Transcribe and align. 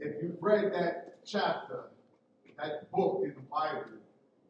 If 0.00 0.22
you've 0.22 0.42
read 0.42 0.72
that 0.74 1.18
chapter, 1.24 1.84
that 2.58 2.90
book 2.90 3.22
in 3.24 3.30
the 3.30 3.40
Bible, 3.50 3.98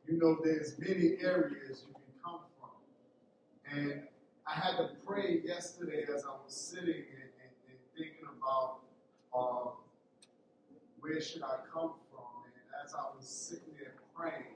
you 0.09 0.19
know 0.19 0.39
there's 0.43 0.79
many 0.79 1.17
areas 1.21 1.85
you 1.87 1.95
can 1.95 2.15
come 2.25 2.41
from. 2.59 2.71
And 3.71 4.03
I 4.47 4.55
had 4.55 4.77
to 4.79 4.91
pray 5.07 5.41
yesterday 5.45 6.05
as 6.13 6.25
I 6.25 6.31
was 6.45 6.55
sitting 6.55 6.89
and, 6.89 7.31
and, 7.43 7.53
and 7.69 7.79
thinking 7.97 8.27
about 8.39 8.79
uh, 9.35 9.71
where 11.01 11.21
should 11.21 11.43
I 11.43 11.57
come 11.73 11.93
from. 12.11 12.45
And 12.45 12.85
as 12.85 12.95
I 12.95 13.05
was 13.17 13.27
sitting 13.27 13.75
there 13.79 13.95
praying, 14.17 14.55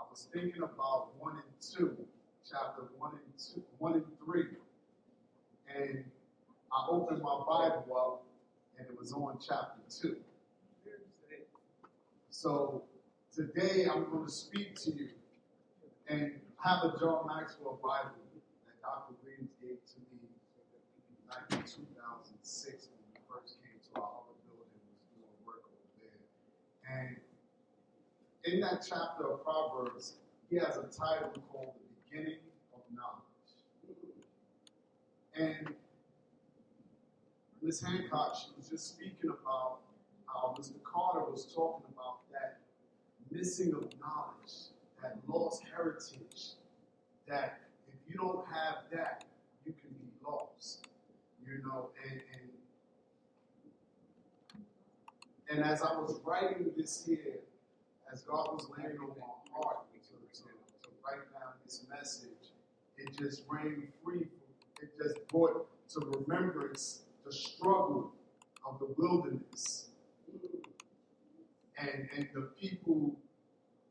I 0.00 0.04
was 0.10 0.28
thinking 0.32 0.62
about 0.62 1.08
one 1.18 1.34
and 1.34 1.60
two, 1.60 1.96
chapter 2.48 2.82
one 2.96 3.12
and 3.12 3.32
two, 3.38 3.62
one 3.78 3.94
and 3.94 4.04
three. 4.24 4.56
And 5.74 6.04
I 6.72 6.86
opened 6.88 7.22
my 7.22 7.42
Bible 7.46 7.86
up 7.96 8.24
and 8.78 8.86
it 8.88 8.98
was 8.98 9.12
on 9.12 9.38
chapter 9.44 9.80
two. 9.90 10.16
So 12.30 12.84
today 13.34 13.86
I'm 13.90 14.08
going 14.10 14.24
to 14.24 14.30
speak 14.30 14.76
to 14.84 14.92
you 14.92 15.08
and 16.08 16.32
have 16.62 16.84
a 16.84 16.94
John 16.98 17.26
Maxwell 17.26 17.80
Bible 17.82 18.14
that 18.66 18.80
Dr. 18.80 19.14
Williams 19.24 19.50
gave 19.60 19.82
to 19.82 19.98
me 20.14 20.30
in 21.50 21.62
2006 21.62 22.88
when 22.94 23.02
we 23.10 23.18
first 23.26 23.58
came 23.58 23.74
to 23.82 24.00
our 24.00 24.22
other 24.22 24.38
building 24.46 24.70
was 24.86 25.02
doing 25.10 25.34
work 25.44 25.66
over 25.66 25.90
there. 25.98 26.22
And 26.86 27.16
in 28.44 28.60
that 28.60 28.86
chapter 28.88 29.32
of 29.32 29.42
Proverbs, 29.42 30.14
he 30.48 30.56
has 30.56 30.76
a 30.76 30.86
title 30.86 31.34
called 31.50 31.74
The 31.74 31.90
Beginning 32.06 32.38
of 32.72 32.80
Knowledge. 32.94 33.26
And 35.34 35.74
Ms. 37.68 37.82
Hancock, 37.82 38.34
she 38.34 38.48
was 38.56 38.70
just 38.70 38.88
speaking 38.88 39.28
about 39.28 39.80
how 40.24 40.54
Mr. 40.58 40.82
Carter 40.82 41.30
was 41.30 41.52
talking 41.54 41.84
about 41.92 42.20
that 42.32 42.60
missing 43.30 43.74
of 43.74 43.84
knowledge, 44.00 44.72
that 45.02 45.18
lost 45.28 45.62
heritage, 45.76 46.52
that 47.28 47.60
if 47.86 47.94
you 48.08 48.16
don't 48.16 48.46
have 48.46 48.84
that, 48.90 49.26
you 49.66 49.74
can 49.74 49.90
be 49.90 50.08
lost. 50.26 50.86
You 51.46 51.62
know, 51.62 51.90
and 52.10 52.22
and, 52.32 52.48
and 55.50 55.62
as 55.62 55.82
I 55.82 55.92
was 55.92 56.22
writing 56.24 56.70
this 56.74 57.04
here, 57.04 57.40
as 58.10 58.22
God 58.22 58.48
was 58.50 58.66
laying 58.78 58.96
on 58.96 59.08
my 59.08 59.60
heart 59.60 59.84
to, 59.92 60.40
to, 60.40 60.44
to 60.44 60.88
write 61.04 61.30
down 61.34 61.52
this 61.66 61.84
message, 61.90 62.54
it 62.96 63.14
just 63.18 63.42
rang 63.46 63.88
free. 64.02 64.26
It 64.80 64.88
just 64.96 65.28
brought 65.28 65.68
to 65.90 66.00
remembrance 66.00 67.02
the 67.28 67.34
struggle 67.34 68.12
of 68.66 68.78
the 68.78 68.86
wilderness 68.96 69.90
and, 71.78 72.08
and 72.16 72.28
the 72.34 72.48
people 72.60 73.14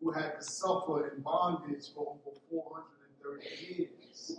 who 0.01 0.11
had 0.11 0.39
to 0.39 0.43
suffer 0.43 1.09
in 1.09 1.21
bondage 1.21 1.93
for 1.93 2.17
over 2.25 2.37
430 2.49 3.45
years 3.75 4.37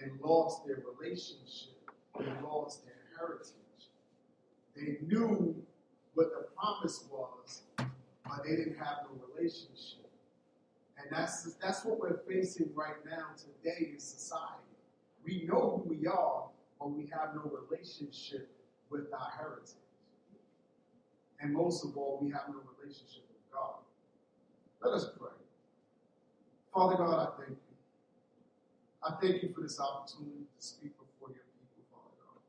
and 0.00 0.20
lost 0.20 0.66
their 0.66 0.82
relationship 0.98 1.90
and 2.18 2.42
lost 2.42 2.84
their 2.84 2.94
heritage. 3.16 3.52
They 4.74 4.98
knew 5.06 5.54
what 6.14 6.30
the 6.30 6.48
promise 6.56 7.04
was, 7.10 7.62
but 7.76 8.42
they 8.44 8.56
didn't 8.56 8.78
have 8.78 8.98
no 9.04 9.20
relationship. 9.34 10.10
And 10.98 11.06
that's, 11.10 11.54
that's 11.62 11.84
what 11.84 12.00
we're 12.00 12.20
facing 12.28 12.70
right 12.74 13.04
now 13.04 13.26
today 13.36 13.90
in 13.92 13.98
society. 14.00 14.48
We 15.24 15.46
know 15.48 15.82
who 15.84 15.94
we 15.94 16.06
are, 16.06 16.44
but 16.82 16.90
we 16.90 17.06
have 17.14 17.30
no 17.38 17.46
relationship 17.46 18.50
with 18.90 19.06
our 19.14 19.30
heritage. 19.38 19.78
And 21.40 21.54
most 21.54 21.84
of 21.84 21.96
all, 21.96 22.18
we 22.20 22.30
have 22.34 22.50
no 22.50 22.58
relationship 22.74 23.22
with 23.30 23.46
God. 23.54 23.86
Let 24.82 24.94
us 24.94 25.14
pray. 25.14 25.30
Father 26.74 26.96
God, 26.98 27.14
I 27.22 27.28
thank 27.38 27.54
you. 27.54 27.76
I 28.98 29.14
thank 29.22 29.42
you 29.42 29.54
for 29.54 29.62
this 29.62 29.78
opportunity 29.78 30.42
to 30.42 30.58
speak 30.58 30.98
before 30.98 31.30
your 31.30 31.46
people, 31.54 31.86
Father 31.94 32.18
God. 32.18 32.42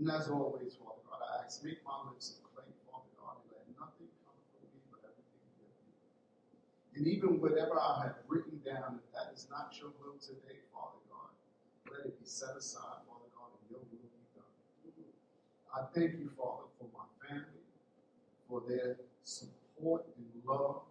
And 0.00 0.08
as 0.08 0.32
always, 0.32 0.80
Father 0.80 1.04
God, 1.04 1.20
I 1.20 1.44
ask, 1.44 1.60
make 1.60 1.84
my 1.84 2.08
lips 2.08 2.40
clay, 2.56 2.72
Father 2.88 3.12
God, 3.20 3.36
and 3.44 3.52
let 3.52 3.68
nothing 3.76 4.08
come 4.24 4.40
from 4.56 4.64
me 4.72 4.80
but 4.88 5.04
everything 5.04 5.44
from 5.60 5.68
you. 5.68 6.96
And 6.96 7.04
even 7.04 7.36
whatever 7.36 7.76
I 7.76 8.08
have 8.08 8.24
written 8.32 8.64
down, 8.64 9.00
if 9.04 9.08
that 9.12 9.36
is 9.36 9.48
not 9.52 9.76
your 9.76 9.92
will 10.00 10.16
today, 10.20 10.63
let 11.94 12.06
it 12.06 12.18
be 12.18 12.26
set 12.26 12.56
aside, 12.58 13.06
Father 13.06 13.30
God, 13.38 13.54
and 13.54 13.64
your 13.70 13.78
will 13.78 14.02
be 14.02 14.26
done. 14.34 14.50
I 15.70 15.86
thank 15.94 16.18
you, 16.18 16.30
Father, 16.34 16.66
for 16.78 16.90
my 16.90 17.06
family, 17.22 17.64
for 18.48 18.62
their 18.66 18.96
support 19.22 20.04
and 20.18 20.26
love. 20.44 20.82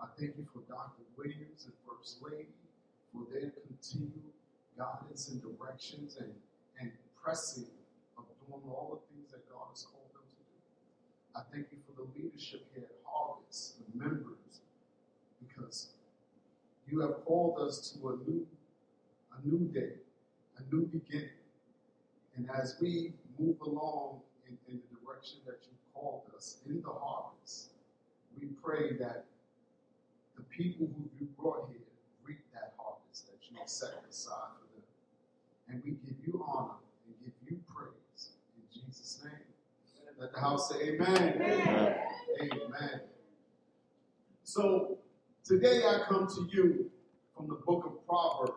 I 0.00 0.06
thank 0.18 0.36
you 0.38 0.46
for 0.52 0.62
Dr. 0.70 1.02
Williams 1.16 1.66
and 1.66 1.74
First 1.82 2.22
Lady 2.22 2.54
for 3.12 3.26
their 3.32 3.50
continued 3.66 4.30
guidance 4.76 5.28
and 5.28 5.42
directions 5.42 6.16
and, 6.18 6.30
and 6.80 6.90
pressing 7.22 7.66
of 8.18 8.24
doing 8.46 8.62
all 8.68 9.00
the 9.00 9.14
things 9.14 9.30
that 9.30 9.48
God 9.50 9.66
has 9.70 9.86
called 9.86 10.10
them 10.14 10.26
to 10.26 10.42
do. 10.42 10.58
I 11.34 11.42
thank 11.54 11.66
you 11.70 11.78
for 11.86 11.94
the 11.98 12.06
leadership 12.14 12.66
here 12.74 12.84
at 12.84 12.98
Harvest, 13.06 13.78
the 13.78 13.98
members, 13.98 14.62
because 15.46 15.88
you 16.90 17.00
have 17.00 17.24
called 17.24 17.58
us 17.60 17.96
to 17.96 18.08
a 18.08 18.16
new, 18.28 18.46
a 19.32 19.48
new 19.48 19.68
day, 19.68 20.03
a 20.58 20.74
new 20.74 20.86
beginning. 20.86 21.30
And 22.36 22.48
as 22.50 22.76
we 22.80 23.12
move 23.38 23.60
along 23.60 24.20
in, 24.48 24.56
in 24.68 24.80
the 24.90 24.98
direction 25.04 25.38
that 25.46 25.58
you 25.62 25.72
called 25.94 26.22
us 26.36 26.58
in 26.66 26.82
the 26.82 26.90
harvest, 26.90 27.70
we 28.40 28.48
pray 28.62 28.96
that 28.98 29.24
the 30.36 30.42
people 30.44 30.86
who 30.86 31.08
you 31.18 31.28
brought 31.38 31.68
here 31.68 31.78
reap 32.24 32.40
that 32.52 32.74
harvest 32.78 33.26
that 33.26 33.38
you 33.48 33.58
have 33.58 33.68
set 33.68 34.02
aside 34.08 34.50
for 34.58 34.66
them. 34.74 34.84
And 35.68 35.82
we 35.84 35.92
give 36.06 36.16
you 36.26 36.44
honor 36.46 36.80
and 37.06 37.14
give 37.24 37.34
you 37.48 37.60
praise 37.74 38.30
in 38.56 38.82
Jesus' 38.82 39.20
name. 39.24 39.32
Let 40.18 40.32
the 40.32 40.40
house 40.40 40.70
say 40.70 40.90
amen. 40.90 41.42
Amen. 41.42 41.96
amen. 42.40 43.00
So 44.44 44.98
today 45.44 45.82
I 45.86 46.04
come 46.08 46.28
to 46.28 46.48
you 46.52 46.90
from 47.36 47.48
the 47.48 47.54
book 47.54 47.84
of 47.86 48.06
Proverbs. 48.06 48.52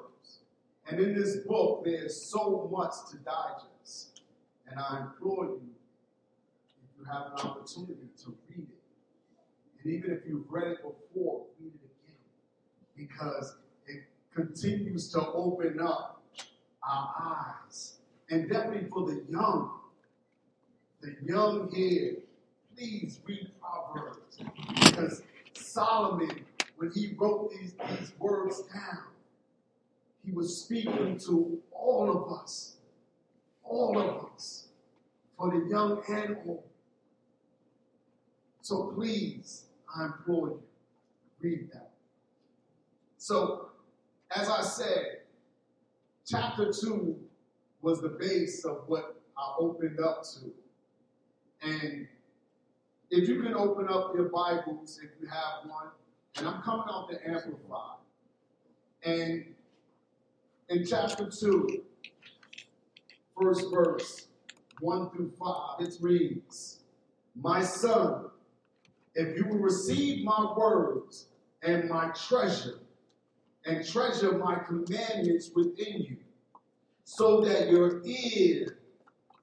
And 0.90 1.00
in 1.00 1.14
this 1.14 1.38
book, 1.38 1.84
there's 1.84 2.30
so 2.32 2.70
much 2.72 2.94
to 3.12 3.18
digest. 3.18 4.22
And 4.70 4.80
I 4.80 5.02
implore 5.02 5.46
you, 5.46 5.62
if 6.84 7.00
you 7.00 7.06
have 7.06 7.34
an 7.34 7.50
opportunity 7.50 8.08
to 8.24 8.36
read 8.50 8.68
it, 8.70 9.84
and 9.84 9.94
even 9.94 10.12
if 10.12 10.20
you've 10.28 10.50
read 10.50 10.68
it 10.68 10.78
before, 10.78 11.46
read 11.60 11.74
it 11.74 11.90
again. 12.06 13.08
Because 13.08 13.56
it 13.86 14.04
continues 14.34 15.12
to 15.12 15.20
open 15.20 15.80
up 15.82 16.22
our 16.84 17.14
eyes. 17.70 17.98
And 18.30 18.50
definitely 18.50 18.90
for 18.90 19.06
the 19.06 19.24
young, 19.30 19.72
the 21.02 21.16
young 21.26 21.70
here, 21.74 22.16
please 22.76 23.20
read 23.26 23.52
Proverbs. 23.62 24.40
Because 24.86 25.22
Solomon, 25.54 26.46
when 26.78 26.92
he 26.92 27.14
wrote 27.18 27.52
these, 27.52 27.74
these 27.90 28.14
words 28.20 28.62
down, 28.74 29.04
he 30.28 30.34
was 30.34 30.64
speaking 30.64 31.18
to 31.18 31.58
all 31.72 32.12
of 32.12 32.40
us, 32.42 32.76
all 33.64 33.98
of 33.98 34.26
us, 34.34 34.68
for 35.38 35.52
the 35.52 35.70
young 35.70 36.04
and 36.10 36.38
old. 36.46 36.64
So 38.62 38.92
please, 38.94 39.68
I 39.96 40.08
implore 40.08 40.50
you, 40.50 40.62
read 41.40 41.70
that. 41.72 41.92
So, 43.18 43.70
as 44.36 44.50
I 44.50 44.62
said, 44.64 45.20
chapter 46.26 46.74
2 46.74 47.16
was 47.82 48.02
the 48.02 48.10
base 48.10 48.66
of 48.66 48.84
what 48.88 49.22
I 49.38 49.56
opened 49.60 50.02
up 50.02 50.24
to. 50.24 50.52
And 51.66 52.06
if 53.10 53.30
you 53.30 53.42
can 53.42 53.54
open 53.54 53.88
up 53.88 54.12
your 54.14 54.28
Bibles, 54.28 55.00
if 55.02 55.10
you 55.22 55.28
have 55.30 55.70
one, 55.70 55.88
and 56.36 56.48
I'm 56.48 56.62
coming 56.64 56.88
off 56.90 57.10
the 57.10 57.26
Amplified. 57.26 58.00
And 59.04 59.46
in 60.70 60.86
chapter 60.86 61.30
2, 61.30 61.84
first 63.40 63.66
verse, 63.72 64.28
1 64.82 65.10
through 65.12 65.32
5, 65.40 65.80
it 65.80 65.96
reads, 66.02 66.82
My 67.36 67.64
son, 67.64 68.26
if 69.16 69.38
you 69.38 69.48
will 69.48 69.60
receive 69.60 70.24
my 70.24 70.54
words 70.56 71.28
and 71.64 71.90
my 71.90 72.10
treasure, 72.10 72.80
and 73.66 73.88
treasure 73.88 74.38
my 74.38 74.56
commandments 74.56 75.52
within 75.56 76.02
you, 76.02 76.18
so 77.04 77.42
that 77.42 77.70
your 77.70 78.02
ear 78.06 78.78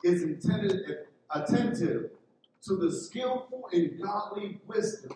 is 0.04 0.22
intended, 0.22 1.06
attentive 1.30 2.10
to 2.62 2.76
the 2.76 2.92
skillful 2.92 3.68
and 3.72 4.00
godly 4.00 4.60
wisdom, 4.66 5.12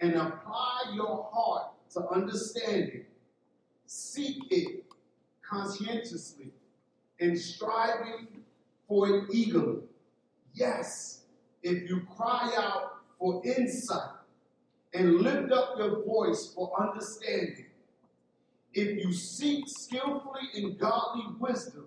and 0.00 0.14
apply 0.14 0.92
your 0.94 1.28
heart 1.32 1.70
to 1.92 2.06
understanding. 2.08 3.06
Seek 3.86 4.38
it 4.50 4.83
conscientiously 5.48 6.50
and 7.20 7.38
striving 7.38 8.28
for 8.88 9.08
it 9.08 9.24
eagerly. 9.32 9.82
Yes, 10.54 11.22
if 11.62 11.88
you 11.88 12.06
cry 12.16 12.52
out 12.56 12.98
for 13.18 13.42
insight 13.44 14.10
and 14.92 15.20
lift 15.20 15.52
up 15.52 15.74
your 15.78 16.04
voice 16.04 16.52
for 16.54 16.72
understanding, 16.80 17.66
if 18.72 19.04
you 19.04 19.12
seek 19.12 19.64
skillfully 19.68 20.48
in 20.54 20.76
godly 20.76 21.26
wisdom 21.38 21.86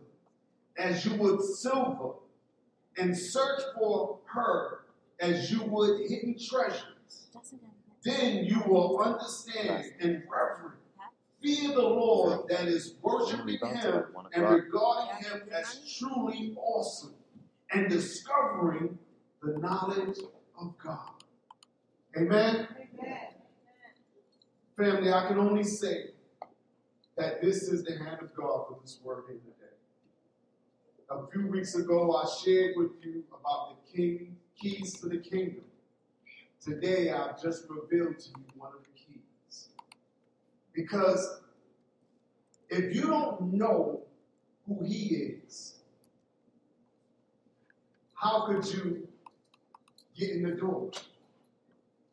as 0.78 1.06
you 1.06 1.16
would 1.16 1.42
silver, 1.42 2.14
and 2.98 3.16
search 3.18 3.62
for 3.78 4.20
her 4.26 4.80
as 5.20 5.52
you 5.52 5.64
would 5.64 6.10
hidden 6.10 6.36
treasures, 6.38 7.28
then 8.04 8.46
you 8.46 8.62
will 8.68 9.00
understand 9.00 9.86
and 10.00 10.24
reverence 10.30 10.77
fear 11.42 11.70
the 11.70 11.82
Lord 11.82 12.48
that 12.50 12.68
is 12.68 12.96
worshiping 13.02 13.60
Him 13.60 14.04
and 14.34 14.50
regarding 14.50 15.24
Him 15.24 15.42
as 15.52 15.98
truly 15.98 16.56
awesome 16.58 17.16
and 17.72 17.90
discovering 17.90 18.98
the 19.42 19.60
knowledge 19.60 20.20
of 20.60 20.78
God. 20.84 21.10
Amen? 22.16 22.68
Amen. 23.00 23.18
Family, 24.78 25.12
I 25.12 25.28
can 25.28 25.40
only 25.40 25.64
say 25.64 26.12
that 27.18 27.42
this 27.42 27.64
is 27.64 27.84
the 27.84 27.98
hand 27.98 28.20
of 28.22 28.34
God 28.36 28.68
for 28.68 28.78
this 28.82 29.00
word 29.04 29.24
here 29.28 29.38
today. 29.38 29.74
A 31.10 31.28
few 31.32 31.48
weeks 31.48 31.76
ago, 31.76 32.16
I 32.16 32.26
shared 32.44 32.74
with 32.76 32.92
you 33.02 33.24
about 33.30 33.78
the 33.86 33.98
king, 33.98 34.38
keys 34.60 35.00
to 35.00 35.08
the 35.08 35.18
kingdom. 35.18 35.64
Today, 36.62 37.12
I've 37.12 37.42
just 37.42 37.64
revealed 37.70 38.20
to 38.20 38.30
you 38.30 38.46
one 38.56 38.72
of 38.76 38.84
the. 38.84 38.87
Because 40.78 41.40
if 42.70 42.96
you 42.96 43.08
don't 43.08 43.52
know 43.52 44.02
who 44.68 44.86
he 44.86 45.16
is, 45.16 45.74
how 48.14 48.46
could 48.46 48.64
you 48.68 49.08
get 50.16 50.30
in 50.30 50.44
the 50.44 50.52
door? 50.52 50.92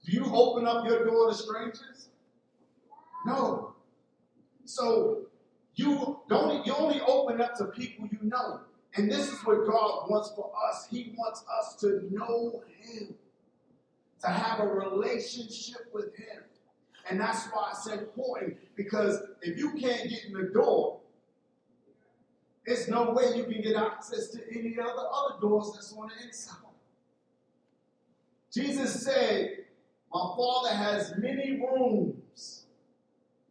Do 0.07 0.13
you 0.13 0.25
open 0.35 0.67
up 0.67 0.87
your 0.87 1.05
door 1.05 1.29
to 1.29 1.35
strangers? 1.35 2.09
No. 3.27 3.75
So 4.65 5.27
you 5.75 6.21
don't 6.31 6.67
you 6.67 6.75
only 6.75 7.03
open 7.03 7.43
up 7.43 7.59
to 7.59 7.67
people 7.67 8.09
you 8.11 8.19
know. 8.23 8.61
And 8.97 9.11
this 9.11 9.31
is 9.31 9.45
what 9.45 9.67
God 9.67 10.09
wants 10.09 10.33
for 10.35 10.51
us. 10.71 10.87
He 10.91 11.13
wants 11.19 11.45
us 11.61 11.75
to 11.81 12.09
know 12.11 12.63
him, 12.79 13.15
to 14.23 14.29
have 14.29 14.61
a 14.61 14.67
relationship 14.67 15.91
with 15.93 16.17
him. 16.17 16.45
And 17.09 17.21
that's 17.21 17.47
why 17.49 17.67
I 17.67 17.71
it's 17.73 17.87
important 17.87 18.57
because 18.77 19.19
if 19.43 19.59
you 19.59 19.73
can't 19.73 20.09
get 20.09 20.25
in 20.27 20.33
the 20.33 20.51
door, 20.55 21.01
there's 22.67 22.89
no 22.89 23.11
way 23.11 23.37
you 23.37 23.45
can 23.45 23.61
get 23.61 23.77
access 23.77 24.29
to 24.29 24.41
any 24.51 24.77
other 24.81 24.91
other 25.13 25.41
doors 25.41 25.73
that's 25.75 25.93
on 25.93 26.09
the 26.09 26.27
inside. 26.27 26.57
Jesus 28.53 29.05
said, 29.05 29.65
My 30.13 30.35
Father 30.37 30.75
has 30.75 31.15
many 31.19 31.61
rooms, 31.61 32.65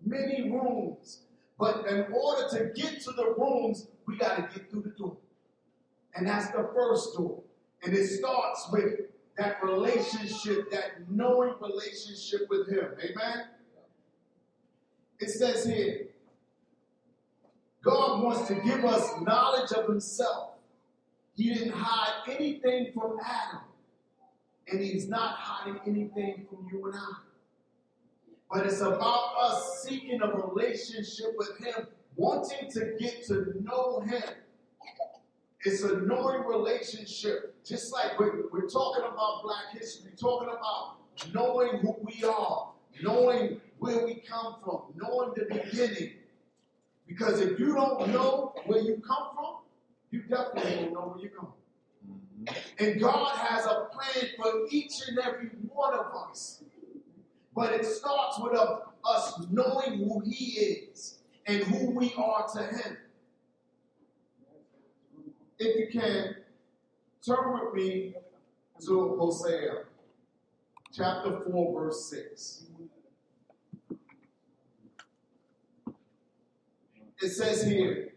many 0.04 0.50
rooms. 0.50 1.20
But 1.60 1.86
in 1.88 2.08
order 2.12 2.50
to 2.58 2.72
get 2.74 3.02
to 3.02 3.12
the 3.12 3.36
rooms, 3.38 3.88
we 4.08 4.18
got 4.18 4.36
to 4.36 4.60
get 4.60 4.72
through 4.72 4.82
the 4.82 4.90
door. 4.90 5.18
And 6.16 6.28
that's 6.28 6.48
the 6.48 6.70
first 6.74 7.16
door. 7.16 7.42
And 7.84 7.94
it 7.94 8.08
starts 8.08 8.68
with 8.72 9.00
that 9.38 9.64
relationship, 9.64 10.70
that 10.72 11.10
knowing 11.10 11.54
relationship 11.62 12.42
with 12.50 12.68
Him. 12.70 12.88
Amen? 13.04 13.46
It 15.20 15.30
says 15.30 15.66
here, 15.66 16.08
God 17.84 18.24
wants 18.24 18.48
to 18.48 18.56
give 18.56 18.86
us 18.86 19.10
knowledge 19.22 19.72
of 19.72 19.88
Himself. 19.88 20.52
He 21.36 21.54
didn't 21.54 21.74
hide 21.74 22.30
anything 22.30 22.92
from 22.94 23.18
Adam, 23.24 23.62
and 24.68 24.80
He's 24.80 25.10
not 25.10 25.36
hiding 25.36 25.80
anything 25.88 26.46
from 26.50 26.68
you 26.72 26.86
and 26.86 26.96
I. 26.96 27.14
But 28.52 28.68
it's 28.68 28.82
about 28.82 29.34
us 29.42 29.84
seeking 29.84 30.22
a 30.22 30.28
relationship 30.28 31.34
with 31.38 31.58
Him, 31.58 31.88
wanting 32.16 32.70
to 32.72 32.96
get 33.00 33.26
to 33.28 33.54
know 33.64 34.02
Him. 34.02 34.22
It's 35.66 35.84
a 35.84 35.98
knowing 35.98 36.46
relationship. 36.46 37.56
Just 37.64 37.94
like 37.94 38.20
we're, 38.20 38.44
we're 38.52 38.68
talking 38.68 39.04
about 39.04 39.44
black 39.44 39.72
history, 39.74 40.12
talking 40.20 40.50
about 40.50 40.98
knowing 41.34 41.78
who 41.80 41.96
we 42.02 42.24
are, 42.24 42.72
knowing 43.02 43.62
where 43.80 44.06
we 44.06 44.16
come 44.16 44.58
from, 44.64 44.82
knowing 44.96 45.34
the 45.36 45.46
beginning. 45.46 46.14
Because 47.08 47.40
if 47.40 47.60
you 47.60 47.74
don't 47.76 48.10
know 48.10 48.54
where 48.66 48.82
you 48.82 49.02
come 49.06 49.30
from, 49.36 49.58
you 50.12 50.24
definitely 50.24 50.86
don't 50.86 50.94
know 50.94 51.14
where 51.14 51.20
you're 51.20 51.32
going. 51.32 51.52
Mm-hmm. 52.10 52.84
And 52.84 53.02
God 53.02 53.36
has 53.36 53.66
a 53.66 53.88
plan 53.92 54.30
for 54.38 54.68
each 54.70 55.08
and 55.08 55.20
every 55.20 55.50
one 55.68 55.94
of 55.94 56.08
us. 56.30 56.64
But 57.56 57.74
it 57.74 57.86
starts 57.86 58.40
with 58.40 58.54
us 59.06 59.42
knowing 59.52 60.00
who 60.00 60.22
He 60.26 60.46
is 60.60 61.20
and 61.46 61.64
who 61.64 61.92
we 61.92 62.14
are 62.18 62.48
to 62.56 62.64
Him. 62.64 62.98
If 65.66 65.80
you 65.80 66.02
can, 66.02 66.36
turn 67.26 67.54
with 67.54 67.74
me 67.74 68.16
to 68.86 69.16
Hosea 69.18 69.84
chapter 70.92 71.40
4, 71.50 71.82
verse 71.82 72.10
6. 72.10 72.66
It 77.22 77.30
says 77.30 77.64
here, 77.64 78.10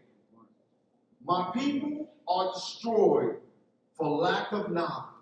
My 1.23 1.49
people 1.53 2.09
are 2.27 2.51
destroyed 2.53 3.37
for 3.95 4.09
lack 4.09 4.51
of 4.51 4.69
knowledge. 4.69 5.13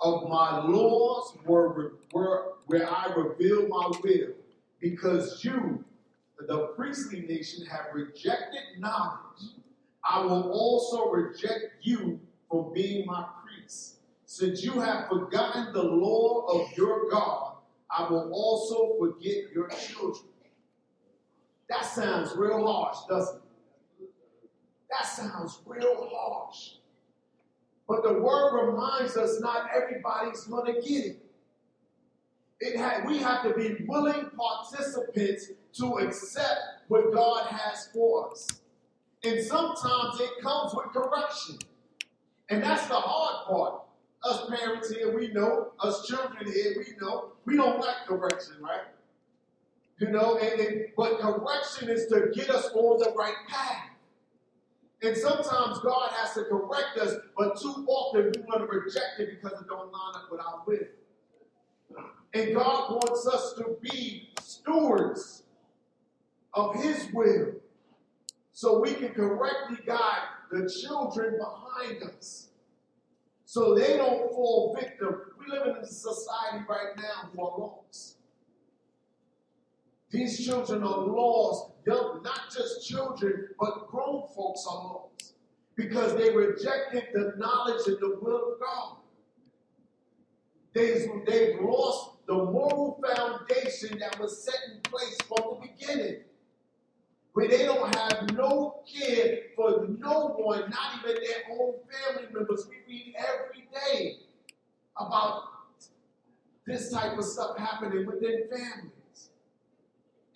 Of 0.00 0.30
my 0.30 0.64
laws 0.64 1.36
were, 1.44 1.92
where 2.12 2.90
I 2.90 3.12
reveal 3.14 3.68
my 3.68 3.92
will, 4.02 4.28
because 4.80 5.44
you, 5.44 5.84
the 6.48 6.68
priestly 6.68 7.20
nation, 7.20 7.66
have 7.66 7.88
rejected 7.92 8.62
knowledge 8.78 9.61
I 10.04 10.20
will 10.20 10.50
also 10.50 11.10
reject 11.10 11.64
you 11.82 12.20
from 12.50 12.72
being 12.72 13.06
my 13.06 13.24
priest. 13.44 13.96
Since 14.24 14.64
you 14.64 14.80
have 14.80 15.08
forgotten 15.08 15.72
the 15.72 15.82
law 15.82 16.46
of 16.46 16.76
your 16.76 17.08
God, 17.10 17.56
I 17.90 18.08
will 18.10 18.32
also 18.32 18.96
forget 18.98 19.52
your 19.54 19.68
children. 19.68 20.24
That 21.68 21.84
sounds 21.84 22.32
real 22.36 22.66
harsh, 22.66 22.98
doesn't 23.08 23.36
it? 23.36 24.10
That 24.90 25.06
sounds 25.06 25.60
real 25.66 26.08
harsh. 26.12 26.72
But 27.88 28.02
the 28.02 28.14
word 28.14 28.66
reminds 28.70 29.16
us 29.16 29.40
not 29.40 29.68
everybody's 29.74 30.44
going 30.44 30.74
to 30.74 30.80
get 30.80 31.06
it. 31.06 31.24
it 32.60 32.78
ha- 32.78 33.02
we 33.06 33.18
have 33.18 33.42
to 33.42 33.54
be 33.54 33.84
willing 33.86 34.30
participants 34.36 35.48
to 35.74 35.98
accept 35.98 36.60
what 36.88 37.12
God 37.12 37.46
has 37.46 37.88
for 37.92 38.30
us. 38.30 38.46
And 39.24 39.42
sometimes 39.44 40.20
it 40.20 40.30
comes 40.42 40.74
with 40.74 40.86
correction. 40.86 41.58
And 42.50 42.62
that's 42.62 42.86
the 42.88 42.94
hard 42.94 43.46
part. 43.46 43.82
Us 44.24 44.48
parents 44.48 44.90
here, 44.90 45.16
we 45.16 45.28
know. 45.28 45.72
Us 45.80 46.06
children 46.06 46.50
here, 46.52 46.74
we 46.76 46.94
know. 47.00 47.32
We 47.44 47.56
don't 47.56 47.80
like 47.80 48.06
correction, 48.06 48.54
right? 48.60 48.82
You 49.98 50.10
know, 50.10 50.38
and, 50.38 50.86
but 50.96 51.20
correction 51.20 51.88
is 51.88 52.06
to 52.08 52.30
get 52.34 52.50
us 52.50 52.70
on 52.74 52.98
the 52.98 53.12
right 53.16 53.34
path. 53.48 53.90
And 55.02 55.16
sometimes 55.16 55.78
God 55.80 56.10
has 56.12 56.34
to 56.34 56.44
correct 56.44 56.98
us, 57.00 57.14
but 57.36 57.60
too 57.60 57.84
often 57.88 58.32
we 58.34 58.42
want 58.42 58.60
to 58.60 58.78
reject 58.78 59.18
it 59.18 59.30
because 59.30 59.60
it 59.60 59.66
don't 59.68 59.92
line 59.92 60.14
up 60.14 60.28
with 60.30 60.40
our 60.40 60.62
will. 60.66 62.06
And 62.34 62.54
God 62.54 62.90
wants 62.90 63.26
us 63.26 63.54
to 63.54 63.76
be 63.80 64.30
stewards 64.40 65.42
of 66.54 66.76
His 66.76 67.08
will 67.12 67.54
so 68.52 68.80
we 68.80 68.94
can 68.94 69.10
correctly 69.10 69.78
guide 69.86 70.28
the 70.50 70.70
children 70.70 71.38
behind 71.38 72.02
us 72.02 72.48
so 73.44 73.74
they 73.74 73.96
don't 73.98 74.30
fall 74.30 74.74
victim. 74.78 75.14
We 75.38 75.52
live 75.52 75.66
in 75.66 75.82
a 75.82 75.86
society 75.86 76.64
right 76.68 76.96
now 76.96 77.30
who 77.32 77.42
are 77.42 77.58
lost. 77.58 78.16
These 80.10 80.44
children 80.44 80.82
are 80.82 81.00
lost, 81.06 81.72
young, 81.86 82.22
not 82.22 82.50
just 82.50 82.88
children, 82.88 83.48
but 83.58 83.88
grown 83.88 84.26
folks 84.34 84.66
are 84.70 84.84
lost 84.84 85.34
because 85.74 86.14
they 86.16 86.34
rejected 86.34 87.08
the 87.12 87.34
knowledge 87.36 87.86
and 87.86 87.98
the 88.00 88.18
will 88.20 88.52
of 88.52 88.60
God. 88.60 88.96
They've, 90.74 91.08
they've 91.26 91.60
lost 91.60 92.26
the 92.26 92.34
moral 92.34 93.02
foundation 93.06 93.98
that 93.98 94.18
was 94.18 94.44
set 94.44 94.60
in 94.72 94.80
place 94.80 95.18
from 95.28 95.60
the 95.60 95.68
beginning 95.68 96.20
where 97.32 97.48
they 97.48 97.64
don't 97.64 97.94
have 97.94 98.30
no 98.32 98.82
care 98.92 99.38
for 99.56 99.86
no 99.98 100.34
one, 100.38 100.70
not 100.70 100.98
even 100.98 101.22
their 101.22 101.58
own 101.58 101.74
family 101.90 102.28
members. 102.32 102.68
We 102.68 102.76
read 102.86 103.14
every 103.16 103.68
day 103.72 104.16
about 104.96 105.44
this 106.66 106.92
type 106.92 107.16
of 107.18 107.24
stuff 107.24 107.56
happening 107.58 108.06
within 108.06 108.48
families. 108.50 109.30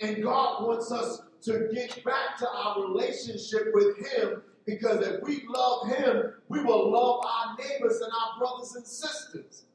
And 0.01 0.23
God 0.23 0.67
wants 0.67 0.91
us 0.91 1.21
to 1.43 1.69
get 1.73 2.03
back 2.05 2.39
to 2.39 2.49
our 2.49 2.83
relationship 2.83 3.69
with 3.73 3.99
Him 3.99 4.43
because 4.67 5.07
if 5.07 5.23
we 5.23 5.45
love 5.49 5.89
Him, 5.89 6.33
we 6.49 6.63
will 6.63 6.91
love 6.91 7.25
our 7.25 7.57
neighbors 7.57 8.01
and 8.01 8.13
our 8.13 8.39
brothers 8.39 8.75
and 8.75 8.87
sisters. 8.87 9.67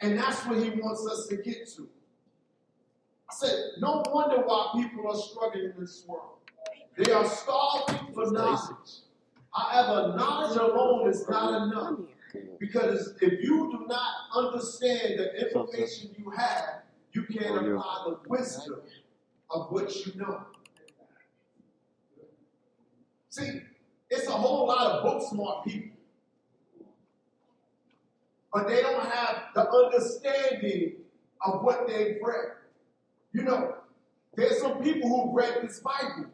And 0.00 0.18
that's 0.18 0.46
what 0.46 0.62
he 0.62 0.70
wants 0.70 1.06
us 1.06 1.26
to 1.26 1.36
get 1.36 1.68
to. 1.76 1.88
I 3.30 3.34
said, 3.34 3.58
no 3.78 4.02
wonder 4.12 4.38
why 4.38 4.70
people 4.74 5.10
are 5.10 5.16
struggling 5.16 5.72
in 5.76 5.80
this 5.80 6.04
world. 6.06 6.39
They 6.96 7.12
are 7.12 7.24
starving 7.24 8.12
for 8.14 8.30
knowledge. 8.30 8.90
However, 9.52 10.16
knowledge 10.16 10.56
alone 10.56 11.08
is 11.08 11.26
not 11.28 11.62
enough. 11.62 11.98
Because 12.58 13.14
if 13.20 13.42
you 13.42 13.70
do 13.72 13.86
not 13.88 14.12
understand 14.36 15.18
the 15.18 15.46
information 15.46 16.14
you 16.16 16.30
have, 16.30 16.82
you 17.12 17.24
can't 17.24 17.56
apply 17.56 18.04
the 18.06 18.18
wisdom 18.28 18.80
of 19.50 19.72
what 19.72 20.06
you 20.06 20.12
know. 20.16 20.44
See, 23.30 23.62
it's 24.10 24.26
a 24.28 24.32
whole 24.32 24.66
lot 24.66 24.86
of 24.86 25.02
book 25.04 25.22
smart 25.28 25.64
people, 25.64 25.96
but 28.52 28.68
they 28.68 28.82
don't 28.82 29.06
have 29.06 29.44
the 29.54 29.68
understanding 29.68 30.94
of 31.44 31.62
what 31.62 31.86
they've 31.86 32.18
read. 32.22 32.52
You 33.32 33.42
know, 33.42 33.76
there's 34.34 34.60
some 34.60 34.82
people 34.82 35.08
who 35.08 35.36
read 35.36 35.62
this 35.62 35.80
Bible, 35.80 36.30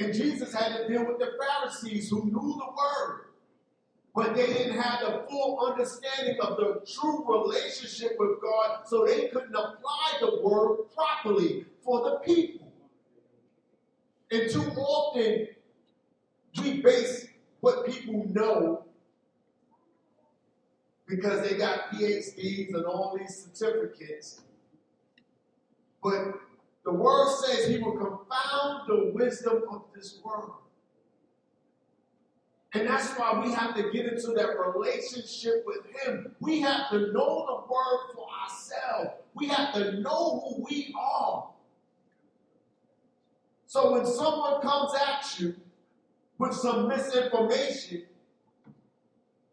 and 0.00 0.14
Jesus 0.14 0.54
had 0.54 0.76
to 0.76 0.88
deal 0.88 1.04
with 1.04 1.18
the 1.18 1.32
Pharisees 1.38 2.08
who 2.08 2.24
knew 2.24 2.32
the 2.32 2.66
word, 2.66 3.26
but 4.14 4.34
they 4.34 4.46
didn't 4.46 4.78
have 4.78 5.00
the 5.00 5.24
full 5.28 5.58
understanding 5.66 6.38
of 6.40 6.56
the 6.56 6.80
true 6.86 7.24
relationship 7.28 8.16
with 8.18 8.40
God, 8.40 8.80
so 8.86 9.04
they 9.04 9.28
couldn't 9.28 9.54
apply 9.54 10.12
the 10.20 10.40
word 10.42 10.78
properly 10.94 11.66
for 11.82 12.10
the 12.10 12.16
people. 12.24 12.72
And 14.30 14.50
too 14.50 14.70
often, 14.76 15.48
we 16.62 16.80
base 16.80 17.28
what 17.60 17.86
people 17.86 18.26
know 18.32 18.84
because 21.06 21.48
they 21.48 21.56
got 21.56 21.90
PhDs 21.92 22.74
and 22.74 22.84
all 22.84 23.16
these 23.18 23.48
certificates. 23.52 24.42
But 26.02 26.34
the 26.88 26.94
word 26.94 27.28
says 27.28 27.68
he 27.68 27.76
will 27.76 27.98
confound 27.98 28.88
the 28.88 29.10
wisdom 29.12 29.62
of 29.70 29.82
this 29.94 30.20
world. 30.24 30.54
And 32.72 32.88
that's 32.88 33.10
why 33.10 33.42
we 33.44 33.52
have 33.52 33.74
to 33.76 33.90
get 33.90 34.06
into 34.06 34.28
that 34.28 34.56
relationship 34.58 35.64
with 35.66 35.84
him. 35.94 36.34
We 36.40 36.62
have 36.62 36.88
to 36.92 37.12
know 37.12 37.44
the 37.46 37.70
word 37.70 38.14
for 38.14 38.26
ourselves. 38.42 39.20
We 39.34 39.48
have 39.48 39.74
to 39.74 40.00
know 40.00 40.40
who 40.40 40.64
we 40.64 40.94
are. 40.98 41.50
So 43.66 43.92
when 43.92 44.06
someone 44.06 44.62
comes 44.62 44.92
at 44.94 45.38
you 45.38 45.56
with 46.38 46.54
some 46.54 46.88
misinformation, 46.88 48.04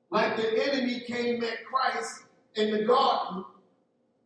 like 0.09 0.37
the 0.37 0.69
enemy 0.69 1.01
came 1.01 1.43
at 1.43 1.65
Christ 1.65 2.23
in 2.55 2.71
the 2.71 2.85
garden, 2.85 3.43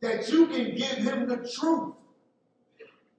that 0.01 0.30
you 0.30 0.46
can 0.46 0.75
give 0.75 0.98
him 0.98 1.28
the 1.28 1.38
truth 1.60 1.96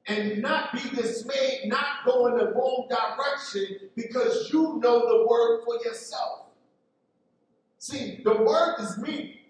and 0.07 0.43
not 0.43 0.73
be 0.73 0.81
dismayed, 0.97 1.63
not 1.67 2.05
go 2.05 2.27
in 2.27 2.39
the 2.39 2.53
wrong 2.53 2.89
direction 2.89 3.91
because 3.97 4.51
you 4.53 4.81
know 4.83 5.01
the 5.07 5.27
word 5.27 5.61
for 5.65 5.77
yourself. 5.85 6.47
See, 7.79 8.21
the 8.25 8.37
word 8.43 8.77
is 8.81 8.99
me. 8.99 9.41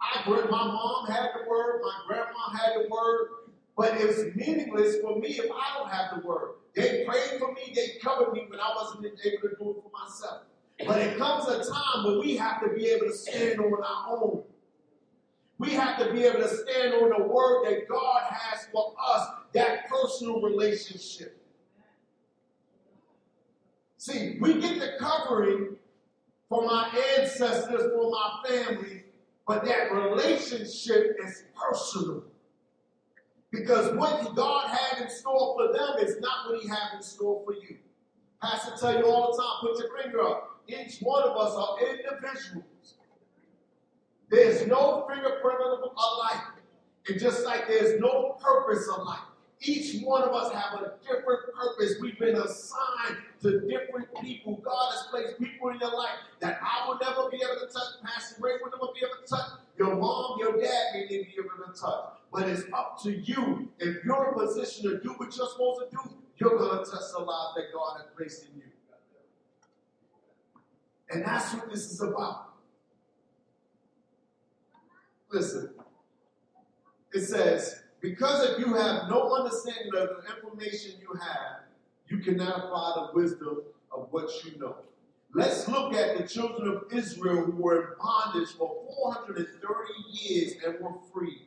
I, 0.00 0.28
my 0.28 0.46
mom 0.46 1.06
had 1.06 1.30
the 1.34 1.48
word, 1.48 1.80
my 1.82 1.92
grandma 2.06 2.50
had 2.52 2.74
the 2.76 2.88
word, 2.88 3.28
but 3.76 3.94
it's 4.00 4.34
meaningless 4.36 4.96
for 5.02 5.18
me 5.18 5.30
if 5.30 5.50
I 5.50 5.78
don't 5.78 5.90
have 5.90 6.20
the 6.20 6.26
word. 6.26 6.54
They 6.74 7.04
prayed 7.04 7.38
for 7.38 7.52
me, 7.52 7.72
they 7.74 7.98
covered 8.02 8.32
me 8.32 8.46
when 8.48 8.60
I 8.60 8.72
wasn't 8.76 9.06
able 9.06 9.14
to 9.14 9.48
do 9.48 9.48
it 9.48 9.56
for 9.58 9.90
myself. 9.92 10.42
But 10.86 10.98
it 10.98 11.18
comes 11.18 11.48
a 11.48 11.58
time 11.58 12.04
when 12.04 12.20
we 12.20 12.36
have 12.36 12.62
to 12.62 12.68
be 12.74 12.86
able 12.86 13.06
to 13.06 13.12
stand 13.12 13.58
on 13.58 13.72
our 13.72 14.16
own. 14.16 14.42
We 15.58 15.70
have 15.70 15.98
to 15.98 16.12
be 16.12 16.24
able 16.24 16.38
to 16.40 16.48
stand 16.48 16.94
on 16.94 17.10
the 17.10 17.24
word 17.26 17.64
that 17.64 17.88
God 17.88 18.22
has 18.30 18.66
for 18.72 18.94
us, 19.10 19.26
that 19.52 19.88
personal 19.88 20.40
relationship. 20.40 21.40
See, 23.96 24.38
we 24.40 24.60
get 24.60 24.78
the 24.78 24.92
covering 24.98 25.76
for 26.48 26.64
my 26.64 26.88
ancestors, 27.18 27.92
for 27.92 28.10
my 28.10 28.48
family, 28.48 29.04
but 29.46 29.64
that 29.64 29.92
relationship 29.92 31.16
is 31.24 31.44
personal. 31.54 32.24
Because 33.50 33.96
what 33.96 34.34
God 34.36 34.68
had 34.68 35.02
in 35.02 35.10
store 35.10 35.56
for 35.56 35.72
them 35.72 36.06
is 36.06 36.20
not 36.20 36.50
what 36.50 36.62
He 36.62 36.68
had 36.68 36.96
in 36.96 37.02
store 37.02 37.42
for 37.44 37.54
you. 37.54 37.78
Pastor 38.40 38.74
tell 38.78 38.98
you 38.98 39.06
all 39.06 39.32
the 39.32 39.42
time, 39.42 39.72
put 39.74 39.78
your 39.78 40.02
finger 40.02 40.20
up. 40.20 40.60
Each 40.68 40.98
one 41.00 41.22
of 41.24 41.36
us 41.36 41.54
are 41.54 41.78
individuals. 41.80 42.94
There's 44.30 44.66
no 44.66 45.06
fingerprint 45.08 45.60
of 45.60 45.80
a 45.80 46.16
life. 46.18 46.42
And 47.08 47.18
just 47.18 47.44
like 47.44 47.66
there's 47.66 47.98
no 48.00 48.36
purpose 48.40 48.86
alike. 48.86 49.18
Each 49.60 50.00
one 50.02 50.22
of 50.22 50.32
us 50.32 50.52
have 50.52 50.80
a 50.80 50.92
different 51.02 51.40
purpose. 51.52 51.94
We've 52.00 52.18
been 52.18 52.36
assigned 52.36 53.16
to 53.42 53.60
different 53.68 54.08
people. 54.20 54.56
God 54.56 54.92
has 54.92 55.06
placed 55.10 55.38
people 55.38 55.70
in 55.70 55.80
your 55.80 55.96
life 55.96 56.18
that 56.40 56.60
I 56.62 56.86
will 56.86 56.98
never 56.98 57.28
be 57.28 57.38
able 57.38 57.66
to 57.66 57.72
touch. 57.72 58.00
Pastor 58.04 58.36
Ray 58.40 58.52
will 58.62 58.70
never 58.70 58.92
be 58.94 59.00
able 59.00 59.20
to 59.20 59.28
touch. 59.28 59.58
Your 59.76 59.96
mom, 59.96 60.38
your 60.38 60.52
dad 60.60 60.94
may 60.94 61.00
never 61.02 61.24
be 61.24 61.34
able 61.38 61.72
to 61.72 61.80
touch. 61.80 62.04
But 62.32 62.48
it's 62.48 62.62
up 62.72 63.02
to 63.02 63.10
you. 63.10 63.68
If 63.80 64.04
you're 64.04 64.28
in 64.28 64.34
a 64.34 64.46
position 64.46 64.90
to 64.90 65.00
do 65.00 65.10
what 65.16 65.36
you're 65.36 65.48
supposed 65.48 65.80
to 65.80 65.96
do, 65.96 66.14
you're 66.36 66.56
going 66.56 66.84
to 66.84 66.90
touch 66.90 67.10
the 67.12 67.18
life 67.18 67.54
that 67.56 67.64
God 67.74 67.96
has 67.96 68.06
placed 68.16 68.44
in 68.44 68.58
you. 68.58 68.62
And 71.10 71.24
that's 71.24 71.52
what 71.54 71.70
this 71.70 71.90
is 71.90 72.00
about. 72.00 72.50
Listen, 75.32 75.70
it 77.12 77.22
says, 77.22 77.82
because 78.00 78.50
if 78.50 78.58
you 78.58 78.74
have 78.74 79.08
no 79.08 79.34
understanding 79.34 79.92
of 79.96 80.08
the 80.08 80.36
information 80.36 81.00
you 81.00 81.18
have, 81.20 81.62
you 82.08 82.18
cannot 82.18 82.64
apply 82.64 83.06
the 83.12 83.20
wisdom 83.20 83.62
of 83.92 84.08
what 84.10 84.30
you 84.44 84.58
know. 84.58 84.76
Let's 85.34 85.68
look 85.68 85.92
at 85.94 86.16
the 86.16 86.26
children 86.26 86.68
of 86.68 86.84
Israel 86.92 87.44
who 87.44 87.62
were 87.62 87.80
in 87.80 87.88
bondage 87.98 88.50
for 88.56 88.82
430 88.96 89.92
years 90.12 90.54
and 90.64 90.80
were 90.80 90.94
free. 91.12 91.42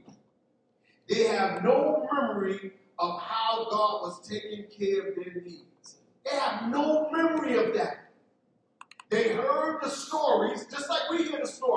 They 1.10 1.25
have 1.25 1.63
no 1.63 2.08
memory 2.12 2.74
of 3.00 3.20
how 3.22 3.67
God 3.70 4.01
was 4.03 4.27
taking 4.27 4.65
care 4.65 5.10
of 5.10 5.15
their 5.15 5.41
needs. 5.41 5.96
They 6.24 6.38
have 6.38 6.70
no 6.70 7.10
memory 7.12 7.58
of 7.58 7.74
that. 7.75 8.12
They 9.10 9.29
heard 9.29 9.81
the 9.81 9.89
stories, 9.89 10.65
just 10.72 10.89
like 10.89 11.10
we 11.10 11.24
hear 11.27 11.39
the 11.41 11.48
stories. 11.48 11.70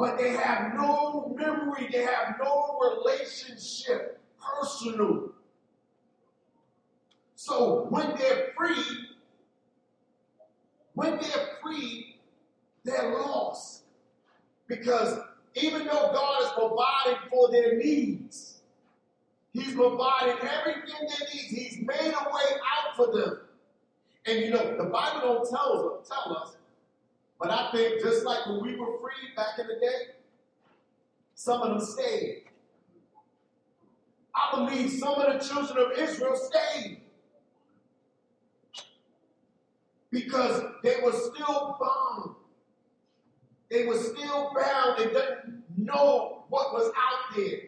But 0.00 0.16
they 0.16 0.30
have 0.30 0.72
no 0.72 1.36
memory, 1.36 1.90
they 1.92 2.04
have 2.04 2.36
no 2.42 2.80
relationship, 2.80 4.18
personal. 4.40 5.32
So 7.34 7.86
when 7.90 8.14
they're 8.16 8.54
free, 8.56 8.82
when 10.94 11.18
they're 11.20 11.48
free, 11.62 12.16
they're 12.82 13.12
lost. 13.12 13.82
Because 14.68 15.18
even 15.56 15.84
though 15.84 16.12
God 16.14 16.42
is 16.44 16.48
providing 16.52 17.28
for 17.28 17.50
their 17.50 17.76
needs, 17.76 18.62
He's 19.52 19.74
providing 19.74 20.36
everything 20.48 20.94
they 20.98 21.26
need. 21.34 21.46
He's 21.50 21.78
made 21.82 22.14
a 22.14 22.24
way 22.24 22.56
out 22.72 22.96
for 22.96 23.12
them. 23.12 23.40
And 24.24 24.38
you 24.38 24.48
know, 24.48 24.78
the 24.78 24.84
Bible 24.84 25.20
don't 25.20 25.50
tell 25.50 25.98
us, 26.00 26.08
tell 26.08 26.38
us, 26.38 26.56
but 27.40 27.50
I 27.50 27.70
think 27.72 28.02
just 28.02 28.24
like 28.24 28.46
when 28.46 28.62
we 28.62 28.76
were 28.76 28.98
free 29.00 29.34
back 29.34 29.58
in 29.58 29.66
the 29.66 29.74
day, 29.74 30.14
some 31.34 31.62
of 31.62 31.70
them 31.70 31.80
stayed. 31.80 32.44
I 34.34 34.54
believe 34.54 34.90
some 34.90 35.14
of 35.14 35.32
the 35.32 35.46
children 35.46 35.86
of 35.86 35.98
Israel 35.98 36.36
stayed 36.36 37.00
because 40.10 40.62
they 40.82 40.96
were 41.02 41.12
still 41.12 41.78
bound. 41.80 42.34
They 43.70 43.86
were 43.86 43.96
still 43.96 44.52
bound. 44.54 44.98
They 44.98 45.06
didn't 45.06 45.64
know 45.76 46.44
what 46.48 46.72
was 46.74 46.92
out 46.96 47.36
there. 47.36 47.60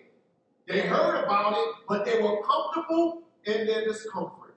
They 0.69 0.81
heard 0.81 1.25
about 1.25 1.55
it, 1.55 1.75
but 1.89 2.05
they 2.05 2.21
were 2.21 2.43
comfortable 2.43 3.23
in 3.45 3.67
their 3.67 3.85
discomfort. 3.85 4.55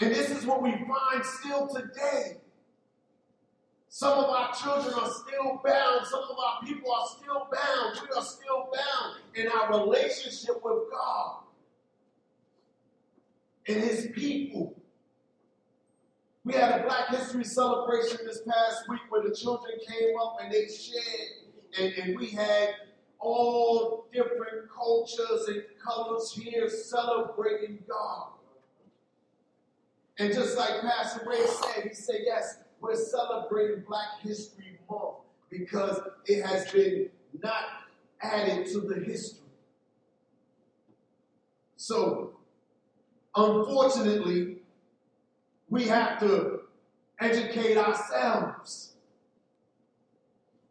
And 0.00 0.10
this 0.10 0.30
is 0.30 0.44
what 0.44 0.62
we 0.62 0.72
find 0.72 1.24
still 1.24 1.68
today. 1.68 2.39
Some 3.92 4.18
of 4.18 4.30
our 4.30 4.52
children 4.54 4.94
are 4.94 5.10
still 5.10 5.60
bound. 5.64 6.06
Some 6.06 6.22
of 6.22 6.36
our 6.38 6.62
people 6.64 6.92
are 6.92 7.08
still 7.08 7.48
bound. 7.50 8.00
We 8.00 8.16
are 8.16 8.24
still 8.24 8.70
bound 8.72 9.16
in 9.34 9.48
our 9.48 9.80
relationship 9.80 10.62
with 10.62 10.84
God 10.92 11.40
and 13.66 13.82
His 13.82 14.08
people. 14.14 14.80
We 16.44 16.54
had 16.54 16.80
a 16.80 16.84
Black 16.84 17.08
History 17.08 17.42
celebration 17.42 18.18
this 18.24 18.42
past 18.48 18.88
week 18.88 19.00
where 19.08 19.28
the 19.28 19.34
children 19.34 19.72
came 19.86 20.14
up 20.22 20.36
and 20.40 20.52
they 20.52 20.68
shared, 20.68 21.50
and, 21.76 21.92
and 21.94 22.18
we 22.18 22.28
had 22.28 22.68
all 23.18 24.06
different 24.12 24.70
cultures 24.72 25.48
and 25.48 25.64
colors 25.84 26.32
here 26.32 26.68
celebrating 26.68 27.80
God. 27.88 28.28
And 30.20 30.32
just 30.32 30.56
like 30.56 30.80
Pastor 30.80 31.28
Ray 31.28 31.44
said, 31.44 31.88
he 31.88 31.94
said, 31.94 32.20
yes, 32.24 32.58
we're 32.80 32.96
celebrating 32.96 33.84
Black 33.86 34.20
History 34.22 34.78
Month 34.88 35.16
because 35.50 36.00
it 36.26 36.44
has 36.44 36.70
been 36.72 37.10
not 37.42 37.64
added 38.20 38.66
to 38.72 38.80
the 38.80 39.00
history. 39.04 39.40
So, 41.76 42.34
unfortunately, 43.34 44.58
we 45.68 45.84
have 45.84 46.20
to 46.20 46.60
educate 47.20 47.76
ourselves. 47.76 48.94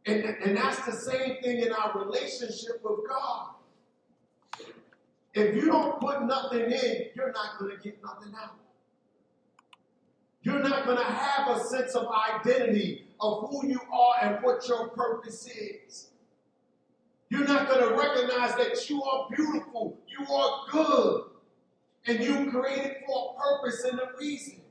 And, 0.05 0.23
and 0.23 0.57
that's 0.57 0.85
the 0.85 0.91
same 0.91 1.41
thing 1.41 1.61
in 1.61 1.71
our 1.71 2.03
relationship 2.03 2.81
with 2.83 3.07
God. 3.07 3.49
If 5.33 5.55
you 5.55 5.65
don't 5.65 5.99
put 5.99 6.23
nothing 6.23 6.71
in, 6.71 7.05
you're 7.15 7.31
not 7.31 7.59
going 7.59 7.75
to 7.75 7.83
get 7.83 8.01
nothing 8.03 8.33
out. 8.41 8.55
You're 10.41 10.63
not 10.63 10.85
going 10.85 10.97
to 10.97 11.03
have 11.03 11.55
a 11.55 11.63
sense 11.65 11.95
of 11.95 12.07
identity 12.07 13.07
of 13.19 13.49
who 13.49 13.67
you 13.67 13.79
are 13.91 14.13
and 14.21 14.43
what 14.43 14.67
your 14.67 14.89
purpose 14.89 15.47
is. 15.47 16.07
You're 17.29 17.47
not 17.47 17.67
going 17.67 17.87
to 17.87 17.95
recognize 17.95 18.55
that 18.55 18.89
you 18.89 19.03
are 19.03 19.27
beautiful, 19.35 19.97
you 20.07 20.33
are 20.33 20.65
good, 20.71 21.23
and 22.07 22.23
you 22.23 22.49
created 22.49 22.97
for 23.05 23.35
a 23.35 23.41
purpose 23.41 23.83
and 23.83 23.99
a 23.99 24.17
reason. 24.17 24.61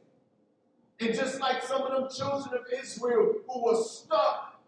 And 1.01 1.15
just 1.15 1.41
like 1.41 1.63
some 1.63 1.83
of 1.83 1.93
them 1.93 2.09
children 2.11 2.55
of 2.55 2.81
Israel 2.83 3.35
who 3.47 3.65
were 3.65 3.81
stuck 3.85 4.61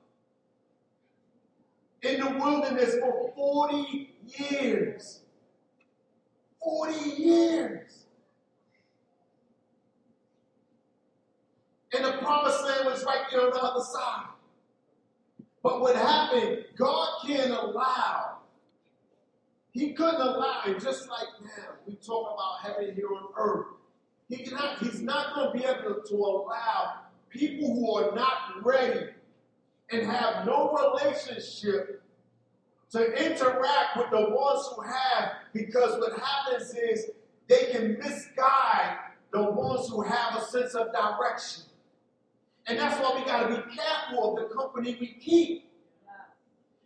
in 2.02 2.20
the 2.20 2.30
wilderness 2.30 2.94
for 3.00 3.32
40 3.34 4.14
years. 4.38 5.20
40 6.62 7.22
years. 7.22 7.99
And 11.92 12.04
the 12.04 12.12
promised 12.18 12.64
land 12.64 12.86
was 12.86 13.04
right 13.04 13.24
there 13.30 13.42
on 13.42 13.50
the 13.50 13.62
other 13.62 13.84
side. 13.84 14.26
But 15.62 15.80
what 15.80 15.96
happened, 15.96 16.64
God 16.76 17.08
can't 17.26 17.50
allow. 17.50 18.38
He 19.72 19.92
couldn't 19.92 20.20
allow 20.20 20.62
it, 20.66 20.80
just 20.80 21.08
like 21.08 21.28
now, 21.42 21.64
we 21.86 21.94
talk 21.96 22.34
about 22.34 22.60
heaven 22.62 22.94
here 22.94 23.08
on 23.08 23.28
earth. 23.36 23.66
He 24.28 24.38
cannot, 24.38 24.78
he's 24.78 25.02
not 25.02 25.34
going 25.34 25.52
to 25.52 25.58
be 25.58 25.64
able 25.64 26.02
to 26.02 26.14
allow 26.14 26.94
people 27.28 27.74
who 27.74 27.94
are 27.94 28.14
not 28.14 28.64
ready 28.64 29.10
and 29.90 30.06
have 30.06 30.46
no 30.46 30.72
relationship 30.72 32.02
to 32.90 33.26
interact 33.26 33.96
with 33.96 34.10
the 34.10 34.30
ones 34.30 34.68
who 34.74 34.82
have, 34.82 35.32
because 35.52 35.98
what 35.98 36.18
happens 36.18 36.74
is 36.74 37.10
they 37.48 37.66
can 37.72 37.98
misguide 37.98 38.98
the 39.32 39.42
ones 39.42 39.88
who 39.88 40.02
have 40.02 40.36
a 40.36 40.44
sense 40.46 40.74
of 40.74 40.88
direction. 40.92 41.64
And 42.70 42.78
that's 42.78 43.00
why 43.00 43.18
we 43.18 43.24
got 43.24 43.48
to 43.48 43.56
be 43.56 43.76
careful 43.76 44.38
of 44.38 44.48
the 44.48 44.54
company 44.54 44.96
we 45.00 45.08
keep. 45.14 45.68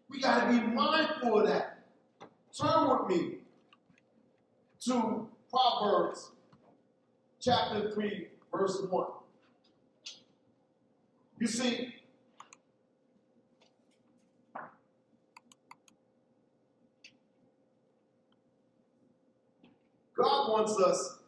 We 0.08 0.18
got 0.18 0.50
to 0.50 0.58
be 0.58 0.66
mindful 0.66 1.40
of 1.40 1.46
that. 1.46 1.84
Turn 2.58 2.88
with 2.88 3.14
me 3.14 3.34
to 4.86 5.28
Proverbs 5.50 6.30
chapter 7.38 7.90
3, 7.92 8.28
verse 8.50 8.80
1. 8.88 9.06
You 11.38 11.46
see, 11.46 11.94
God 20.16 20.50
wants 20.50 20.80
us, 20.80 21.18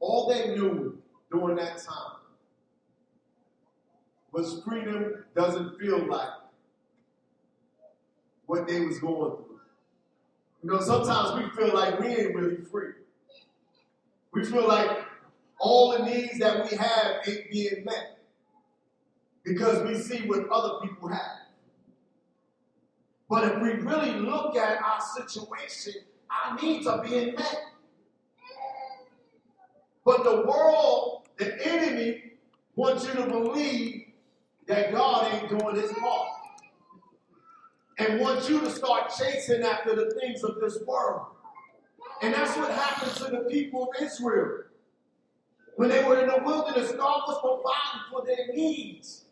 all 0.00 0.30
they 0.30 0.54
knew 0.54 1.02
during 1.30 1.56
that 1.56 1.78
time 1.78 2.18
But 4.32 4.44
freedom 4.64 5.24
doesn't 5.34 5.78
feel 5.80 6.06
like 6.08 6.28
what 8.46 8.66
they 8.68 8.80
was 8.80 8.98
going 9.00 9.36
through. 9.36 9.60
You 10.62 10.70
know, 10.70 10.80
sometimes 10.80 11.42
we 11.42 11.50
feel 11.50 11.74
like 11.74 12.00
we 12.00 12.08
ain't 12.08 12.34
really 12.34 12.56
free. 12.64 12.92
We 14.32 14.44
feel 14.44 14.66
like 14.68 14.90
all 15.60 15.92
the 15.92 16.04
needs 16.04 16.38
that 16.38 16.70
we 16.70 16.76
have 16.76 17.16
ain't 17.26 17.50
being 17.50 17.84
met 17.84 18.18
because 19.44 19.86
we 19.86 19.94
see 19.96 20.26
what 20.28 20.48
other 20.50 20.86
people 20.86 21.08
have. 21.08 21.38
But 23.28 23.44
if 23.44 23.62
we 23.62 23.70
really 23.72 24.12
look 24.12 24.56
at 24.56 24.82
our 24.82 25.00
situation, 25.00 26.02
our 26.30 26.56
needs 26.60 26.86
are 26.86 27.02
being 27.02 27.34
met. 27.34 27.62
But 30.04 30.24
the 30.24 30.42
world, 30.42 31.17
the 31.38 31.66
enemy, 31.66 32.22
wants 32.76 33.06
you 33.06 33.14
to 33.14 33.26
believe 33.26 34.06
that 34.66 34.92
God 34.92 35.32
ain't 35.32 35.48
doing 35.48 35.76
his 35.76 35.92
part. 35.92 36.28
And 37.98 38.20
wants 38.20 38.48
you 38.48 38.60
to 38.60 38.70
start 38.70 39.12
chasing 39.18 39.62
after 39.62 39.94
the 39.96 40.14
things 40.20 40.44
of 40.44 40.60
this 40.60 40.78
world. 40.86 41.26
And 42.22 42.34
that's 42.34 42.56
what 42.56 42.70
happened 42.70 43.12
to 43.16 43.24
the 43.24 43.48
people 43.50 43.84
of 43.90 44.02
Israel. 44.02 44.64
When 45.76 45.88
they 45.88 46.04
were 46.04 46.20
in 46.20 46.28
the 46.28 46.42
wilderness, 46.44 46.92
God 46.92 47.22
was 47.26 47.40
providing 47.40 48.10
for 48.10 48.24
their 48.26 48.54
needs. 48.54 49.24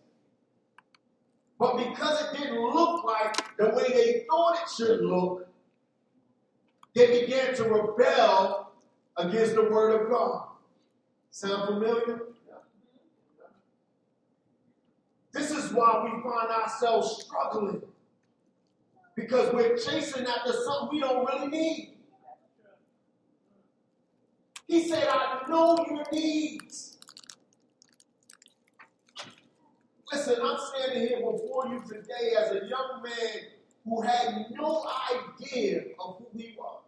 But 1.59 1.77
because 1.77 2.23
it 2.23 2.39
didn't 2.39 2.61
look 2.61 3.05
like 3.05 3.57
the 3.57 3.71
way 3.71 3.89
they 3.89 4.25
thought 4.29 4.57
it 4.57 4.69
should 4.77 5.01
look, 5.01 5.49
they 6.95 7.21
began 7.21 7.55
to 7.57 7.65
rebel 7.65 8.73
against 9.17 9.55
the 9.55 9.63
word 9.63 10.01
of 10.01 10.11
God. 10.11 10.49
Sound 11.37 11.67
familiar? 11.67 12.21
This 15.35 15.51
is 15.51 15.71
why 15.71 16.03
we 16.03 16.23
find 16.23 16.51
ourselves 16.51 17.25
struggling. 17.27 17.83
Because 19.15 19.53
we're 19.53 19.77
chasing 19.77 20.27
after 20.27 20.55
something 20.55 20.89
we 20.93 21.01
don't 21.01 21.27
really 21.27 21.49
need. 21.49 21.99
He 24.67 24.89
said, 24.89 25.09
I 25.11 25.43
know 25.47 25.77
your 25.91 26.05
needs. 26.11 26.97
Listen, 30.11 30.37
I'm 30.43 30.57
standing 30.75 31.07
here 31.07 31.19
before 31.19 31.67
you 31.69 31.83
today 31.87 32.33
as 32.41 32.53
a 32.53 32.67
young 32.67 33.03
man 33.03 33.43
who 33.85 34.01
had 34.01 34.47
no 34.53 34.87
idea 35.13 35.83
of 36.01 36.17
who 36.17 36.29
he 36.35 36.55
was 36.57 36.86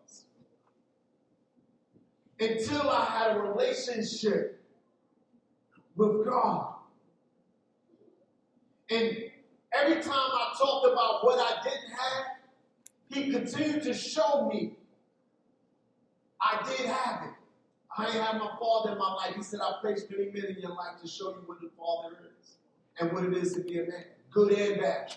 until 2.40 2.90
I 2.90 3.04
had 3.04 3.36
a 3.36 3.40
relationship 3.40 4.62
with 5.96 6.26
God. 6.26 6.74
And 8.90 9.16
every 9.72 10.02
time 10.02 10.12
I 10.14 10.54
talked 10.58 10.86
about 10.86 11.24
what 11.24 11.38
I 11.38 11.62
didn't 11.62 11.90
have, 11.90 12.26
he 13.10 13.32
continued 13.32 13.82
to 13.84 13.94
show 13.94 14.48
me 14.52 14.78
I 16.40 16.64
did 16.68 16.86
have 16.86 17.24
it. 17.24 17.34
I 17.96 18.10
have 18.10 18.36
my 18.36 18.50
father 18.60 18.92
in 18.92 18.98
my 18.98 19.12
life. 19.14 19.34
He 19.34 19.42
said, 19.42 19.60
I 19.60 19.72
placed 19.80 20.10
many 20.10 20.30
men 20.30 20.44
in 20.56 20.62
your 20.62 20.70
life 20.70 21.00
to 21.02 21.08
show 21.08 21.30
you 21.30 21.42
what 21.46 21.60
the 21.60 21.68
father 21.76 22.16
is 22.40 22.56
and 23.00 23.12
what 23.12 23.24
it 23.24 23.34
is 23.36 23.54
to 23.54 23.60
be 23.60 23.78
a 23.78 23.82
man, 23.82 24.04
good 24.30 24.52
and 24.52 24.80
bad. 24.80 25.14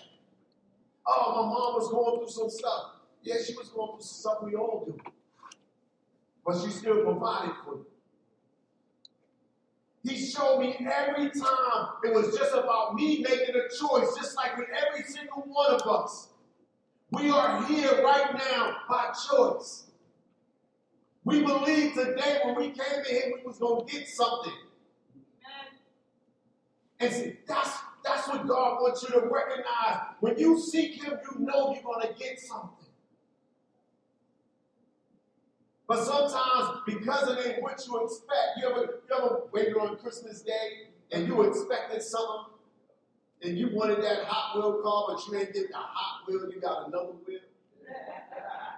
Oh, 1.06 1.42
my 1.42 1.48
mom 1.48 1.74
was 1.74 1.90
going 1.90 2.18
through 2.18 2.30
some 2.30 2.50
stuff. 2.50 2.96
Yeah, 3.22 3.36
she 3.44 3.54
was 3.54 3.68
going 3.68 3.92
through 3.92 4.02
some 4.02 4.32
stuff 4.32 4.38
we 4.42 4.54
all 4.56 4.84
do. 4.84 4.98
But 6.44 6.60
she 6.60 6.70
still 6.70 7.02
provided 7.02 7.54
for 7.64 7.76
me. 7.76 7.82
He 10.04 10.26
showed 10.26 10.58
me 10.58 10.74
every 10.80 11.30
time 11.30 11.88
it 12.02 12.12
was 12.12 12.36
just 12.36 12.52
about 12.52 12.94
me 12.94 13.22
making 13.22 13.54
a 13.54 13.68
choice, 13.68 14.16
just 14.16 14.36
like 14.36 14.56
with 14.58 14.68
every 14.68 15.04
single 15.04 15.42
one 15.46 15.70
of 15.74 15.82
us. 15.82 16.28
We 17.12 17.30
are 17.30 17.64
here 17.66 18.02
right 18.02 18.34
now 18.34 18.76
by 18.88 19.12
choice. 19.30 19.84
We 21.24 21.42
believed 21.42 21.94
today 21.94 22.40
when 22.44 22.56
we 22.56 22.70
came 22.70 22.98
in 22.98 23.04
here, 23.04 23.32
we 23.36 23.46
was 23.46 23.58
going 23.58 23.86
to 23.86 23.92
get 23.92 24.08
something. 24.08 24.52
And 26.98 27.12
see, 27.12 27.36
that's, 27.46 27.70
that's 28.02 28.28
what 28.28 28.46
God 28.46 28.80
wants 28.80 29.02
you 29.02 29.08
to 29.10 29.28
recognize. 29.28 30.14
When 30.20 30.36
you 30.38 30.58
seek 30.58 31.02
Him, 31.02 31.18
you 31.24 31.44
know 31.44 31.74
you're 31.74 31.82
going 31.82 32.06
to 32.06 32.14
get 32.18 32.40
something. 32.40 32.81
But 35.92 36.04
sometimes, 36.04 36.80
because 36.86 37.28
it 37.28 37.46
ain't 37.46 37.62
what 37.62 37.86
you 37.86 38.02
expect, 38.02 38.56
you 38.56 38.66
ever, 38.66 38.80
you 39.06 39.14
ever 39.14 39.42
waited 39.52 39.76
on 39.76 39.98
Christmas 39.98 40.40
Day 40.40 40.88
and 41.10 41.26
you 41.26 41.42
expected 41.42 42.02
something, 42.02 42.54
and 43.42 43.58
you 43.58 43.68
wanted 43.74 44.02
that 44.02 44.24
Hot 44.24 44.56
Wheel 44.56 44.80
car, 44.82 45.04
but 45.08 45.26
you 45.26 45.38
ain't 45.38 45.52
get 45.52 45.68
the 45.70 45.76
Hot 45.76 46.26
Wheel, 46.26 46.50
you 46.50 46.62
got 46.62 46.88
another 46.88 47.12
wheel. 47.26 47.40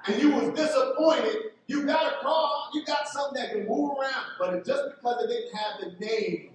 And 0.09 0.21
you 0.21 0.33
was 0.33 0.59
disappointed 0.59 1.53
you 1.69 1.87
got 1.87 2.15
a 2.15 2.17
car, 2.17 2.71
you 2.75 2.85
got 2.85 3.07
something 3.07 3.41
that 3.41 3.53
can 3.53 3.69
move 3.69 3.97
around, 3.97 4.25
but 4.41 4.67
just 4.67 4.83
because 4.97 5.23
it 5.23 5.29
didn't 5.29 5.57
have 5.57 5.81
the 5.81 6.05
name. 6.05 6.51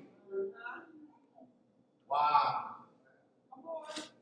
Wow. 2.12 2.76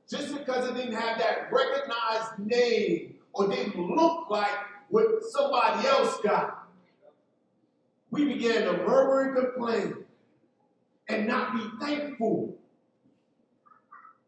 Just 0.08 0.38
because 0.38 0.70
it 0.70 0.76
didn't 0.76 0.94
have 0.94 1.18
that 1.18 1.52
recognized 1.52 2.38
name 2.38 3.16
or 3.34 3.48
didn't 3.50 3.76
look 3.76 4.30
like 4.30 4.77
what 4.90 5.24
somebody 5.24 5.88
else 5.88 6.18
got, 6.24 6.70
we 8.12 8.26
began 8.26 8.64
to 8.64 8.74
murmur 8.74 9.22
and 9.22 9.36
complain. 9.36 10.06
and 11.10 11.26
not 11.28 11.54
be 11.54 11.86
thankful. 11.86 12.54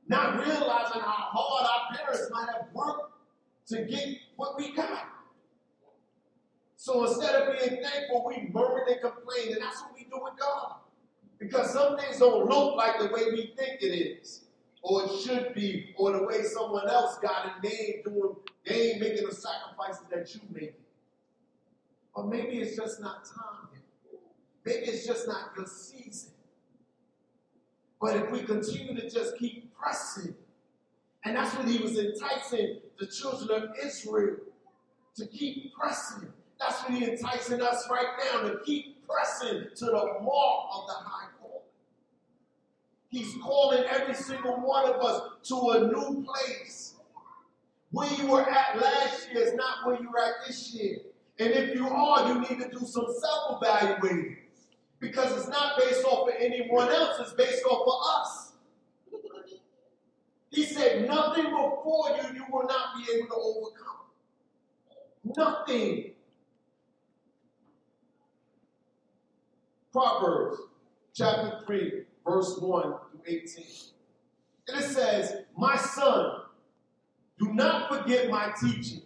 Not 0.07 0.39
realizing 0.39 1.01
how 1.01 1.29
hard 1.31 1.67
our 1.67 1.97
parents 1.97 2.29
might 2.31 2.47
have 2.53 2.67
worked 2.73 3.13
to 3.67 3.83
get 3.85 4.17
what 4.37 4.57
we 4.57 4.73
got. 4.73 5.07
So 6.77 7.05
instead 7.05 7.35
of 7.35 7.57
being 7.59 7.83
thankful, 7.83 8.25
we 8.25 8.49
murmur 8.53 8.85
and 8.89 9.01
complain, 9.01 9.53
and 9.53 9.61
that's 9.61 9.81
what 9.81 9.93
we 9.93 10.05
do 10.05 10.19
with 10.23 10.33
God. 10.39 10.75
Because 11.37 11.73
some 11.73 11.97
things 11.97 12.19
don't 12.19 12.47
look 12.49 12.75
like 12.75 12.99
the 12.99 13.07
way 13.07 13.25
we 13.31 13.53
think 13.57 13.81
it 13.81 13.87
is, 13.93 14.45
or 14.81 15.05
it 15.05 15.11
should 15.21 15.53
be, 15.53 15.93
or 15.97 16.13
the 16.13 16.23
way 16.23 16.43
someone 16.43 16.89
else 16.89 17.17
got 17.19 17.45
it, 17.47 17.51
they 17.61 17.93
ain't 17.95 18.05
doing, 18.05 18.35
they 18.65 18.91
ain't 18.91 19.01
making 19.01 19.27
the 19.27 19.35
sacrifices 19.35 20.05
that 20.11 20.33
you 20.33 20.41
make. 20.53 20.75
Or 22.13 22.25
maybe 22.25 22.59
it's 22.59 22.75
just 22.75 23.01
not 23.01 23.25
time 23.25 23.69
yet. 23.73 24.21
Maybe 24.65 24.91
it's 24.91 25.05
just 25.05 25.27
not 25.27 25.51
your 25.55 25.65
season. 25.67 26.31
But 28.01 28.15
if 28.15 28.31
we 28.31 28.43
continue 28.43 28.95
to 28.99 29.09
just 29.09 29.37
keep 29.37 29.73
pressing, 29.75 30.35
and 31.25 31.35
that's 31.35 31.55
what 31.55 31.67
he 31.67 31.79
was 31.79 31.97
enticing 31.97 32.79
the 32.97 33.07
children 33.07 33.63
of 33.63 33.69
Israel 33.83 34.37
to 35.15 35.25
keep 35.27 35.73
pressing. 35.73 36.27
That's 36.59 36.81
what 36.83 36.91
he's 36.93 37.07
enticing 37.07 37.61
us 37.61 37.87
right 37.89 38.07
now 38.33 38.49
to 38.49 38.59
keep 38.65 39.05
pressing 39.07 39.67
to 39.75 39.85
the 39.85 39.91
mark 39.91 40.65
of 40.73 40.87
the 40.87 40.93
high. 40.93 41.28
He's 43.09 43.35
calling 43.41 43.83
every 43.89 44.13
single 44.13 44.57
one 44.57 44.85
of 44.85 45.01
us 45.01 45.21
to 45.45 45.55
a 45.55 45.87
new 45.87 46.23
place. 46.23 46.93
Where 47.91 48.11
you 48.13 48.27
were 48.27 48.47
at 48.47 48.79
last 48.79 49.29
year 49.31 49.41
is 49.47 49.55
not 49.55 49.85
where 49.85 49.99
you're 49.99 50.19
at 50.19 50.45
this 50.47 50.73
year. 50.73 50.97
And 51.39 51.51
if 51.51 51.75
you 51.75 51.87
are, 51.87 52.27
you 52.27 52.41
need 52.41 52.59
to 52.61 52.69
do 52.69 52.85
some 52.85 53.07
self 53.19 53.61
evaluating 53.61 54.37
because 54.99 55.35
it's 55.37 55.47
not 55.47 55.79
based 55.79 56.05
off 56.05 56.27
of 56.27 56.35
anyone 56.37 56.89
else, 56.89 57.19
it's 57.19 57.33
based 57.33 57.63
off 57.65 57.87
of 57.87 58.21
us. 58.21 58.51
He 60.51 60.63
said, 60.63 61.07
Nothing 61.07 61.45
before 61.45 62.09
you 62.09 62.35
you 62.35 62.45
will 62.51 62.67
not 62.67 62.95
be 62.97 63.11
able 63.13 63.27
to 63.27 63.35
overcome. 63.35 63.99
Nothing. 65.37 66.11
Proverbs 69.91 70.59
chapter 71.13 71.61
3, 71.65 72.03
verse 72.29 72.57
1 72.59 72.83
through 72.83 73.21
18. 73.25 73.65
And 74.67 74.83
it 74.83 74.87
says, 74.87 75.43
My 75.57 75.75
son, 75.75 76.41
do 77.39 77.53
not 77.53 77.89
forget 77.89 78.29
my 78.29 78.53
teachings, 78.61 79.01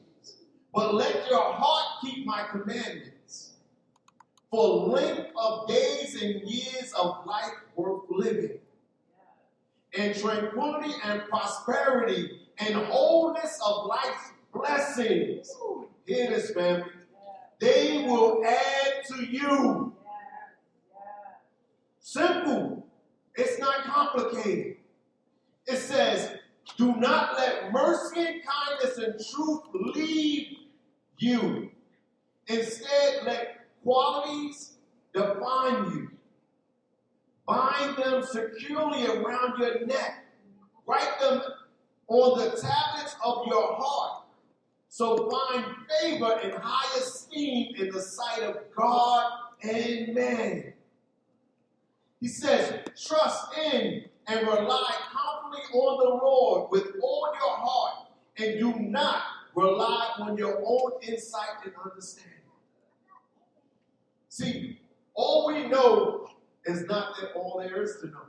but 0.74 0.94
let 0.94 1.30
your 1.30 1.54
heart 1.54 2.02
keep 2.04 2.26
my 2.26 2.46
commandments. 2.52 3.54
For 4.52 4.88
length 4.88 5.32
of 5.36 5.68
days 5.68 6.22
and 6.22 6.42
years 6.42 6.94
of 6.94 7.26
life 7.26 7.54
worth 7.76 8.04
living, 8.10 8.60
and 9.98 10.16
tranquility 10.16 10.94
and 11.04 11.24
prosperity, 11.30 12.42
and 12.60 12.76
wholeness 12.76 13.60
of 13.66 13.86
life's 13.88 14.32
blessings. 14.54 15.50
Hear 16.06 16.30
this, 16.30 16.52
family. 16.52 16.90
They 17.60 18.06
will 18.06 18.44
add 18.46 19.06
to 19.08 19.26
you. 19.26 19.94
Simple. 22.00 22.83
It's 23.36 23.60
not 23.60 23.84
complicated. 23.84 24.78
It 25.66 25.78
says, 25.78 26.38
Do 26.78 26.96
not 26.96 27.38
let 27.38 27.72
mercy 27.72 28.20
and 28.20 28.42
kindness 28.44 28.98
and 28.98 29.14
truth 29.34 29.62
leave 29.96 30.58
you. 31.18 31.72
Instead, 32.48 33.24
let 33.26 33.68
qualities 33.84 34.74
define 35.14 35.86
you. 35.92 36.10
Bind 37.48 37.98
them 37.98 38.24
securely 38.24 39.08
around 39.08 39.60
your 39.60 39.86
neck. 39.86 40.26
Write 40.86 41.20
them 41.20 41.42
on 42.08 42.40
the 42.40 42.50
tablets 42.52 43.16
of 43.24 43.48
your 43.48 43.76
heart. 43.76 44.26
So 44.90 45.30
find 45.30 45.66
favor 46.02 46.40
and 46.44 46.54
high 46.54 47.00
esteem 47.00 47.74
in 47.78 47.90
the 47.90 48.02
sight 48.02 48.44
of 48.44 48.58
God 48.76 49.32
and 49.64 50.14
man. 50.14 50.74
He 52.24 52.30
says, 52.30 52.80
trust 53.06 53.54
in 53.58 54.06
and 54.28 54.48
rely 54.48 54.94
confidently 55.12 55.78
on 55.78 56.00
the 56.00 56.26
Lord 56.26 56.72
with 56.72 56.96
all 57.04 57.34
your 57.34 57.58
heart, 57.58 58.08
and 58.38 58.58
do 58.58 58.80
not 58.80 59.24
rely 59.54 60.10
on 60.20 60.38
your 60.38 60.64
own 60.66 60.92
insight 61.02 61.50
and 61.66 61.74
understanding. 61.84 62.32
See, 64.30 64.80
all 65.14 65.48
we 65.48 65.68
know 65.68 66.30
is 66.64 66.86
not 66.86 67.18
that 67.20 67.34
all 67.36 67.60
there 67.60 67.84
is 67.84 67.98
to 68.00 68.08
know. 68.08 68.28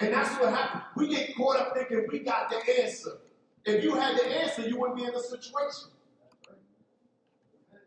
And 0.00 0.12
that's 0.12 0.38
what 0.38 0.52
happens. 0.52 0.82
We 0.94 1.08
get 1.08 1.34
caught 1.34 1.60
up 1.60 1.74
thinking 1.74 2.06
we 2.12 2.18
got 2.18 2.50
the 2.50 2.82
answer. 2.82 3.20
If 3.64 3.82
you 3.82 3.94
had 3.94 4.18
the 4.18 4.26
answer, 4.26 4.68
you 4.68 4.78
wouldn't 4.78 4.98
be 4.98 5.04
in 5.04 5.14
the 5.14 5.22
situation. 5.22 5.88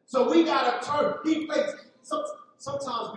So 0.08 0.32
we 0.32 0.46
got 0.46 0.82
to 0.82 0.90
turn. 0.90 1.18
He 1.24 1.48
sometimes 2.02 2.32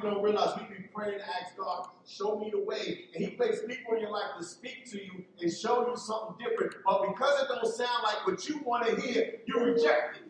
we 0.02 0.10
don't 0.10 0.22
realize 0.22 0.58
we 0.58 0.76
be 0.76 0.82
praying 0.94 1.14
and 1.14 1.22
ask 1.22 1.56
God, 1.56 1.88
show 2.06 2.38
me 2.38 2.50
the 2.50 2.60
way. 2.60 3.06
And 3.14 3.24
He 3.24 3.30
placed 3.30 3.66
people 3.66 3.94
in 3.94 4.00
your 4.00 4.10
life 4.10 4.36
to 4.38 4.44
speak 4.44 4.90
to 4.90 5.02
you 5.02 5.24
and 5.40 5.52
show 5.52 5.88
you 5.88 5.96
something 5.96 6.36
different. 6.44 6.74
But 6.84 7.06
because 7.08 7.42
it 7.42 7.48
don't 7.48 7.66
sound 7.66 8.02
like 8.02 8.26
what 8.26 8.48
you 8.48 8.60
want 8.64 8.86
to 8.86 9.00
hear, 9.00 9.34
you 9.46 9.60
reject 9.60 10.16
it. 10.16 10.22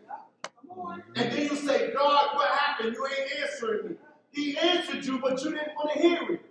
And 1.17 1.33
then 1.33 1.43
you 1.43 1.57
say, 1.57 1.93
God, 1.93 2.37
what 2.37 2.51
happened? 2.51 2.95
You 2.95 3.07
ain't 3.07 3.43
answering 3.43 3.89
me. 3.91 3.97
He 4.31 4.57
answered 4.59 5.05
you, 5.05 5.19
but 5.19 5.43
you 5.43 5.51
didn't 5.51 5.75
want 5.75 5.93
to 5.95 5.99
hear 6.01 6.23
it. 6.31 6.45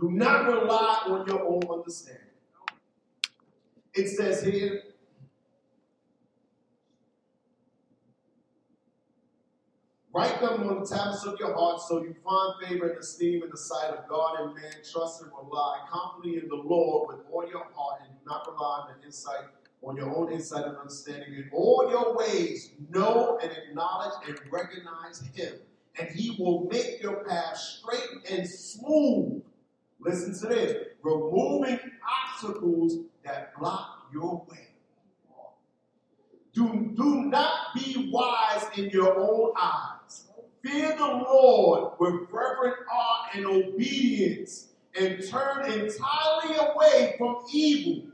Do 0.00 0.10
not 0.10 0.46
rely 0.46 1.02
on 1.06 1.26
your 1.26 1.42
own 1.42 1.62
understanding. 1.70 2.22
It 3.94 4.08
says 4.08 4.42
here, 4.44 4.82
Write 10.18 10.40
them 10.40 10.68
on 10.68 10.80
the 10.80 10.84
tablets 10.84 11.24
of 11.26 11.38
your 11.38 11.54
heart 11.54 11.80
so 11.80 12.02
you 12.02 12.12
find 12.24 12.54
favor 12.60 12.88
and 12.88 12.98
esteem 12.98 13.40
in 13.44 13.50
the 13.50 13.56
sight 13.56 13.90
of 13.90 14.08
God 14.08 14.40
and 14.40 14.52
man. 14.52 14.72
Trust 14.92 15.22
and 15.22 15.30
rely 15.30 15.78
confidently 15.88 16.42
in 16.42 16.48
the 16.48 16.56
Lord 16.56 17.06
with 17.06 17.24
all 17.30 17.48
your 17.48 17.68
heart 17.72 18.00
and 18.02 18.10
do 18.10 18.18
not 18.26 18.44
rely 18.48 18.80
on 18.80 18.94
the 18.98 19.06
insight, 19.06 19.44
on 19.80 19.94
your 19.94 20.12
own 20.12 20.32
insight 20.32 20.64
and 20.64 20.76
understanding. 20.76 21.34
In 21.34 21.48
all 21.52 21.86
your 21.88 22.16
ways, 22.16 22.72
know 22.90 23.38
and 23.40 23.52
acknowledge 23.52 24.14
and 24.26 24.36
recognize 24.50 25.22
Him, 25.36 25.54
and 26.00 26.08
He 26.08 26.34
will 26.36 26.66
make 26.68 27.00
your 27.00 27.22
path 27.22 27.56
straight 27.56 28.28
and 28.28 28.44
smooth. 28.44 29.40
Listen 30.00 30.36
to 30.40 30.52
this 30.52 30.88
removing 31.00 31.78
obstacles 32.32 33.04
that 33.24 33.56
block 33.56 34.08
your 34.12 34.44
way. 34.50 34.66
Do, 36.52 36.92
do 36.96 37.22
not 37.26 37.72
be 37.72 38.10
wise 38.12 38.66
in 38.76 38.90
your 38.90 39.16
own 39.16 39.52
eyes. 39.56 39.97
Fear 40.64 40.96
the 40.96 41.06
Lord 41.06 41.92
with 42.00 42.28
reverent 42.30 42.76
awe 42.92 43.28
and 43.34 43.46
obedience, 43.46 44.68
and 44.98 45.22
turn 45.28 45.70
entirely 45.70 46.56
away 46.56 47.14
from 47.16 47.44
evil. 47.52 48.10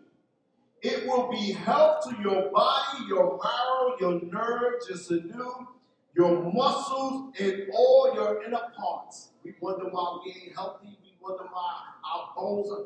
It 0.83 1.07
will 1.07 1.30
be 1.30 1.52
health 1.52 2.04
to 2.04 2.16
your 2.22 2.50
body, 2.50 3.07
your 3.09 3.40
marrow, 3.42 3.96
your 3.98 4.20
nerves, 4.30 4.87
your 4.88 4.98
sinew, 4.98 5.66
your 6.14 6.52
muscles, 6.52 7.33
and 7.40 7.62
all 7.72 8.12
your 8.14 8.44
inner 8.44 8.61
parts. 8.76 9.30
We 9.42 9.54
wonder 9.61 9.87
why 9.90 10.18
we 10.24 10.33
ain't 10.33 10.54
healthy. 10.54 10.98
We 11.02 11.14
wonder 11.22 11.44
why 11.50 11.80
our 12.12 12.35
bones 12.37 12.70
are. 12.70 12.85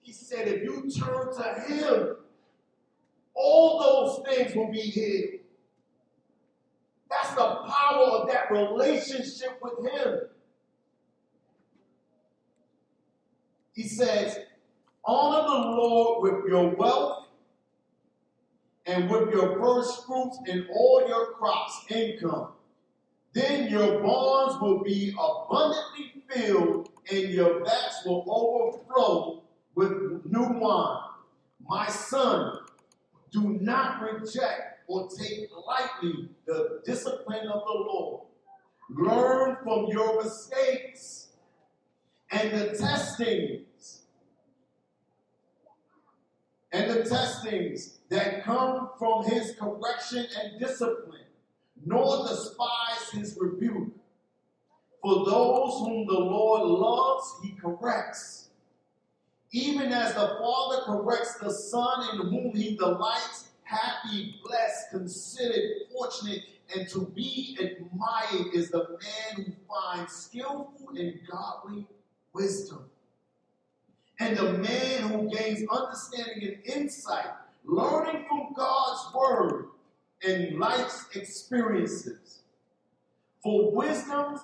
He 0.00 0.12
said, 0.12 0.48
if 0.48 0.62
you 0.62 0.90
turn 0.90 1.34
to 1.36 1.60
Him, 1.60 2.16
all 3.34 3.80
those 4.24 4.34
things 4.34 4.56
will 4.56 4.70
be 4.70 4.80
healed. 4.80 5.40
That's 7.10 7.30
the 7.34 7.56
power 7.68 8.04
of 8.04 8.28
that 8.28 8.50
relationship 8.50 9.58
with 9.62 9.90
Him. 9.90 10.20
He 13.74 13.84
says, 13.84 14.38
Honor 15.04 15.46
the 15.46 15.68
Lord 15.68 16.22
with 16.22 16.50
your 16.50 16.74
wealth 16.74 17.28
and 18.86 19.10
with 19.10 19.30
your 19.30 19.60
first 19.60 20.06
fruits 20.06 20.38
and 20.48 20.66
all 20.72 21.04
your 21.06 21.32
crops 21.34 21.84
income. 21.90 22.48
Then 23.32 23.70
your 23.70 24.00
barns 24.00 24.60
will 24.60 24.82
be 24.82 25.12
abundantly 25.12 26.24
filled 26.30 26.88
and 27.10 27.28
your 27.28 27.62
vats 27.64 28.02
will 28.06 28.24
overflow 28.26 29.42
with 29.74 30.24
new 30.24 30.58
wine. 30.58 31.02
My 31.68 31.88
son, 31.88 32.60
do 33.30 33.58
not 33.60 34.00
reject 34.00 34.75
or 34.86 35.08
take 35.08 35.48
lightly 35.66 36.30
the 36.46 36.80
discipline 36.84 37.48
of 37.48 37.62
the 37.64 37.72
Lord. 37.72 38.26
Learn 38.90 39.56
from 39.62 39.86
your 39.86 40.22
mistakes 40.22 41.28
and 42.30 42.52
the 42.52 42.76
testings 42.76 44.02
and 46.72 46.90
the 46.90 47.04
testings 47.08 47.98
that 48.10 48.44
come 48.44 48.90
from 48.98 49.24
his 49.24 49.54
correction 49.58 50.26
and 50.40 50.60
discipline, 50.60 51.24
nor 51.84 52.26
despise 52.28 53.10
his 53.12 53.36
rebuke. 53.40 53.92
For 55.02 55.24
those 55.24 55.78
whom 55.80 56.06
the 56.06 56.18
Lord 56.18 56.62
loves, 56.62 57.34
he 57.42 57.52
corrects. 57.52 58.48
Even 59.52 59.92
as 59.92 60.14
the 60.14 60.36
Father 60.40 60.82
corrects 60.84 61.38
the 61.38 61.50
Son 61.50 62.08
in 62.12 62.28
whom 62.28 62.54
he 62.54 62.76
delights, 62.76 63.45
happy, 63.66 64.40
blessed, 64.44 64.90
considered, 64.90 65.88
fortunate, 65.92 66.42
and 66.74 66.88
to 66.88 67.06
be 67.14 67.58
admired 67.60 68.54
is 68.54 68.70
the 68.70 68.86
man 68.88 69.44
who 69.44 69.52
finds 69.68 70.12
skillful 70.12 70.90
and 70.96 71.18
godly 71.30 71.86
wisdom. 72.32 72.84
And 74.18 74.36
the 74.36 74.52
man 74.54 75.02
who 75.10 75.30
gains 75.30 75.68
understanding 75.68 76.48
and 76.48 76.76
insight, 76.76 77.26
learning 77.64 78.24
from 78.28 78.54
God's 78.56 79.14
word 79.14 79.66
and 80.26 80.58
life's 80.58 81.06
experiences. 81.14 82.40
For 83.42 83.70
wisdom's 83.72 84.40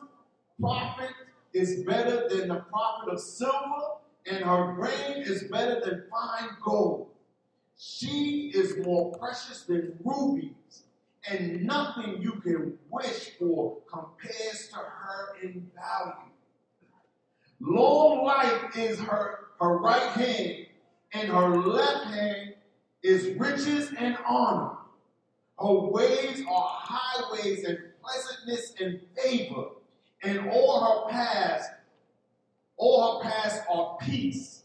profit 0.61 1.11
is 1.55 1.83
better 1.85 2.29
than 2.29 2.49
the 2.49 2.65
profit 2.71 3.15
of 3.15 3.21
silver, 3.21 3.99
and 4.27 4.45
her 4.45 4.75
grain 4.75 5.23
is 5.23 5.45
better 5.45 5.81
than 5.81 6.05
fine 6.11 6.51
gold. 6.63 7.12
She 7.85 8.53
is 8.55 8.77
more 8.87 9.11
precious 9.19 9.63
than 9.63 9.99
rubies, 10.05 10.85
and 11.29 11.65
nothing 11.65 12.23
you 12.23 12.35
can 12.41 12.79
wish 12.89 13.31
for 13.37 13.79
compares 13.93 14.69
to 14.69 14.77
her 14.77 15.37
in 15.43 15.69
value. 15.75 16.31
Long 17.59 18.25
life 18.25 18.77
is 18.77 19.01
her, 19.01 19.49
her 19.61 19.79
right 19.79 20.11
hand, 20.13 20.67
and 21.13 21.29
her 21.29 21.57
left 21.57 22.05
hand 22.05 22.55
is 23.03 23.37
riches 23.37 23.93
and 23.99 24.17
honor. 24.29 24.77
Her 25.59 25.75
ways 25.75 26.45
are 26.49 26.69
highways 26.85 27.65
and 27.65 27.79
pleasantness 28.01 28.75
and 28.79 29.01
favor, 29.19 29.65
and 30.23 30.49
all 30.51 31.09
her 31.09 31.11
paths, 31.11 31.67
all 32.77 33.19
her 33.19 33.29
paths 33.29 33.59
are 33.69 33.99
peace. 34.01 34.63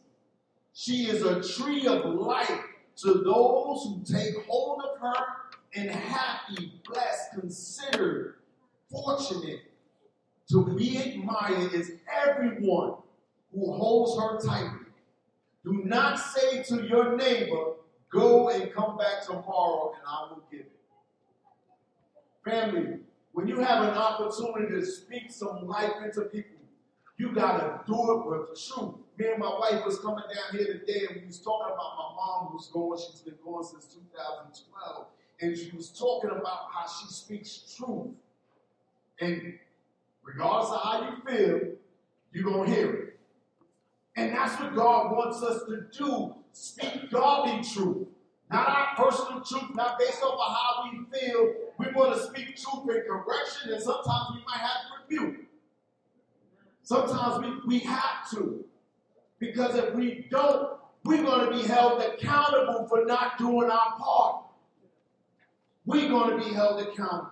She 0.74 1.08
is 1.08 1.24
a 1.24 1.42
tree 1.42 1.88
of 1.88 2.06
life 2.06 2.62
to 2.98 3.14
those 3.14 3.84
who 3.84 4.02
take 4.06 4.46
hold 4.48 4.82
of 4.82 5.00
her, 5.00 5.26
and 5.76 5.92
happy, 5.92 6.82
blessed, 6.88 7.32
considered, 7.40 8.36
fortunate, 8.90 9.62
to 10.50 10.76
be 10.76 10.98
admired 10.98 11.74
is 11.74 11.92
everyone 12.12 12.94
who 13.54 13.72
holds 13.74 14.20
her 14.22 14.50
tightly. 14.50 14.88
Do 15.64 15.82
not 15.84 16.18
say 16.18 16.64
to 16.64 16.88
your 16.88 17.18
neighbor, 17.18 17.74
Go 18.10 18.50
and 18.50 18.74
come 18.74 18.98
back 18.98 19.26
tomorrow, 19.26 19.92
and 19.94 20.04
I 20.08 20.30
will 20.30 20.44
give 20.50 20.62
it. 20.62 20.72
Family, 22.44 23.00
when 23.34 23.48
you 23.48 23.60
have 23.60 23.84
an 23.84 23.90
opportunity 23.90 24.74
to 24.74 24.86
speak 24.86 25.30
some 25.30 25.68
life 25.68 25.92
into 26.04 26.22
people, 26.22 26.62
you 27.18 27.34
gotta 27.34 27.82
do 27.86 27.94
it 27.94 28.26
with 28.26 28.48
truth. 28.60 28.96
Me 29.18 29.26
and 29.30 29.40
my 29.40 29.50
wife 29.50 29.84
was 29.84 30.00
coming 30.00 30.24
down 30.34 30.60
here 30.60 30.80
today, 30.80 31.08
and 31.10 31.22
we 31.22 31.26
was 31.28 31.40
talking 31.40 31.74
about 31.74 31.98
my 31.98 32.16
mom 32.16 32.50
who's 32.52 32.68
going. 32.68 33.00
She's 33.00 33.22
been 33.22 33.34
going 33.44 33.64
since 33.64 33.86
2012, 33.86 35.08
and 35.42 35.58
she 35.58 35.76
was 35.76 35.90
talking 35.90 36.30
about 36.30 36.70
how 36.72 36.86
she 36.88 37.08
speaks 37.08 37.76
truth. 37.76 38.10
And 39.20 39.58
regardless 40.24 40.72
of 40.72 40.82
how 40.84 41.10
you 41.10 41.38
feel, 41.38 41.60
you're 42.32 42.44
gonna 42.44 42.70
hear 42.70 42.94
it. 42.94 43.20
And 44.16 44.34
that's 44.34 44.60
what 44.60 44.76
God 44.76 45.12
wants 45.12 45.42
us 45.42 45.64
to 45.64 45.88
do: 45.98 46.36
speak 46.52 47.10
godly 47.10 47.64
truth. 47.64 48.08
Not 48.52 48.70
our 48.70 48.96
personal 48.96 49.42
truth, 49.42 49.76
not 49.76 49.98
based 49.98 50.22
off 50.22 50.34
of 50.34 50.56
how 50.56 50.92
we 50.92 51.20
feel. 51.20 51.54
We 51.80 51.88
want 51.92 52.16
to 52.16 52.24
speak 52.24 52.56
truth 52.56 52.88
and 52.88 53.04
correction, 53.06 53.74
and 53.74 53.82
sometimes 53.82 54.28
we 54.36 54.44
might 54.46 54.60
have 54.60 54.78
to 54.84 55.18
rebuke. 55.18 55.46
Sometimes 56.84 57.44
we, 57.44 57.80
we 57.80 57.80
have 57.80 58.30
to. 58.32 58.64
Because 59.40 59.76
if 59.76 59.94
we 59.94 60.28
don't, 60.32 60.80
we're 61.04 61.24
going 61.24 61.50
to 61.50 61.56
be 61.56 61.68
held 61.68 62.02
accountable 62.02 62.88
for 62.88 63.06
not 63.06 63.38
doing 63.38 63.70
our 63.70 63.98
part. 63.98 64.44
We're 65.86 66.10
going 66.10 66.38
to 66.38 66.46
be 66.46 66.54
held 66.54 66.82
accountable. 66.82 67.32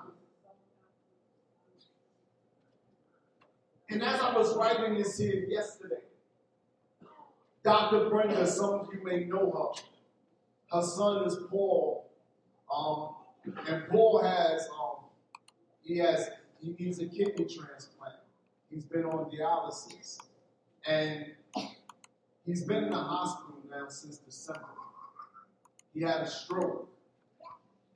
And 3.90 4.04
as 4.04 4.20
I 4.20 4.36
was 4.36 4.56
writing 4.56 4.96
this 4.96 5.18
here 5.18 5.46
yesterday, 5.48 5.96
Dr. 7.64 8.10
Brenda, 8.10 8.46
some 8.46 8.74
of 8.76 8.90
you 8.94 9.04
may 9.04 9.26
know 9.26 9.52
her. 9.52 10.78
Her 10.78 10.86
son 10.86 11.26
is 11.26 11.38
Paul. 11.50 12.10
Um, 12.74 13.16
and 13.68 13.88
Paul 13.90 14.22
has, 14.24 14.68
um, 14.80 15.06
he 15.82 15.98
has, 15.98 16.30
he 16.60 16.76
needs 16.80 17.00
a 17.00 17.06
kidney 17.06 17.46
transplant. 17.46 18.16
He's 18.70 18.84
been 18.84 19.06
on 19.06 19.32
dialysis. 19.32 20.20
And 20.88 21.28
he's 22.46 22.64
been 22.64 22.86
in 22.86 22.90
the 22.90 22.98
hospital 22.98 23.56
now 23.70 23.88
since 23.90 24.18
December. 24.18 24.62
He 25.94 26.02
had 26.02 26.22
a 26.22 26.30
stroke. 26.30 26.90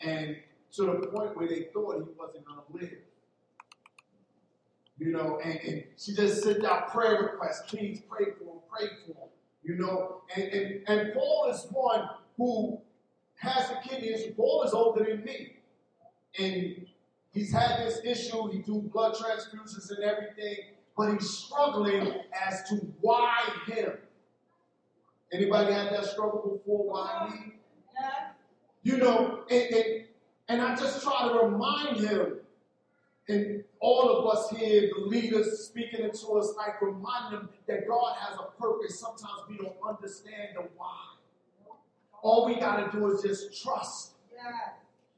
And 0.01 0.37
to 0.73 0.83
the 0.83 1.07
point 1.07 1.35
where 1.35 1.47
they 1.47 1.67
thought 1.73 1.95
he 1.95 2.03
wasn't 2.17 2.45
going 2.45 2.59
to 2.59 2.73
live. 2.73 2.99
You 4.97 5.11
know, 5.11 5.39
and, 5.43 5.59
and 5.61 5.83
she 5.97 6.13
just 6.13 6.43
sent 6.43 6.63
out 6.65 6.91
prayer 6.91 7.21
requests. 7.23 7.69
Please 7.69 8.01
pray 8.09 8.25
for 8.37 8.43
him, 8.43 8.59
pray 8.69 8.87
for 9.05 9.11
him. 9.11 9.29
You 9.63 9.75
know, 9.77 10.21
and, 10.35 10.43
and, 10.45 10.81
and 10.87 11.13
Paul 11.13 11.51
is 11.51 11.65
one 11.71 12.09
who 12.37 12.79
has 13.35 13.69
a 13.71 13.87
kidney 13.87 14.09
issue. 14.09 14.33
Paul 14.33 14.63
is 14.63 14.73
older 14.73 15.03
than 15.03 15.23
me. 15.23 15.57
And 16.37 16.85
he's 17.31 17.51
had 17.51 17.79
this 17.85 18.01
issue. 18.03 18.49
He 18.51 18.59
do 18.59 18.81
blood 18.93 19.15
transfusions 19.15 19.89
and 19.89 20.03
everything, 20.03 20.57
but 20.97 21.13
he's 21.13 21.29
struggling 21.29 22.13
as 22.47 22.63
to 22.69 22.75
why 23.01 23.37
him. 23.67 23.93
Anybody 25.31 25.73
had 25.73 25.93
that 25.93 26.05
struggle 26.05 26.57
before? 26.57 26.91
Why 26.91 27.29
me? 27.29 27.53
You 28.81 28.97
know, 28.97 29.43
and, 29.49 29.73
and, 29.73 30.03
and 30.47 30.61
I 30.61 30.75
just 30.75 31.03
try 31.03 31.27
to 31.27 31.45
remind 31.45 31.97
him, 31.97 32.39
and 33.27 33.63
all 33.79 34.09
of 34.09 34.35
us 34.35 34.49
here, 34.57 34.89
the 34.95 35.05
leaders 35.05 35.59
speaking 35.59 36.01
it 36.01 36.13
to 36.15 36.27
us, 36.33 36.53
like 36.57 36.81
remind 36.81 37.33
them 37.33 37.49
that 37.67 37.87
God 37.87 38.15
has 38.19 38.37
a 38.39 38.59
purpose. 38.59 38.99
Sometimes 38.99 39.41
we 39.47 39.57
don't 39.57 39.75
understand 39.87 40.55
the 40.55 40.63
why. 40.75 40.95
All 42.23 42.45
we 42.45 42.59
got 42.59 42.91
to 42.91 42.97
do 42.97 43.11
is 43.11 43.21
just 43.21 43.63
trust. 43.63 44.13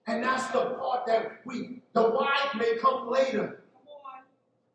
And 0.08 0.24
that's 0.24 0.47
the 0.47 0.76
part 0.80 1.06
that 1.08 1.41
we, 1.45 1.82
the 1.93 2.02
why 2.02 2.36
may 2.58 2.78
come 2.78 3.10
later. 3.10 3.63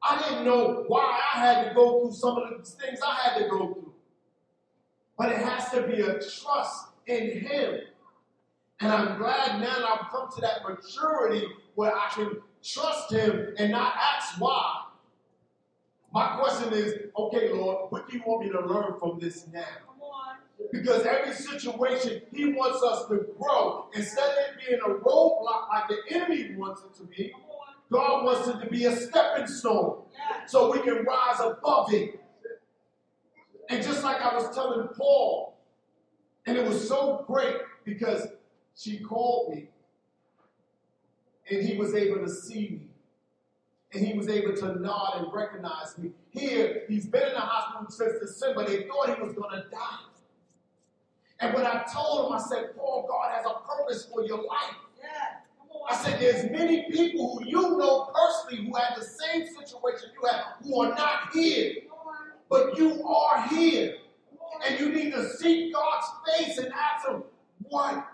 I 0.03 0.29
didn't 0.29 0.45
know 0.45 0.85
why 0.87 1.21
I 1.35 1.39
had 1.39 1.69
to 1.69 1.75
go 1.75 2.01
through 2.01 2.13
some 2.13 2.37
of 2.39 2.51
the 2.51 2.65
things 2.65 3.01
I 3.07 3.15
had 3.15 3.39
to 3.43 3.49
go 3.49 3.75
through. 3.75 3.93
But 5.19 5.33
it 5.33 5.39
has 5.39 5.71
to 5.71 5.83
be 5.87 6.01
a 6.03 6.15
trust 6.15 6.89
in 7.07 7.41
Him. 7.41 7.81
And 8.81 8.93
I'm 8.93 9.19
glad 9.19 9.61
now 9.61 9.87
I've 9.95 10.11
come 10.11 10.29
to 10.35 10.41
that 10.43 10.63
maturity 10.69 11.47
where 11.75 11.95
I 11.95 12.09
can 12.13 12.37
trust 12.63 13.13
Him 13.13 13.55
and 13.59 13.73
not 13.73 13.95
ask 13.97 14.41
why. 14.41 14.83
My 16.13 16.37
question 16.37 16.73
is, 16.73 16.95
okay, 17.17 17.53
Lord, 17.53 17.91
what 17.91 18.09
do 18.09 18.17
you 18.17 18.23
want 18.27 18.47
me 18.47 18.53
to 18.53 18.61
learn 18.61 18.99
from 18.99 19.19
this 19.21 19.47
now? 19.53 19.65
Because 20.73 21.05
every 21.05 21.33
situation, 21.33 22.23
He 22.33 22.53
wants 22.53 22.83
us 22.83 23.09
to 23.09 23.27
grow. 23.39 23.89
Instead 23.95 24.25
of 24.25 24.37
it 24.39 24.67
being 24.67 24.81
a 24.81 25.01
roadblock 25.01 25.69
like 25.69 25.89
the 25.89 25.99
enemy 26.11 26.55
wants 26.57 26.83
it 26.83 26.95
to 26.99 27.05
be, 27.05 27.33
God 27.91 28.25
wants 28.25 28.49
it 28.49 28.61
to 28.61 28.71
be 28.71 28.85
a 28.87 28.97
stepping 28.97 29.47
stone 29.47 30.03
so 30.47 30.73
we 30.73 30.81
can 30.81 31.05
rise 31.05 31.41
above 31.41 31.93
it. 31.93 32.21
And 33.69 33.83
just 33.83 34.05
like 34.05 34.21
I 34.21 34.35
was 34.35 34.55
telling 34.55 34.89
Paul, 34.89 35.57
and 36.47 36.57
it 36.57 36.65
was 36.65 36.87
so 36.87 37.25
great 37.27 37.57
because 37.85 38.29
she 38.77 38.99
called 38.99 39.55
me 39.55 39.69
and 41.51 41.67
he 41.67 41.77
was 41.77 41.95
able 41.95 42.25
to 42.25 42.29
see 42.29 42.69
me. 42.71 42.81
And 43.93 44.07
he 44.07 44.15
was 44.15 44.29
able 44.29 44.55
to 44.57 44.81
nod 44.81 45.23
and 45.23 45.33
recognize 45.33 45.97
me. 45.97 46.11
Here, 46.31 46.83
he's 46.89 47.07
been 47.07 47.23
in 47.23 47.35
the 47.35 47.41
hospital 47.41 47.91
since 47.91 48.21
December. 48.21 48.67
They 48.67 48.83
thought 48.83 49.17
he 49.17 49.23
was 49.23 49.33
going 49.33 49.51
to 49.51 49.69
die. 49.71 50.07
And 51.41 51.55
when 51.55 51.65
I 51.67 51.85
told 51.93 52.27
him, 52.27 52.33
I 52.33 52.43
said, 52.43 52.77
Paul, 52.77 53.07
God 53.09 53.33
has 53.35 53.47
a 53.47 53.67
purpose 53.67 54.09
for 54.13 54.25
your 54.25 54.39
life. 54.39 54.77
Yeah. 54.99 55.39
I 55.89 55.97
said, 55.97 56.21
there's 56.21 56.51
many 56.51 56.91
people 56.91 57.39
who 57.39 57.47
you 57.47 57.79
know 57.79 58.11
personally 58.13 58.67
who 58.67 58.77
had 58.77 58.97
the 58.97 59.05
same 59.05 59.47
situation 59.47 60.11
you 60.21 60.29
have, 60.29 60.45
who 60.63 60.81
are 60.83 60.89
not 60.91 61.33
here. 61.33 61.75
But 62.49 62.79
you 62.79 63.07
are 63.07 63.49
here. 63.49 63.97
And 64.67 64.81
you 64.81 64.91
need 64.91 65.13
to 65.13 65.29
seek 65.29 65.75
God's 65.75 66.07
face 66.27 66.59
and 66.59 66.73
ask 66.73 67.09
him, 67.09 67.25
what 67.69 68.07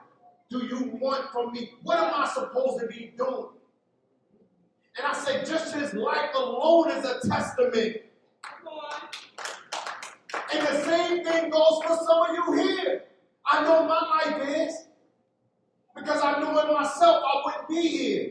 do 0.51 0.67
you 0.67 0.99
want 1.01 1.31
from 1.31 1.53
me? 1.53 1.71
What 1.83 1.99
am 1.99 2.13
I 2.15 2.29
supposed 2.29 2.81
to 2.81 2.87
be 2.87 3.13
doing? 3.17 3.49
And 4.99 5.07
I 5.07 5.15
said, 5.15 5.47
just 5.47 5.75
his 5.75 5.95
life 5.95 6.31
alone 6.35 6.91
is 6.91 7.05
a 7.05 7.21
testament. 7.29 7.97
And 10.55 10.67
the 10.67 10.85
same 10.85 11.25
thing 11.25 11.51
goes 11.51 11.81
for 11.87 11.97
some 11.97 12.23
of 12.29 12.37
you 12.37 12.63
here. 12.63 13.05
I 13.47 13.63
know 13.63 13.87
my 13.87 14.01
life 14.01 14.49
is. 14.49 14.75
Because 15.95 16.23
I 16.23 16.41
knew 16.41 16.49
in 16.49 16.73
myself 16.73 17.23
I 17.25 17.43
wouldn't 17.45 17.69
be 17.69 17.89
here. 17.89 18.31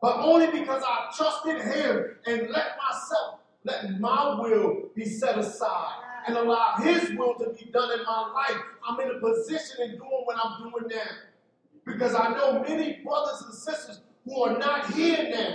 But 0.00 0.16
only 0.18 0.46
because 0.46 0.82
I 0.86 1.10
trusted 1.16 1.62
him 1.62 2.16
and 2.26 2.50
let 2.50 2.76
myself 2.76 3.35
let 3.66 4.00
my 4.00 4.38
will 4.40 4.90
be 4.94 5.04
set 5.04 5.36
aside 5.36 6.02
and 6.26 6.36
allow 6.36 6.76
His 6.76 7.10
will 7.18 7.34
to 7.34 7.50
be 7.50 7.70
done 7.70 7.98
in 7.98 8.04
my 8.04 8.32
life. 8.32 8.62
I'm 8.88 8.98
in 9.00 9.16
a 9.16 9.20
position 9.20 9.82
in 9.82 9.90
doing 9.96 10.22
what 10.24 10.36
I'm 10.42 10.70
doing 10.70 10.84
now. 10.88 11.10
Because 11.84 12.14
I 12.14 12.32
know 12.34 12.60
many 12.60 13.00
brothers 13.04 13.42
and 13.42 13.54
sisters 13.54 14.00
who 14.24 14.42
are 14.42 14.58
not 14.58 14.92
here 14.92 15.30
now, 15.30 15.54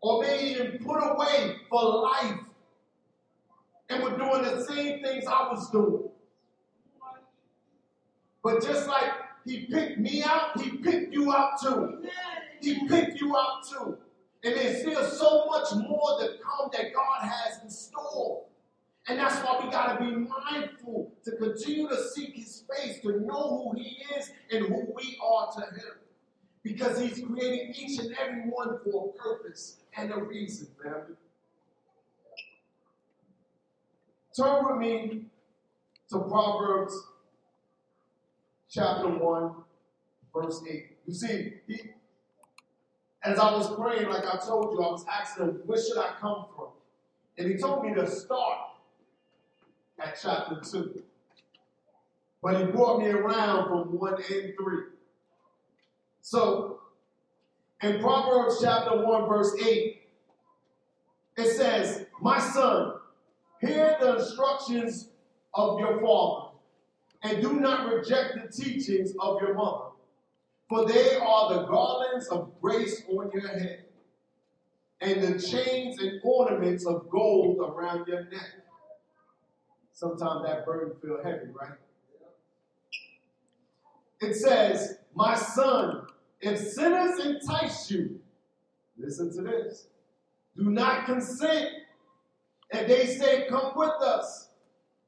or 0.00 0.22
may 0.22 0.50
even 0.50 0.78
put 0.78 0.98
away 0.98 1.56
for 1.68 2.02
life, 2.02 2.38
and 3.88 4.02
were 4.02 4.16
doing 4.16 4.42
the 4.42 4.64
same 4.64 5.02
things 5.02 5.24
I 5.26 5.48
was 5.50 5.70
doing. 5.70 6.08
But 8.42 8.62
just 8.62 8.88
like 8.88 9.10
He 9.44 9.66
picked 9.66 9.98
me 9.98 10.22
out, 10.24 10.60
He 10.60 10.70
picked 10.78 11.12
you 11.12 11.32
out 11.32 11.60
too. 11.62 12.02
He 12.60 12.88
picked 12.88 13.20
you 13.20 13.36
out 13.36 13.66
too. 13.68 13.98
And 14.44 14.56
there's 14.56 14.80
still 14.80 15.04
so 15.04 15.46
much 15.46 15.72
more 15.88 16.18
to 16.20 16.34
come 16.42 16.68
that 16.72 16.92
God 16.92 17.28
has 17.28 17.62
in 17.62 17.70
store. 17.70 18.44
And 19.08 19.18
that's 19.18 19.36
why 19.36 19.60
we 19.64 19.70
got 19.70 19.98
to 19.98 20.04
be 20.04 20.10
mindful 20.12 21.12
to 21.24 21.36
continue 21.36 21.88
to 21.88 22.08
seek 22.10 22.34
his 22.34 22.64
face, 22.70 23.00
to 23.02 23.20
know 23.20 23.72
who 23.72 23.80
he 23.80 23.98
is 24.16 24.30
and 24.50 24.66
who 24.66 24.92
we 24.94 25.18
are 25.22 25.52
to 25.52 25.60
him. 25.60 25.94
Because 26.62 27.00
he's 27.00 27.24
creating 27.24 27.74
each 27.76 27.98
and 27.98 28.14
every 28.20 28.42
one 28.42 28.78
for 28.84 29.08
a 29.10 29.18
purpose 29.18 29.78
and 29.96 30.12
a 30.12 30.22
reason, 30.22 30.68
family. 30.80 31.16
Turn 34.36 34.64
with 34.66 34.76
me 34.78 35.26
to 36.10 36.18
Proverbs 36.20 36.94
chapter 38.70 39.08
1, 39.08 39.54
verse 40.34 40.62
8. 40.68 40.86
You 41.06 41.14
see, 41.14 41.54
he, 41.66 41.80
as 43.24 43.38
I 43.38 43.52
was 43.52 43.74
praying, 43.74 44.08
like 44.08 44.24
I 44.26 44.38
told 44.38 44.72
you, 44.72 44.82
I 44.82 44.90
was 44.90 45.04
asking 45.10 45.44
him, 45.44 45.60
where 45.64 45.80
should 45.80 45.98
I 45.98 46.14
come 46.20 46.46
from? 46.54 46.68
And 47.38 47.48
he 47.48 47.56
told 47.56 47.84
me 47.84 47.94
to 47.94 48.08
start 48.10 48.58
at 50.02 50.18
chapter 50.20 50.60
2. 50.60 51.02
But 52.42 52.58
he 52.58 52.64
brought 52.72 52.98
me 52.98 53.06
around 53.06 53.68
from 53.68 53.98
1 53.98 54.14
and 54.14 54.54
3. 54.60 54.78
So, 56.20 56.80
in 57.82 58.00
Proverbs 58.00 58.58
chapter 58.62 59.04
1, 59.04 59.28
verse 59.28 59.54
8, 59.64 60.02
it 61.36 61.56
says, 61.56 62.06
My 62.20 62.38
son, 62.38 62.94
hear 63.60 63.96
the 64.00 64.18
instructions 64.18 65.08
of 65.54 65.78
your 65.78 66.00
father, 66.00 66.50
and 67.22 67.40
do 67.40 67.54
not 67.54 67.92
reject 67.92 68.34
the 68.34 68.62
teachings 68.62 69.14
of 69.20 69.40
your 69.40 69.54
mother, 69.54 69.91
for 70.72 70.86
they 70.86 71.16
are 71.16 71.52
the 71.52 71.66
garlands 71.66 72.28
of 72.28 72.50
grace 72.62 73.02
on 73.10 73.30
your 73.34 73.46
head, 73.46 73.84
and 75.02 75.22
the 75.22 75.38
chains 75.38 76.00
and 76.00 76.18
ornaments 76.24 76.86
of 76.86 77.10
gold 77.10 77.58
around 77.58 78.08
your 78.08 78.24
neck. 78.30 78.54
Sometimes 79.92 80.46
that 80.46 80.64
burden 80.64 80.96
feel 81.02 81.22
heavy, 81.22 81.50
right? 81.52 81.76
It 84.22 84.32
says, 84.32 84.96
My 85.14 85.36
son, 85.36 86.06
if 86.40 86.58
sinners 86.58 87.22
entice 87.22 87.90
you, 87.90 88.20
listen 88.96 89.30
to 89.36 89.42
this. 89.42 89.88
Do 90.56 90.70
not 90.70 91.04
consent. 91.04 91.68
And 92.70 92.88
they 92.88 93.04
say, 93.08 93.46
Come 93.50 93.72
with 93.76 94.00
us. 94.00 94.48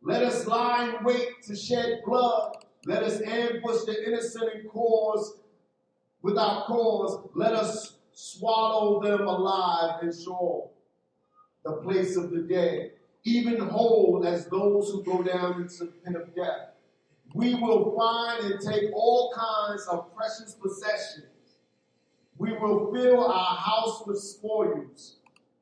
Let 0.03 0.23
us 0.25 0.47
lie 0.47 0.95
in 0.95 1.05
wait 1.05 1.43
to 1.47 1.57
shed 1.57 2.03
blood. 2.05 2.59
Let 2.85 3.03
us 3.03 3.23
ambush 3.23 3.85
the 3.87 4.05
innocent 4.07 4.53
and 4.53 4.69
cause 4.69 5.39
without 6.25 6.67
cause. 6.67 7.29
Let 7.35 7.53
us 7.53 7.99
swallow 8.13 9.01
them 9.01 9.29
alive 9.29 10.01
and 10.03 10.13
Sheol 10.13 10.73
the 11.65 11.75
place 11.75 12.17
of 12.17 12.31
the 12.31 12.41
dead 12.41 12.95
even 13.25 13.59
whole 13.59 14.23
as 14.27 14.47
those 14.47 14.91
who 14.91 15.03
go 15.03 15.23
down 15.23 15.63
into 15.63 15.85
the 15.85 15.93
pit 16.05 16.15
of 16.15 16.35
death. 16.35 16.75
We 17.35 17.55
will 17.55 17.97
find 17.97 18.53
and 18.53 18.61
take 18.61 18.93
all 18.95 19.33
kinds 19.35 19.87
of 19.87 20.15
precious 20.15 20.55
possessions. 20.55 21.27
We 22.37 22.53
will 22.53 22.93
fill 22.93 23.25
our 23.25 23.57
house 23.57 24.03
with 24.07 24.19
spoils. 24.19 25.17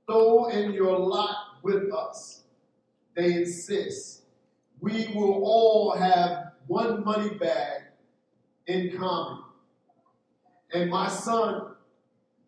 Throw 0.07 0.49
in 0.49 0.73
your 0.73 0.99
lot 0.99 1.37
with 1.63 1.93
us. 1.93 2.43
They 3.15 3.35
insist. 3.35 4.23
We 4.81 5.13
will 5.15 5.45
all 5.45 5.97
have 5.97 6.53
one 6.67 7.05
money 7.05 7.35
bag 7.35 7.83
in 8.67 8.97
common. 8.99 9.45
And 10.75 10.91
my 10.91 11.09
son, 11.09 11.75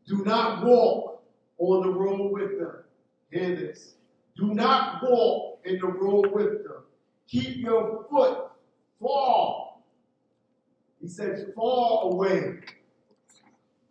do 0.06 0.24
not 0.24 0.64
walk 0.64 1.22
on 1.58 1.82
the 1.82 1.92
road 1.92 2.32
with 2.32 2.58
them. 2.58 2.76
Hear 3.30 3.56
this. 3.56 3.94
Do 4.36 4.54
not 4.54 5.02
walk 5.02 5.60
in 5.64 5.78
the 5.78 5.86
road 5.86 6.32
with 6.32 6.64
them. 6.64 6.82
Keep 7.28 7.58
your 7.58 8.06
foot 8.10 8.50
far. 9.00 9.74
He 11.00 11.08
says, 11.08 11.46
far 11.54 12.04
away. 12.04 12.60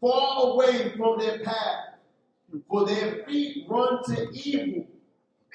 Far 0.02 0.52
away 0.52 0.94
from 0.98 1.20
their 1.20 1.40
path. 1.40 1.94
For 2.70 2.86
their 2.86 3.24
feet 3.26 3.66
run 3.68 4.04
to 4.04 4.30
evil, 4.32 4.86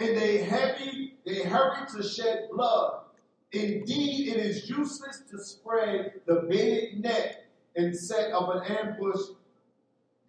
and 0.00 0.16
they 0.16 0.38
heavy, 0.38 1.16
they 1.24 1.42
hurry 1.42 1.86
to 1.94 2.02
shed 2.02 2.48
blood. 2.50 3.02
Indeed, 3.52 4.28
it 4.28 4.36
is 4.36 4.68
useless 4.68 5.22
to 5.30 5.38
spread 5.38 6.20
the 6.26 6.46
baited 6.48 7.00
net 7.00 7.37
in 7.78 7.94
set 7.94 8.32
of 8.32 8.56
an 8.56 8.76
ambush, 8.76 9.20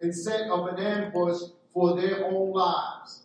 in 0.00 0.12
set 0.12 0.48
of 0.48 0.68
an 0.68 0.78
ambush 0.78 1.42
for 1.74 2.00
their 2.00 2.24
own 2.26 2.52
lives 2.52 3.24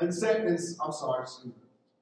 and 0.00 0.12
set 0.12 0.40
in, 0.40 0.58
I'm 0.84 0.92
sorry, 0.92 1.24
me, 1.44 1.52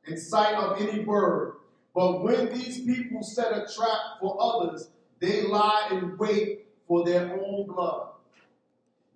in 0.06 0.16
sight 0.16 0.54
of 0.54 0.80
any 0.80 1.04
bird. 1.04 1.56
But 1.94 2.22
when 2.22 2.48
these 2.48 2.80
people 2.80 3.22
set 3.22 3.52
a 3.52 3.68
trap 3.72 3.98
for 4.20 4.38
others, 4.40 4.88
they 5.20 5.42
lie 5.42 5.88
in 5.92 6.16
wait 6.16 6.66
for 6.88 7.04
their 7.04 7.30
own 7.38 7.66
blood. 7.66 8.08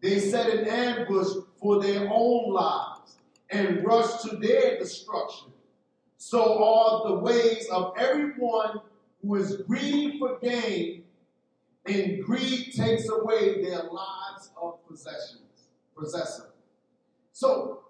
They 0.03 0.21
set 0.21 0.51
an 0.51 0.69
ambush 0.69 1.29
for 1.59 1.83
their 1.83 2.07
own 2.13 2.53
lives 2.53 3.17
and 3.49 3.83
rush 3.87 4.23
to 4.25 4.37
their 4.37 4.79
destruction. 4.79 5.49
So 6.19 6.63
are 6.63 7.09
the 7.09 7.21
ways 7.21 7.67
of 7.73 7.95
everyone 7.97 8.81
who 9.23 9.37
is 9.37 9.63
greedy 9.67 10.19
for 10.19 10.39
gain, 10.43 11.04
and 11.87 12.25
greed 12.25 12.73
takes 12.73 13.09
away 13.09 13.63
their 13.63 13.83
lives 13.85 14.51
of 14.61 14.87
possessions, 14.89 15.69
possessor. 15.97 16.51
So 17.33 17.81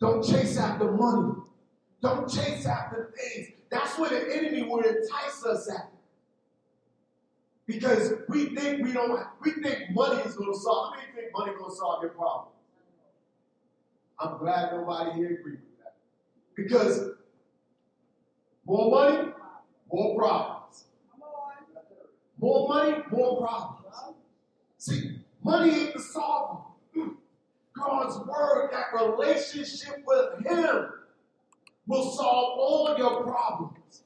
don't 0.00 0.22
chase 0.22 0.56
after 0.56 0.90
money. 0.92 1.34
Don't 2.00 2.28
chase 2.28 2.66
after 2.66 3.14
things. 3.16 3.48
That's 3.70 3.98
where 3.98 4.10
the 4.10 4.36
enemy 4.36 4.62
will 4.62 4.80
entice 4.80 5.44
us 5.46 5.70
at. 5.70 5.90
Because 7.66 8.12
we 8.28 8.54
think 8.54 8.84
we 8.84 8.92
don't, 8.92 9.18
we 9.40 9.52
think 9.52 9.90
money 9.92 10.20
is 10.22 10.34
going 10.34 10.52
to 10.52 10.58
solve. 10.58 10.94
Many 10.96 11.12
think 11.14 11.32
money 11.36 11.52
going 11.56 11.70
to 11.70 11.76
solve 11.76 12.02
your 12.02 12.10
problem? 12.10 12.48
I'm 14.18 14.38
glad 14.38 14.72
nobody 14.72 15.12
here 15.12 15.38
agrees 15.40 15.58
with 15.58 15.78
that. 15.82 15.94
Because 16.54 17.10
more 18.66 18.90
money, 18.90 19.32
more 19.90 20.18
problems. 20.18 20.53
More 22.44 22.68
money, 22.68 23.02
more 23.10 23.38
problems. 23.38 23.86
See, 24.76 25.18
money 25.42 25.70
ain't 25.70 25.94
the 25.94 25.98
solver. 25.98 26.64
God's 27.72 28.18
word, 28.28 28.68
that 28.70 28.92
relationship 28.92 30.04
with 30.06 30.46
Him 30.46 30.90
will 31.86 32.10
solve 32.10 32.58
all 32.58 32.96
your 32.98 33.22
problems. 33.22 34.02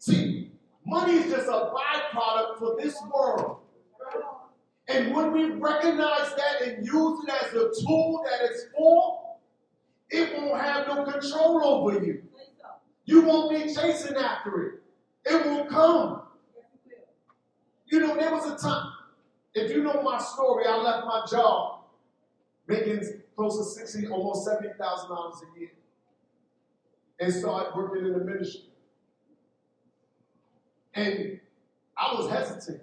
See, 0.00 0.52
money 0.84 1.14
is 1.14 1.32
just 1.32 1.48
a 1.48 1.72
byproduct 1.72 2.58
for 2.58 2.76
this 2.78 2.94
world. 3.10 3.60
And 4.88 5.16
when 5.16 5.32
we 5.32 5.52
recognize 5.52 6.34
that 6.36 6.60
and 6.66 6.86
use 6.86 7.24
it 7.24 7.30
as 7.42 7.54
a 7.54 7.70
tool 7.86 8.22
that 8.28 8.50
it's 8.50 8.66
for, 8.76 9.38
it 10.10 10.36
won't 10.36 10.60
have 10.60 10.88
no 10.88 11.10
control 11.10 11.64
over 11.64 12.04
you. 12.04 12.22
You 13.06 13.22
won't 13.22 13.50
be 13.50 13.74
chasing 13.74 14.16
after 14.18 14.62
it. 14.66 14.82
It 15.24 15.46
will 15.46 15.64
come. 15.64 16.27
You 17.90 18.00
know, 18.00 18.16
there 18.16 18.30
was 18.30 18.46
a 18.50 18.56
time, 18.56 18.92
if 19.54 19.70
you 19.70 19.82
know 19.82 20.02
my 20.02 20.18
story, 20.18 20.64
I 20.66 20.76
left 20.76 21.06
my 21.06 21.24
job 21.30 21.80
making 22.66 23.02
close 23.34 23.56
to 23.56 23.64
60, 23.64 24.08
almost 24.08 24.46
$70,000 24.46 24.76
a 24.76 25.58
year, 25.58 25.70
and 27.18 27.32
started 27.32 27.74
working 27.74 28.04
in 28.04 28.12
the 28.12 28.24
ministry. 28.24 28.62
And 30.94 31.40
I 31.96 32.14
was 32.14 32.30
hesitant 32.30 32.82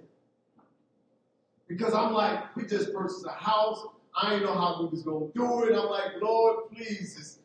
because 1.68 1.94
I'm 1.94 2.14
like, 2.14 2.56
we 2.56 2.66
just 2.66 2.94
purchased 2.94 3.26
a 3.26 3.32
house. 3.32 3.86
I 4.16 4.32
didn't 4.32 4.46
know 4.46 4.54
how 4.54 4.82
we 4.82 4.88
was 4.88 5.04
going 5.04 5.32
to 5.32 5.38
do 5.38 5.64
it. 5.64 5.78
I'm 5.78 5.90
like, 5.90 6.22
Lord, 6.22 6.72
please, 6.72 7.18
is, 7.18 7.40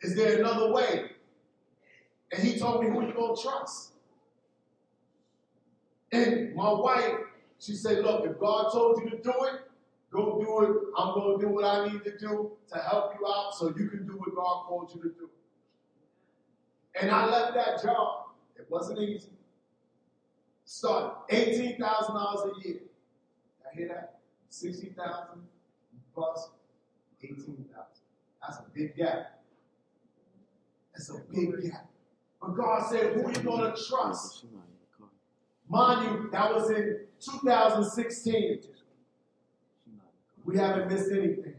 is 0.00 0.16
there 0.16 0.40
another 0.40 0.72
way? 0.72 1.10
And 2.32 2.42
he 2.42 2.58
told 2.58 2.82
me 2.82 2.90
who 2.90 3.06
you 3.06 3.12
going 3.12 3.36
to 3.36 3.42
trust. 3.42 3.92
And 6.16 6.54
my 6.54 6.72
wife, 6.72 7.14
she 7.58 7.74
said, 7.74 8.04
look, 8.04 8.26
if 8.26 8.38
God 8.38 8.70
told 8.72 9.02
you 9.02 9.10
to 9.10 9.16
do 9.18 9.32
it, 9.52 9.66
Go 10.16 10.40
do 10.40 10.64
it. 10.64 10.82
I'm 10.96 11.14
going 11.14 11.38
to 11.38 11.46
do 11.46 11.52
what 11.52 11.64
I 11.64 11.88
need 11.88 12.02
to 12.04 12.16
do 12.16 12.52
to 12.72 12.78
help 12.78 13.14
you 13.18 13.26
out 13.26 13.54
so 13.54 13.74
you 13.76 13.88
can 13.88 14.06
do 14.06 14.12
what 14.12 14.34
God 14.34 14.64
called 14.66 14.90
you 14.94 15.02
to 15.02 15.08
do. 15.08 15.28
And 17.00 17.10
I 17.10 17.26
left 17.26 17.54
that 17.54 17.82
job. 17.82 18.28
It 18.56 18.66
wasn't 18.70 19.00
easy. 19.00 19.28
Started 20.64 21.16
$18,000 21.30 21.76
a 21.76 22.66
year. 22.66 22.76
I 23.70 23.76
hear 23.76 23.88
that? 23.88 24.18
60,000 24.48 25.42
plus 26.14 26.50
18,000. 27.22 27.66
That's 28.40 28.58
a 28.58 28.64
big 28.72 28.96
gap. 28.96 29.40
That's 30.94 31.10
a 31.10 31.20
big 31.30 31.62
gap. 31.62 31.86
But 32.40 32.56
God 32.56 32.88
said, 32.88 33.12
who 33.12 33.26
are 33.26 33.32
you 33.32 33.40
going 33.40 33.74
to 33.74 33.82
trust? 33.88 34.46
Mind 35.68 36.04
you, 36.04 36.28
that 36.30 36.54
was 36.54 36.70
in 36.70 37.00
2016. 37.20 38.60
We 40.44 40.56
haven't 40.56 40.92
missed 40.92 41.10
anything. 41.10 41.54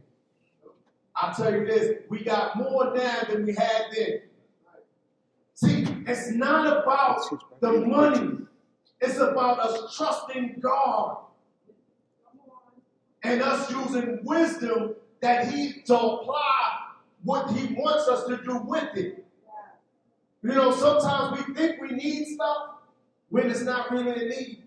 I'll 1.15 1.33
tell 1.33 1.51
you 1.51 1.65
this, 1.65 2.03
we 2.09 2.23
got 2.23 2.57
more 2.57 2.93
now 2.95 3.23
than 3.29 3.45
we 3.45 3.53
had 3.53 3.85
then. 3.91 4.21
See, 5.55 5.85
it's 6.05 6.31
not 6.31 6.83
about 6.83 7.21
the 7.59 7.71
money. 7.71 8.45
It's 9.01 9.17
about 9.17 9.59
us 9.59 9.95
trusting 9.97 10.59
God 10.59 11.17
and 13.23 13.41
us 13.41 13.69
using 13.71 14.19
wisdom 14.23 14.95
that 15.21 15.51
He 15.51 15.81
to 15.87 15.99
apply 15.99 16.77
what 17.23 17.51
He 17.51 17.73
wants 17.73 18.07
us 18.07 18.25
to 18.27 18.37
do 18.43 18.59
with 18.59 18.95
it. 18.95 19.25
You 20.43 20.49
know, 20.49 20.71
sometimes 20.71 21.45
we 21.45 21.53
think 21.55 21.81
we 21.81 21.89
need 21.89 22.27
stuff 22.27 22.76
when 23.29 23.49
it's 23.49 23.61
not 23.61 23.91
really 23.91 24.11
a 24.11 24.29
need. 24.29 24.63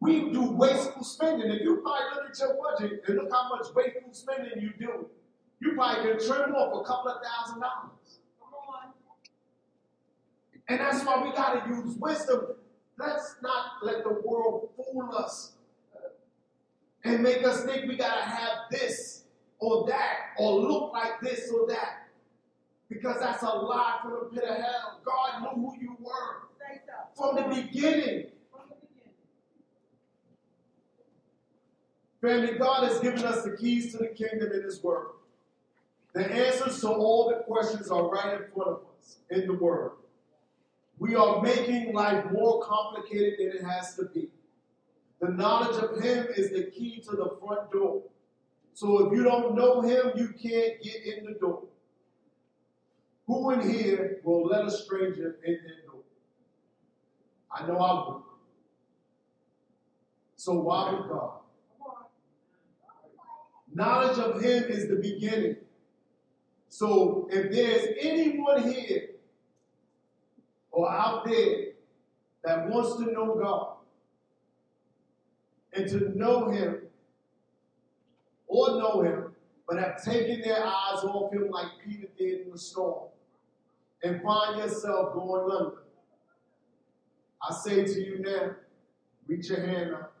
We 0.00 0.32
do 0.32 0.50
wasteful 0.50 1.04
spending. 1.04 1.50
If 1.50 1.62
you 1.62 1.76
probably 1.76 2.06
look 2.16 2.30
at 2.30 2.38
your 2.38 2.58
budget 2.60 3.02
and 3.06 3.18
look 3.18 3.30
how 3.30 3.48
much 3.48 3.66
wasteful 3.74 4.12
spending 4.12 4.60
you 4.60 4.72
do, 4.78 5.06
you 5.60 5.74
probably 5.74 6.02
can 6.02 6.26
trim 6.26 6.54
off 6.54 6.82
a 6.82 6.84
couple 6.84 7.10
of 7.10 7.22
thousand 7.22 7.60
dollars. 7.60 8.18
And 10.68 10.80
that's 10.80 11.04
why 11.04 11.22
we 11.22 11.32
got 11.32 11.64
to 11.64 11.70
use 11.70 11.96
wisdom. 11.98 12.46
Let's 12.98 13.36
not 13.42 13.66
let 13.82 14.04
the 14.04 14.22
world 14.24 14.70
fool 14.76 15.14
us 15.16 15.52
and 17.04 17.22
make 17.22 17.44
us 17.44 17.64
think 17.64 17.88
we 17.88 17.96
got 17.96 18.14
to 18.14 18.22
have 18.22 18.58
this 18.70 19.24
or 19.58 19.86
that 19.88 20.30
or 20.38 20.60
look 20.60 20.92
like 20.92 21.20
this 21.20 21.50
or 21.52 21.66
that. 21.68 22.08
Because 22.88 23.20
that's 23.20 23.42
a 23.42 23.46
lie 23.46 23.98
from 24.02 24.12
the 24.12 24.40
pit 24.40 24.48
of 24.48 24.56
hell. 24.56 25.00
God 25.04 25.42
knew 25.42 25.62
who 25.62 25.76
you 25.80 25.96
were 26.00 26.41
from 27.16 27.36
the 27.36 27.62
beginning. 27.62 28.26
Family, 32.20 32.56
God 32.58 32.88
has 32.88 33.00
given 33.00 33.24
us 33.24 33.42
the 33.42 33.56
keys 33.56 33.92
to 33.92 33.98
the 33.98 34.06
kingdom 34.06 34.52
in 34.52 34.62
His 34.62 34.82
Word. 34.82 35.08
The 36.14 36.24
answers 36.24 36.80
to 36.82 36.88
all 36.88 37.28
the 37.28 37.42
questions 37.44 37.90
are 37.90 38.08
right 38.08 38.40
in 38.40 38.52
front 38.52 38.70
of 38.70 38.80
us 38.98 39.16
in 39.30 39.46
the 39.46 39.54
Word. 39.54 39.92
We 40.98 41.16
are 41.16 41.42
making 41.42 41.94
life 41.94 42.24
more 42.30 42.62
complicated 42.62 43.34
than 43.38 43.56
it 43.56 43.64
has 43.64 43.96
to 43.96 44.04
be. 44.04 44.28
The 45.20 45.30
knowledge 45.30 45.82
of 45.82 46.00
Him 46.00 46.28
is 46.36 46.50
the 46.50 46.70
key 46.70 47.02
to 47.08 47.16
the 47.16 47.36
front 47.40 47.72
door. 47.72 48.02
So 48.74 49.06
if 49.06 49.16
you 49.16 49.24
don't 49.24 49.56
know 49.56 49.80
Him, 49.80 50.12
you 50.14 50.28
can't 50.28 50.80
get 50.80 51.04
in 51.04 51.24
the 51.24 51.36
door. 51.40 51.64
Who 53.26 53.50
in 53.50 53.68
here 53.68 54.20
will 54.22 54.46
let 54.46 54.64
a 54.64 54.70
stranger 54.70 55.36
in 55.44 55.58
their? 55.64 55.81
I 57.54 57.66
know 57.66 57.78
I 57.78 58.08
would. 58.08 58.22
So 60.36 60.54
why 60.54 60.92
would 60.92 61.08
God? 61.08 61.32
Knowledge 63.74 64.18
of 64.18 64.42
Him 64.42 64.64
is 64.64 64.88
the 64.88 64.96
beginning. 64.96 65.56
So 66.68 67.28
if 67.30 67.52
there's 67.52 67.96
anyone 68.00 68.62
here 68.62 69.10
or 70.70 70.90
out 70.90 71.24
there 71.24 71.72
that 72.44 72.68
wants 72.68 72.96
to 72.96 73.12
know 73.12 73.34
God 73.40 73.76
and 75.74 75.88
to 75.90 76.18
know 76.18 76.50
Him 76.50 76.78
or 78.46 78.68
know 78.78 79.02
Him, 79.02 79.34
but 79.68 79.78
have 79.78 80.02
taken 80.02 80.40
their 80.40 80.64
eyes 80.64 81.04
off 81.04 81.32
Him 81.32 81.48
like 81.50 81.66
Peter 81.84 82.08
did 82.18 82.46
in 82.46 82.52
the 82.52 82.58
storm 82.58 83.08
and 84.02 84.20
find 84.22 84.58
yourself 84.58 85.14
going 85.14 85.50
under, 85.50 85.81
I 87.48 87.52
say 87.54 87.84
to 87.84 88.00
you 88.00 88.20
now, 88.20 88.54
reach 89.26 89.48
your 89.48 89.60
hand 89.66 89.94
up. 89.94 90.14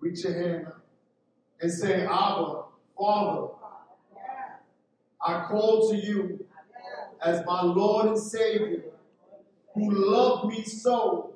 Reach 0.00 0.24
your 0.24 0.34
hand 0.34 0.66
up 0.66 0.80
and 1.60 1.70
say, 1.72 2.04
Abba, 2.04 2.64
Father, 2.98 3.48
I 5.24 5.46
call 5.48 5.88
to 5.90 5.96
you 5.96 6.44
as 7.24 7.44
my 7.46 7.62
Lord 7.62 8.06
and 8.06 8.18
Savior, 8.18 8.84
who 9.74 9.90
loved 9.90 10.52
me 10.52 10.64
so 10.64 11.32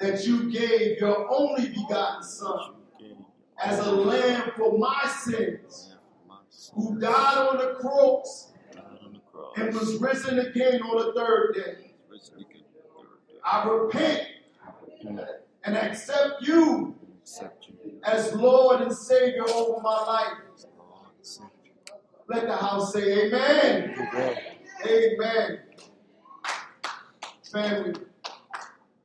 that 0.00 0.24
you 0.26 0.50
gave 0.50 0.98
your 0.98 1.30
only 1.30 1.68
begotten 1.68 2.22
Son 2.22 2.74
as 3.62 3.84
a 3.84 3.92
lamb 3.92 4.52
for 4.56 4.78
my 4.78 5.10
sins, 5.24 5.96
who 6.74 6.98
died 6.98 7.38
on 7.38 7.58
the 7.58 7.74
cross 7.80 8.52
and 9.56 9.74
was 9.74 9.96
risen 9.96 10.38
again 10.38 10.80
on 10.82 11.06
the 11.06 11.12
third 11.12 11.54
day. 11.54 11.88
I 13.44 13.68
repent 13.68 14.22
and 15.64 15.76
accept 15.76 16.42
you 16.42 16.94
as 18.04 18.34
Lord 18.34 18.82
and 18.82 18.92
Savior 18.92 19.48
over 19.48 19.80
my 19.82 20.02
life. 20.02 20.32
Let 22.28 22.46
the 22.46 22.56
house 22.56 22.92
say 22.92 23.26
amen. 23.26 23.94
Amen. 24.12 24.36
amen. 24.86 25.58
Family, 27.50 27.94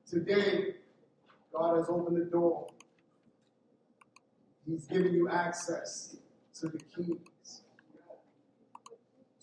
today 0.09 0.75
God 1.53 1.77
has 1.77 1.85
opened 1.89 2.17
the 2.17 2.25
door. 2.25 2.67
He's 4.67 4.85
given 4.85 5.13
you 5.13 5.29
access 5.29 6.15
to 6.59 6.67
the 6.67 6.79
keys 6.79 7.61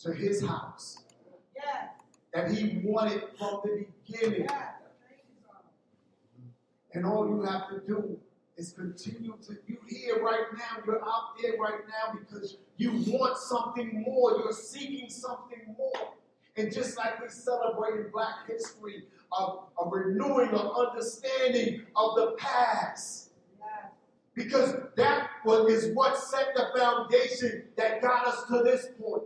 to 0.03 0.15
his 0.15 0.45
house 0.47 0.99
that 2.33 2.51
he 2.51 2.81
wanted 2.85 3.23
from 3.39 3.61
the 3.65 3.87
beginning. 4.07 4.49
And 6.93 7.07
all 7.07 7.27
you 7.27 7.43
have 7.43 7.69
to 7.71 7.81
do 7.87 8.19
is 8.57 8.73
continue 8.73 9.35
to, 9.47 9.57
you 9.67 9.79
here 9.89 10.23
right 10.23 10.47
now, 10.55 10.83
you're 10.85 11.03
out 11.05 11.39
there 11.41 11.53
right 11.59 11.81
now 11.89 12.19
because 12.19 12.57
you 12.77 12.93
want 13.07 13.37
something 13.37 14.03
more, 14.07 14.39
you're 14.39 14.53
seeking 14.53 15.09
something 15.09 15.75
more. 15.79 16.15
And 16.57 16.73
just 16.73 16.97
like 16.97 17.21
we 17.23 17.29
celebrated 17.29 18.13
Black 18.13 18.49
History, 18.49 19.05
of 19.33 19.69
renewing 19.93 20.51
of 20.51 20.77
understanding 20.77 21.83
of 21.97 22.17
the 22.17 22.35
past. 22.39 23.29
Because 24.35 24.75
that 24.97 25.29
is 25.69 25.95
what 25.95 26.17
set 26.17 26.55
the 26.55 26.69
foundation 26.77 27.65
that 27.77 28.01
got 28.01 28.27
us 28.27 28.45
to 28.49 28.63
this 28.63 28.89
point. 29.01 29.25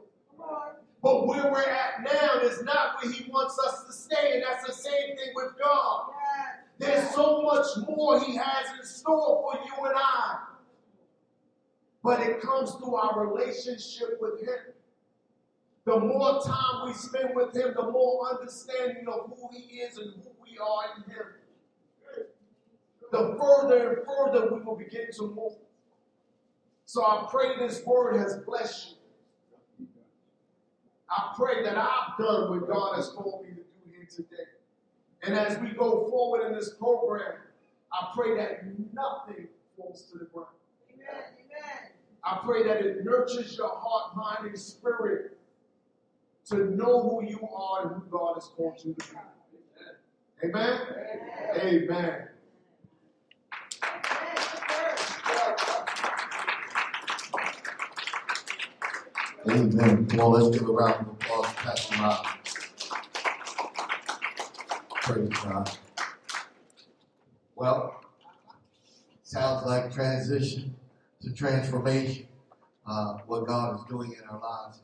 But 1.03 1.27
where 1.27 1.53
we're 1.53 1.63
at 1.63 2.03
now 2.03 2.41
is 2.41 2.63
not 2.63 2.97
where 3.03 3.13
He 3.13 3.31
wants 3.31 3.59
us 3.59 3.85
to 3.85 3.93
stay, 3.93 4.33
and 4.35 4.43
that's 4.43 4.67
the 4.67 4.73
same 4.73 5.17
thing 5.17 5.33
with 5.35 5.53
God. 5.63 6.07
There's 6.79 7.15
so 7.15 7.43
much 7.43 7.67
more 8.05 8.21
He 8.21 8.37
has 8.37 8.79
in 8.79 8.87
store 8.87 9.43
for 9.43 9.59
you 9.65 9.85
and 9.87 9.95
I. 9.97 10.39
But 12.03 12.21
it 12.21 12.41
comes 12.43 12.73
through 12.73 12.97
our 12.97 13.27
relationship 13.27 14.19
with 14.21 14.41
Him. 14.41 14.75
The 15.87 15.99
more 16.01 16.43
time 16.43 16.87
we 16.87 16.93
spend 16.93 17.31
with 17.35 17.57
Him, 17.57 17.75
the 17.77 17.91
more 17.91 18.31
understanding 18.31 19.07
of 19.09 19.31
who 19.31 19.49
He 19.53 19.79
is 19.79 19.97
and 19.97 20.13
who 20.15 20.31
we 20.43 20.59
are 20.59 20.97
in 20.97 21.11
Him. 21.11 21.27
The 23.11 23.39
further 23.41 23.95
and 23.95 24.07
further 24.07 24.55
we 24.55 24.63
will 24.63 24.77
begin 24.77 25.07
to 25.17 25.23
move. 25.23 25.53
So 26.85 27.05
I 27.05 27.27
pray 27.31 27.57
this 27.59 27.85
word 27.87 28.19
has 28.19 28.39
blessed 28.39 28.97
you. 29.79 29.87
I 31.09 31.33
pray 31.37 31.63
that 31.63 31.77
I've 31.79 32.19
done 32.19 32.51
what 32.51 32.69
God 32.69 32.97
has 32.97 33.09
called 33.11 33.45
me 33.45 33.51
to 33.51 33.55
do 33.57 33.63
here 33.91 34.07
today. 34.11 34.51
And 35.23 35.35
as 35.35 35.59
we 35.59 35.71
go 35.71 36.09
forward 36.11 36.47
in 36.47 36.55
this 36.55 36.71
program, 36.75 37.35
I 37.95 38.11
pray 38.13 38.37
that 38.37 38.65
nothing 38.93 39.47
falls 39.77 40.11
to 40.11 40.19
the 40.19 40.25
ground. 40.25 40.49
Amen. 40.93 41.23
Amen. 41.39 41.91
I 42.25 42.41
pray 42.45 42.65
that 42.65 42.85
it 42.85 43.05
nurtures 43.05 43.57
your 43.57 43.71
heart, 43.73 44.17
mind, 44.17 44.49
and 44.49 44.59
spirit 44.59 45.39
to 46.47 46.57
know 46.77 47.09
who 47.09 47.25
you 47.25 47.47
are 47.57 47.87
and 47.87 48.03
who 48.03 48.09
God 48.11 48.35
has 48.35 48.47
called 48.57 48.81
you 48.85 48.95
to 48.95 49.11
be. 49.11 49.17
Amen? 50.45 50.81
Amen. 51.57 51.89
Amen. 51.89 52.29
Amen. 59.49 60.07
Come 60.07 60.21
on, 60.21 60.33
let's 60.33 60.59
give 60.59 60.69
a 60.69 60.73
round 60.73 61.07
of 61.07 61.13
applause 61.13 61.47
to 61.47 61.55
Pastor 61.55 61.97
Miles. 61.99 62.27
Praise 65.03 65.29
God. 65.29 65.71
Well, 67.57 68.01
sounds 69.23 69.67
like 69.67 69.93
transition 69.93 70.75
to 71.23 71.33
transformation. 71.33 72.27
Uh, 72.87 73.15
what 73.27 73.47
God 73.47 73.77
is 73.77 73.85
doing 73.89 74.13
in 74.13 74.29
our 74.29 74.41
lives. 74.41 74.81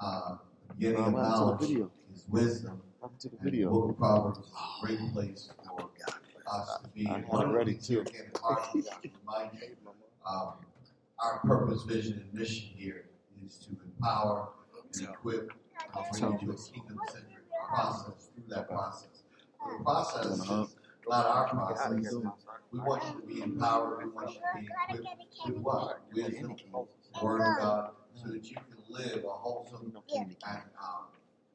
Uh, 0.00 0.36
beginning 0.78 1.04
of 1.04 1.12
knowledge 1.12 1.70
is 2.14 2.24
wisdom. 2.28 2.80
To 3.20 3.28
the 3.28 3.36
video. 3.42 3.70
book 3.70 3.90
of 3.90 3.98
Proverbs 3.98 4.38
is 4.38 4.44
a 4.52 4.86
great 4.86 5.12
place 5.12 5.50
for 5.64 5.88
us 6.52 6.78
to 6.82 6.88
be. 6.90 7.06
I 7.06 7.14
had 7.14 7.28
One 7.28 7.42
of 7.44 7.48
it 7.48 7.52
the 7.52 7.58
ready, 7.58 7.72
things 7.72 7.86
too. 7.86 8.00
again 8.00 8.22
at 8.34 8.40
Harvard, 8.40 8.84
to 9.02 9.10
um, 10.28 10.52
our 11.22 11.38
purpose, 11.44 11.82
vision, 11.84 12.14
and 12.24 12.34
mission 12.34 12.68
here 12.74 13.04
is 13.44 13.56
to 13.58 13.70
empower 13.84 14.48
and 14.94 15.08
equip 15.08 15.52
and 15.94 16.04
bring 16.12 16.32
you 16.32 16.38
to 16.48 16.52
a 16.52 16.56
kingdom-centric 16.56 17.44
process 17.68 18.30
through 18.34 18.44
that 18.48 18.68
process. 18.68 19.22
The 19.78 19.84
process 19.84 20.26
is 20.26 20.40
a 20.40 20.66
lot 21.08 21.26
of 21.26 21.36
our 21.36 21.48
process. 21.48 22.14
We 22.72 22.78
want 22.80 23.02
you 23.04 23.20
to 23.20 23.26
be 23.26 23.40
empowered. 23.42 24.04
We 24.04 24.10
want 24.10 24.34
you 24.34 24.40
to 24.40 24.60
be 24.60 24.68
equipped 24.94 25.18
with 25.46 25.56
what? 25.58 26.00
Wisdom, 26.12 26.56
the 26.72 27.24
Word 27.24 27.40
of 27.40 27.58
God, 27.58 27.90
so 28.14 28.28
that 28.28 28.44
you 28.50 28.56
can 28.56 28.64
live 28.88 29.24
a 29.24 29.28
wholesome 29.28 29.92
and 30.14 30.62
um, 30.82 31.06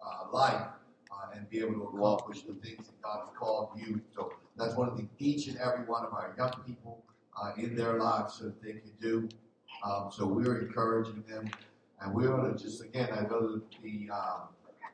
uh, 0.02 0.32
life 0.32 0.68
uh, 1.12 1.36
and 1.36 1.50
be 1.50 1.60
able 1.60 1.74
to 1.74 1.84
accomplish 1.84 2.42
the 2.44 2.54
things 2.54 2.88
that 2.88 3.02
God 3.02 3.20
has 3.26 3.38
called 3.38 3.70
you. 3.76 4.02
So 4.16 4.34
that's 4.58 4.76
one 4.76 4.90
of 4.90 4.98
the 4.98 5.08
each 5.20 5.48
and 5.48 5.58
every 5.58 5.86
one 5.86 6.04
of 6.06 6.14
our 6.14 6.34
young 6.38 6.52
people 6.66 7.04
uh, 7.42 7.52
in 7.58 7.76
their 7.76 8.00
lives 8.00 8.36
so 8.36 8.46
that 8.46 8.62
they 8.62 8.74
can 8.74 8.92
do. 9.02 9.30
Um, 9.84 10.10
so 10.12 10.26
we're 10.26 10.60
encouraging 10.62 11.24
them, 11.28 11.50
and 12.02 12.14
we're 12.14 12.28
going 12.30 12.56
to 12.56 12.62
just 12.62 12.82
again. 12.84 13.10
I 13.12 13.22
know 13.22 13.54
that 13.54 13.64
the 13.84 14.10
um, 14.12 14.42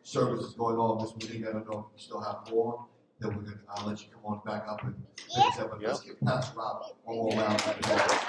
service 0.02 0.46
is 0.46 0.54
going 0.54 0.78
on 0.78 1.04
this 1.04 1.14
week. 1.30 1.46
I 1.48 1.52
don't 1.52 1.70
know 1.70 1.88
if 1.88 1.96
we 1.96 2.02
still 2.02 2.22
have 2.22 2.50
more. 2.52 2.86
Then 3.20 3.30
we're 3.36 3.42
going 3.42 3.54
to. 3.54 3.60
I'll 3.70 3.88
let 3.88 4.00
you 4.02 4.08
come 4.14 4.34
on 4.34 4.42
back 4.46 4.66
up 4.68 4.84
and 4.84 4.96
finish 5.18 5.60
up. 5.60 5.72
But 5.72 5.82
let's 5.82 6.00
give 6.02 6.20
Pastor 6.22 6.58
Rob 6.58 6.84
one 7.04 7.18
more 7.18 7.32
round. 7.34 7.56
of 7.62 7.68
applause. 7.80 8.20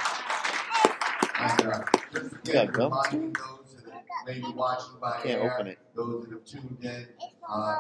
And 1.38 1.72
uh, 1.72 1.84
just 2.12 2.34
again, 2.48 2.66
go. 2.68 2.84
reminding 2.88 3.32
those 3.32 3.76
that 3.84 4.02
may 4.26 4.34
be 4.34 4.52
watching 4.54 4.94
by 5.00 5.20
Can't 5.22 5.40
air, 5.42 5.54
open 5.54 5.66
it. 5.68 5.78
those 5.94 6.24
that 6.24 6.32
have 6.32 6.44
tuned 6.44 6.78
in, 6.82 7.06
uh, 7.48 7.76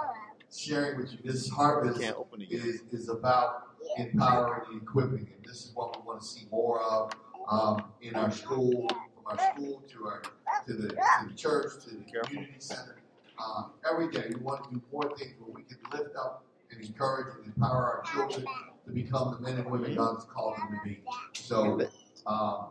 sharing 0.54 0.98
with 1.00 1.12
you. 1.12 1.18
This 1.24 1.50
harvest 1.50 2.00
Can't 2.00 2.16
open 2.16 2.42
it. 2.42 2.48
yet. 2.50 2.64
is, 2.64 2.82
is 2.92 3.08
about 3.08 3.64
empowering 3.98 4.62
and 4.72 4.82
equipping, 4.82 5.28
and 5.36 5.44
this 5.44 5.64
is 5.66 5.72
what 5.74 5.96
we 6.00 6.06
want 6.06 6.20
to 6.22 6.26
see 6.26 6.46
more 6.50 6.80
of 6.80 7.12
um, 7.50 7.84
in 8.00 8.14
our 8.14 8.30
school, 8.30 8.86
from 8.88 9.26
our 9.26 9.38
school 9.52 9.82
to 9.92 10.06
our 10.06 10.22
to 10.66 10.72
the 10.74 10.88
to 10.88 10.96
the 11.28 11.34
church 11.34 11.72
to 11.84 11.90
the 11.96 12.04
Careful. 12.04 12.28
community 12.28 12.54
center. 12.60 12.96
Um, 13.44 13.72
every 13.90 14.10
day, 14.10 14.26
we 14.28 14.36
want 14.40 14.64
to 14.64 14.70
do 14.70 14.82
more 14.92 15.14
things 15.18 15.32
where 15.40 15.52
we 15.54 15.62
can 15.62 15.78
lift 15.92 16.14
up 16.16 16.44
and 16.70 16.84
encourage 16.84 17.36
and 17.36 17.46
empower 17.46 17.76
our 17.76 18.02
children 18.12 18.46
to 18.86 18.92
become 18.92 19.32
the 19.34 19.40
men 19.40 19.58
and 19.58 19.70
women 19.70 19.94
God 19.94 20.14
has 20.14 20.24
called 20.24 20.56
them 20.56 20.78
to 20.78 20.88
be. 20.88 21.02
So, 21.32 21.80
um, 22.26 22.70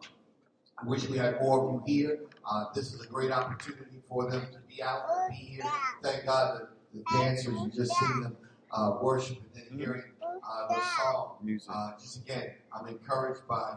I 0.82 0.86
wish 0.86 1.08
we 1.10 1.18
had 1.18 1.42
more 1.42 1.60
of 1.60 1.88
you 1.88 2.02
here. 2.06 2.20
Uh, 2.50 2.66
this 2.74 2.94
is 2.94 3.02
a 3.02 3.08
great 3.08 3.32
opportunity 3.32 4.02
for 4.08 4.30
them 4.30 4.48
to 4.52 4.60
be 4.74 4.82
out 4.82 5.04
and 5.10 5.30
be 5.30 5.36
here. 5.36 5.64
Thank 6.02 6.26
God 6.26 6.60
that 6.60 6.70
the 6.94 7.04
dancers, 7.18 7.60
you 7.62 7.72
just 7.76 7.92
seen 8.00 8.22
them 8.22 8.38
uh, 8.72 8.98
worship 9.02 9.38
and 9.54 9.64
then 9.64 9.78
hearing 9.78 10.04
uh, 10.24 10.68
the 10.70 10.82
song. 10.98 11.38
Music. 11.44 11.70
Uh, 11.74 11.92
just 12.00 12.18
again, 12.18 12.52
I'm 12.74 12.88
encouraged 12.88 13.42
by 13.48 13.76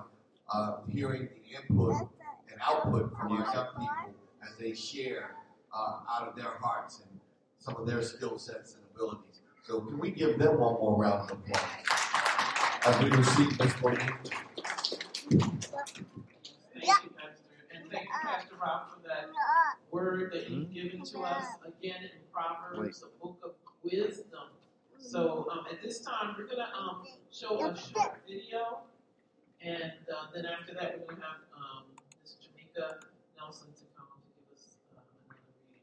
uh, 0.53 0.77
hearing 0.89 1.29
the 1.29 1.57
input 1.59 2.09
and 2.51 2.61
output 2.63 3.13
from 3.19 3.33
our 3.33 3.55
young 3.55 3.67
people 3.79 4.15
as 4.43 4.57
they 4.59 4.75
share 4.75 5.35
uh, 5.75 5.99
out 6.11 6.29
of 6.29 6.37
their 6.37 6.53
hearts 6.61 7.01
and 7.01 7.21
some 7.59 7.77
of 7.77 7.87
their 7.87 8.03
skill 8.03 8.39
sets 8.39 8.75
and 8.75 8.83
abilities. 8.95 9.42
So 9.65 9.81
can 9.81 9.99
we 9.99 10.11
give 10.11 10.39
them 10.39 10.59
one 10.59 10.75
more 10.75 10.97
round 10.97 11.31
of 11.31 11.39
applause 11.39 11.65
as 12.87 13.03
we 13.03 13.11
receive 13.11 13.59
this 13.59 13.81
morning? 13.81 14.01
Thank 15.31 17.05
you, 17.05 17.11
Pastor. 17.17 17.55
And 17.75 17.91
thank 17.93 18.05
you, 18.05 18.11
Pastor 18.23 18.55
Rob, 18.61 18.91
for 18.91 19.09
that 19.09 19.31
word 19.93 20.33
that 20.33 20.51
you've 20.51 20.73
given 20.73 21.03
to 21.05 21.21
us 21.21 21.47
again 21.65 22.03
in 22.03 22.11
Proverbs, 22.33 23.01
the 23.01 23.09
book 23.23 23.39
of 23.45 23.53
wisdom. 23.85 24.51
So 24.99 25.47
um, 25.53 25.65
at 25.71 25.81
this 25.83 26.01
time, 26.01 26.35
we're 26.37 26.47
going 26.47 26.59
to 26.59 26.77
um, 26.77 27.05
show 27.31 27.55
a 27.65 27.77
short 27.77 28.17
video. 28.29 28.81
And 29.63 29.93
uh, 30.13 30.27
then 30.35 30.45
after 30.47 30.75
that, 30.75 30.99
we're 30.99 31.07
going 31.07 31.21
to 31.21 31.27
have 31.27 31.43
um, 31.57 31.85
Ms. 32.23 32.35
Jamaica 32.43 32.99
Nelson 33.39 33.69
to 33.79 33.85
come 33.97 34.09
to 34.11 34.31
give 34.35 34.59
us 34.59 34.75
uh, 34.97 34.99
another 34.99 35.55
reading. 35.71 35.83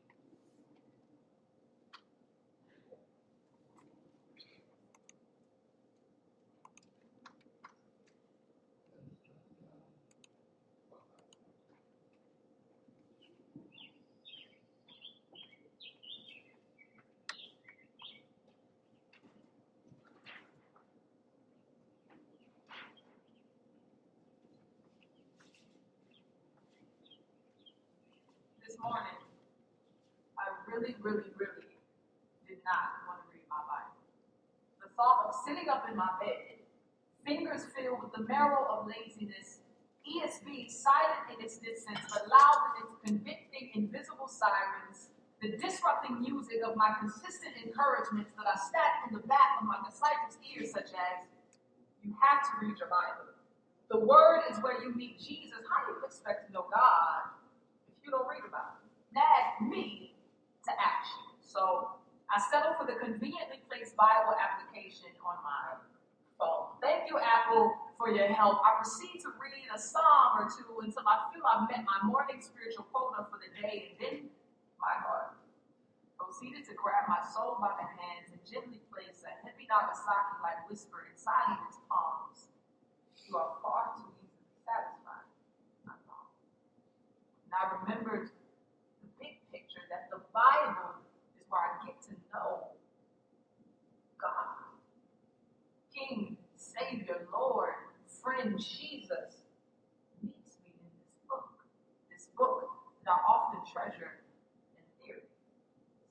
this 28.68 28.78
morning, 28.82 29.18
I 30.38 30.44
really, 31.10 31.34
really, 31.42 31.74
did 32.46 32.62
not 32.62 33.02
want 33.10 33.26
to 33.26 33.34
read 33.34 33.46
my 33.50 33.66
Bible. 33.66 33.98
The 34.78 34.94
thought 34.94 35.26
of 35.26 35.34
sitting 35.42 35.66
up 35.66 35.90
in 35.90 35.98
my 35.98 36.14
bed, 36.22 36.62
fingers 37.26 37.66
filled 37.74 38.06
with 38.06 38.14
the 38.14 38.30
marrow 38.30 38.70
of 38.70 38.86
laziness, 38.86 39.66
ESV 40.06 40.70
silent 40.70 41.34
in 41.34 41.42
its 41.42 41.58
distance, 41.58 41.98
but 42.14 42.30
loud 42.30 42.78
in 42.78 42.86
its 42.86 42.94
convicting, 43.02 43.74
invisible 43.74 44.30
sirens, 44.30 45.10
the 45.42 45.58
disrupting 45.58 46.22
music 46.22 46.62
of 46.62 46.78
my 46.78 46.94
consistent 47.02 47.58
encouragements 47.58 48.30
that 48.38 48.46
I 48.46 48.54
stacked 48.58 49.10
in 49.10 49.18
the 49.18 49.26
back 49.26 49.58
of 49.58 49.66
my 49.66 49.82
disciples' 49.82 50.38
ears, 50.46 50.70
such 50.70 50.94
as, 50.94 51.26
You 52.06 52.14
have 52.22 52.46
to 52.46 52.52
read 52.62 52.78
your 52.78 52.90
Bible. 52.90 53.34
The 53.90 53.98
Word 53.98 54.46
is 54.52 54.62
where 54.62 54.78
you 54.84 54.94
meet 54.94 55.18
Jesus. 55.18 55.66
How 55.66 55.90
do 55.90 55.98
you 55.98 56.06
expect 56.06 56.48
to 56.48 56.54
know 56.54 56.70
God 56.70 57.34
if 57.90 57.98
you 58.06 58.12
don't 58.12 58.30
read 58.30 58.46
about 58.46 58.78
it? 58.78 58.90
Nag 59.10 59.66
me 59.70 60.09
to 60.70 60.76
action. 60.78 61.26
So 61.42 61.98
I 62.30 62.38
settled 62.38 62.78
for 62.78 62.86
the 62.86 63.02
conveniently 63.02 63.66
placed 63.66 63.98
Bible 63.98 64.38
application 64.38 65.10
on 65.26 65.42
my 65.42 65.82
phone. 66.38 66.78
Thank 66.78 67.10
you, 67.10 67.18
Apple, 67.18 67.74
for 67.98 68.14
your 68.14 68.30
help. 68.30 68.62
I 68.62 68.78
proceed 68.78 69.18
to 69.26 69.34
read 69.42 69.66
a 69.74 69.80
psalm 69.82 70.38
or 70.38 70.46
two 70.46 70.70
until 70.86 71.04
I 71.10 71.34
feel 71.34 71.42
I've 71.42 71.66
met 71.66 71.82
my 71.84 72.06
morning 72.06 72.38
spiritual 72.38 72.86
quota 72.94 73.26
for 73.34 73.42
the 73.42 73.50
day, 73.58 73.92
and 73.92 73.96
then 73.98 74.18
my 74.78 74.94
heart 75.02 75.36
proceeded 76.16 76.62
to 76.70 76.78
grab 76.78 77.10
my 77.10 77.26
soul 77.26 77.58
by 77.58 77.74
the 77.82 77.88
hands 77.98 78.30
and 78.30 78.40
gently 78.46 78.78
place 78.94 79.26
a 79.26 79.34
heavy 79.42 79.66
Nagasaki 79.66 80.38
like 80.46 80.62
whisper 80.70 81.10
inside 81.10 81.58
of 81.58 81.66
its 81.66 81.82
palms. 81.90 82.54
You 83.26 83.34
are 83.38 83.58
far 83.62 83.98
too 83.98 84.10
easily 84.22 84.54
satisfied, 84.62 85.26
I 85.90 85.98
thought. 86.06 86.30
And 87.46 87.54
I 87.58 87.64
remembered 87.82 88.30
the 89.02 89.10
big 89.18 89.42
picture 89.50 89.82
that 89.90 90.14
the 90.14 90.22
Bible 90.40 90.96
is 91.36 91.44
where 91.52 91.60
I 91.68 91.86
get 91.86 92.00
to 92.08 92.16
know 92.32 92.72
God. 94.16 94.56
King, 95.92 96.38
Savior, 96.56 97.28
Lord, 97.28 97.76
friend 98.24 98.56
Jesus 98.56 99.44
meets 100.24 100.56
me 100.64 100.72
in 100.80 100.92
this 100.96 101.12
book. 101.28 101.60
This 102.08 102.28
book 102.40 102.72
that 103.04 103.12
I 103.12 103.20
often 103.28 103.68
treasure 103.68 104.24
in 104.80 104.84
theory. 105.04 105.28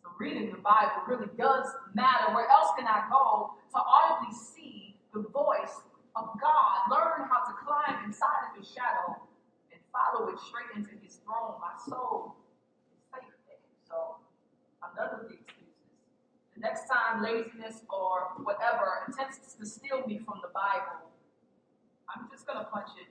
So 0.02 0.12
reading 0.20 0.52
the 0.52 0.60
Bible 0.60 1.08
really 1.08 1.32
does 1.38 1.72
matter. 1.94 2.34
Where 2.34 2.48
else 2.52 2.76
can 2.76 2.86
I 2.86 3.08
go 3.08 3.56
to 3.72 3.78
audibly 3.80 4.36
see 4.36 4.96
the 5.14 5.24
voice 5.32 5.80
of 6.16 6.36
God, 6.40 6.76
learn 6.92 7.28
how 7.32 7.48
to 7.48 7.54
climb 7.64 8.04
inside 8.04 8.52
of 8.52 8.60
his 8.60 8.68
shadow 8.68 9.16
and 9.72 9.80
follow 9.88 10.28
it 10.28 10.38
straight 10.40 10.76
into 10.76 11.00
his 11.00 11.16
throne? 11.24 11.56
My 11.60 11.72
soul 11.88 12.36
is 12.92 13.00
safe 13.08 13.32
there. 13.46 13.64
So 13.88 14.16
Done 14.98 15.10
with 15.22 15.28
the 15.30 15.34
excuses. 15.38 15.78
The 16.56 16.60
next 16.60 16.90
time 16.90 17.22
laziness 17.22 17.86
or 17.86 18.34
whatever 18.42 19.06
attempts 19.06 19.54
to 19.54 19.64
steal 19.64 20.04
me 20.06 20.18
from 20.18 20.42
the 20.42 20.50
Bible, 20.50 21.06
I'm 22.10 22.26
just 22.34 22.48
going 22.48 22.58
to 22.58 22.64
punch 22.64 22.90
it 22.98 23.06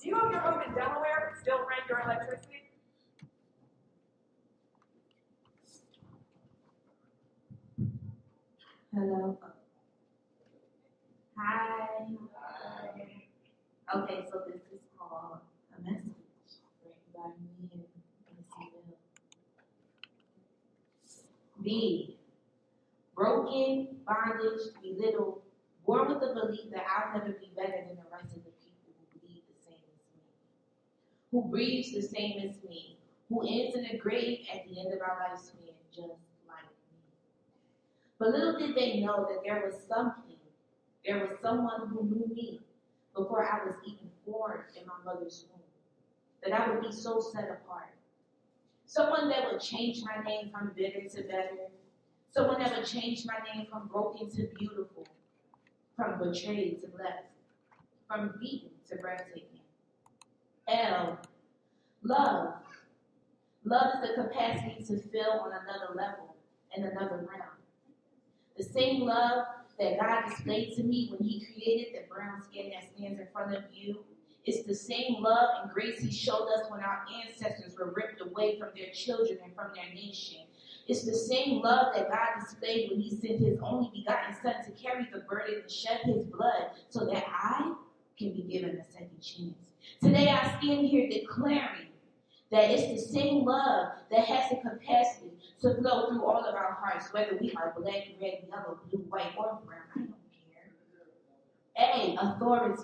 Do 0.00 0.08
you 0.08 0.16
own 0.18 0.32
your 0.32 0.40
home 0.40 0.62
in 0.66 0.74
Delaware 0.74 1.36
still 1.42 1.58
rent 1.58 1.82
your 1.86 2.00
electricity? 2.00 2.70
Hello. 8.94 9.38
Hi. 11.36 12.06
Hi. 12.34 12.90
Okay, 13.94 14.24
so 14.32 14.40
this 14.46 14.62
is 14.72 14.80
called 14.98 15.40
a 15.76 15.82
message 15.82 16.14
by 17.14 17.28
me 17.28 17.50
and 17.60 17.70
Miss 17.76 18.46
Bill. 18.56 18.96
B. 21.62 22.16
Broken, 23.14 23.88
bondage, 24.06 24.62
belittled, 24.82 25.42
born 25.86 26.08
with 26.08 26.20
the 26.20 26.32
belief 26.34 26.70
that 26.72 26.84
I'll 26.88 27.18
never 27.18 27.32
be 27.32 27.50
better 27.54 27.84
than 27.86 27.96
the 27.96 28.10
rest 28.10 28.34
of 28.34 28.44
the 28.44 28.49
who 31.30 31.44
breathes 31.48 31.92
the 31.92 32.02
same 32.02 32.38
as 32.40 32.56
me, 32.68 32.98
who 33.28 33.46
ends 33.48 33.76
in 33.76 33.86
a 33.86 33.98
grave 33.98 34.46
at 34.52 34.68
the 34.68 34.80
end 34.80 34.92
of 34.92 35.00
our 35.00 35.18
lifespan 35.28 35.74
just 35.94 36.20
like 36.48 36.64
me. 36.64 36.98
But 38.18 38.30
little 38.30 38.58
did 38.58 38.74
they 38.74 39.00
know 39.00 39.26
that 39.28 39.42
there 39.44 39.62
was 39.64 39.74
something, 39.88 40.36
there 41.04 41.20
was 41.20 41.38
someone 41.40 41.88
who 41.88 42.04
knew 42.04 42.34
me 42.34 42.60
before 43.14 43.44
I 43.44 43.64
was 43.64 43.74
even 43.86 44.10
formed 44.24 44.64
in 44.76 44.86
my 44.86 44.94
mother's 45.04 45.46
womb, 45.50 45.62
that 46.42 46.52
I 46.52 46.70
would 46.70 46.82
be 46.82 46.92
so 46.92 47.20
set 47.20 47.44
apart. 47.44 47.90
Someone 48.86 49.28
that 49.28 49.50
would 49.50 49.60
change 49.60 50.02
my 50.02 50.22
name 50.24 50.50
from 50.50 50.72
bitter 50.76 51.08
to 51.08 51.22
better. 51.22 51.70
Someone 52.32 52.60
that 52.60 52.76
would 52.76 52.86
change 52.86 53.24
my 53.24 53.38
name 53.52 53.66
from 53.70 53.88
broken 53.88 54.28
to 54.30 54.48
beautiful, 54.58 55.06
from 55.96 56.18
betrayed 56.18 56.80
to 56.80 56.88
blessed, 56.88 57.26
from 58.08 58.34
beaten 58.40 58.70
to 58.88 58.96
breathtaking. 58.96 59.59
L, 60.70 61.18
love. 62.02 62.54
Love 63.64 63.94
is 63.94 64.08
the 64.08 64.22
capacity 64.22 64.82
to 64.84 65.00
feel 65.08 65.42
on 65.42 65.52
another 65.52 65.94
level 65.94 66.36
and 66.74 66.86
another 66.86 67.16
realm. 67.16 67.56
The 68.56 68.64
same 68.64 69.02
love 69.02 69.46
that 69.78 70.00
God 70.00 70.28
displayed 70.28 70.74
to 70.76 70.82
me 70.82 71.08
when 71.10 71.28
He 71.28 71.44
created 71.52 71.94
the 71.94 72.14
brown 72.14 72.42
skin 72.42 72.70
that 72.70 72.90
stands 72.94 73.20
in 73.20 73.26
front 73.32 73.54
of 73.54 73.64
you 73.72 74.04
it's 74.44 74.66
the 74.66 74.74
same 74.74 75.22
love 75.22 75.48
and 75.62 75.70
grace 75.70 76.00
He 76.00 76.10
showed 76.10 76.48
us 76.48 76.70
when 76.70 76.80
our 76.80 77.04
ancestors 77.24 77.76
were 77.78 77.92
ripped 77.94 78.20
away 78.20 78.58
from 78.58 78.70
their 78.74 78.90
children 78.92 79.38
and 79.44 79.54
from 79.54 79.68
their 79.74 79.92
nation. 79.94 80.38
It's 80.88 81.04
the 81.04 81.14
same 81.14 81.60
love 81.60 81.94
that 81.94 82.10
God 82.10 82.40
displayed 82.40 82.90
when 82.90 83.00
He 83.00 83.10
sent 83.10 83.40
His 83.40 83.58
only 83.62 83.90
begotten 83.94 84.34
Son 84.42 84.54
to 84.64 84.70
carry 84.72 85.06
the 85.12 85.20
burden 85.20 85.60
and 85.62 85.70
shed 85.70 86.00
His 86.04 86.24
blood 86.24 86.70
so 86.88 87.04
that 87.06 87.24
I 87.28 87.74
can 88.18 88.32
be 88.32 88.42
given 88.42 88.78
a 88.78 88.90
second 88.90 89.20
chance. 89.20 89.69
Today 90.02 90.28
I 90.28 90.58
stand 90.58 90.86
here 90.86 91.08
declaring 91.08 91.88
that 92.50 92.70
it's 92.70 93.02
the 93.02 93.12
same 93.12 93.44
love 93.44 93.88
that 94.10 94.24
has 94.24 94.50
the 94.50 94.56
capacity 94.56 95.30
to 95.60 95.74
flow 95.74 96.08
through 96.08 96.24
all 96.24 96.44
of 96.44 96.54
our 96.54 96.78
hearts, 96.80 97.12
whether 97.12 97.36
we 97.40 97.52
are 97.52 97.74
black, 97.76 98.08
red, 98.20 98.44
yellow, 98.48 98.78
blue, 98.90 99.00
white, 99.08 99.32
or 99.36 99.58
brown. 99.66 99.82
I 99.94 99.98
don't 99.98 100.14
care. 102.16 102.16
A, 102.16 102.16
authority. 102.20 102.82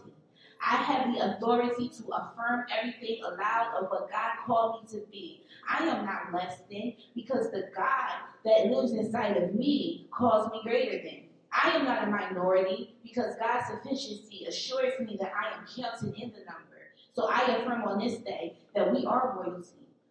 I 0.63 0.77
have 0.77 1.15
the 1.15 1.37
authority 1.37 1.89
to 1.89 2.05
affirm 2.09 2.65
everything 2.77 3.23
aloud 3.25 3.75
of 3.81 3.91
what 3.91 4.11
God 4.11 4.33
called 4.47 4.83
me 4.83 4.99
to 4.99 5.07
be. 5.11 5.43
I 5.69 5.85
am 5.85 6.05
not 6.05 6.33
less 6.33 6.61
than 6.71 6.95
because 7.15 7.51
the 7.51 7.71
God 7.75 8.11
that 8.45 8.67
lives 8.67 8.93
inside 8.93 9.37
of 9.37 9.55
me 9.55 10.07
calls 10.11 10.51
me 10.51 10.61
greater 10.63 11.03
than. 11.03 11.23
I 11.53 11.71
am 11.71 11.85
not 11.85 12.07
a 12.07 12.11
minority 12.11 12.97
because 13.03 13.35
God's 13.41 13.67
sufficiency 13.69 14.45
assures 14.47 14.93
me 15.01 15.17
that 15.21 15.33
I 15.33 15.57
am 15.57 15.67
counted 15.67 16.15
in 16.21 16.31
the 16.31 16.45
number. 16.45 16.76
So 17.17 17.29
I 17.31 17.57
affirm 17.57 17.83
on 17.85 17.99
this 17.99 18.19
day 18.19 18.59
that 18.75 18.93
we 18.93 19.07
are 19.07 19.39
royalty. 19.39 19.71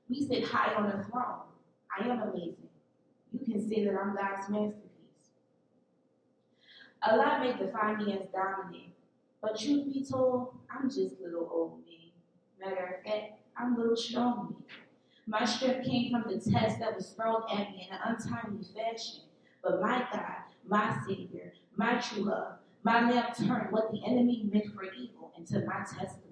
We 0.09 0.25
sit 0.25 0.43
high 0.43 0.73
on 0.73 0.85
the 0.85 1.03
throne. 1.03 1.43
I 1.95 2.03
am 2.03 2.19
amazing. 2.19 2.67
You 3.31 3.45
can 3.45 3.69
say 3.69 3.85
that 3.85 3.93
I'm 3.93 4.15
God's 4.15 4.49
masterpiece. 4.49 4.81
A 7.07 7.15
lot 7.15 7.41
may 7.41 7.55
define 7.55 7.97
me 7.97 8.13
as 8.13 8.27
dominant, 8.33 8.93
but 9.39 9.59
truth 9.59 9.85
be 9.93 10.03
told, 10.03 10.55
I'm 10.67 10.89
just 10.89 11.21
little 11.21 11.47
old 11.53 11.85
me. 11.85 12.15
Matter 12.59 12.97
of 12.97 13.11
fact, 13.11 13.33
I'm 13.55 13.77
little 13.77 13.95
strong 13.95 14.55
me. 14.57 14.65
My 15.27 15.45
strength 15.45 15.85
came 15.85 16.11
from 16.11 16.23
the 16.23 16.39
test 16.39 16.79
that 16.79 16.95
was 16.95 17.11
thrown 17.11 17.43
at 17.51 17.69
me 17.69 17.87
in 17.87 17.95
an 17.95 18.01
untimely 18.03 18.65
fashion. 18.75 19.21
But 19.63 19.79
my 19.79 20.07
God, 20.11 20.37
my 20.67 20.97
Savior, 21.07 21.53
my 21.75 21.99
true 21.99 22.23
love, 22.23 22.53
my 22.83 23.11
lamp 23.11 23.37
turned 23.37 23.71
what 23.71 23.91
the 23.91 24.01
enemy 24.07 24.49
meant 24.51 24.73
for 24.73 24.85
evil 24.85 25.33
into 25.37 25.63
my 25.67 25.79
testimony. 25.81 26.24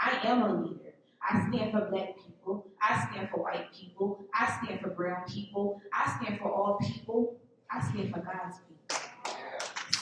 I 0.00 0.20
am 0.24 0.42
a 0.42 0.62
leader. 0.62 0.94
I 1.22 1.48
stand 1.48 1.72
for 1.72 1.88
black 1.90 2.16
people. 2.16 2.66
I 2.80 3.06
stand 3.10 3.30
for 3.30 3.42
white 3.42 3.72
people. 3.72 4.24
I 4.34 4.58
stand 4.62 4.80
for 4.80 4.90
brown 4.90 5.24
people. 5.28 5.80
I 5.92 6.16
stand 6.18 6.40
for 6.40 6.52
all 6.52 6.78
people. 6.78 7.36
I 7.70 7.80
stand 7.80 8.12
for 8.12 8.20
God's 8.20 8.58
people. 8.68 8.74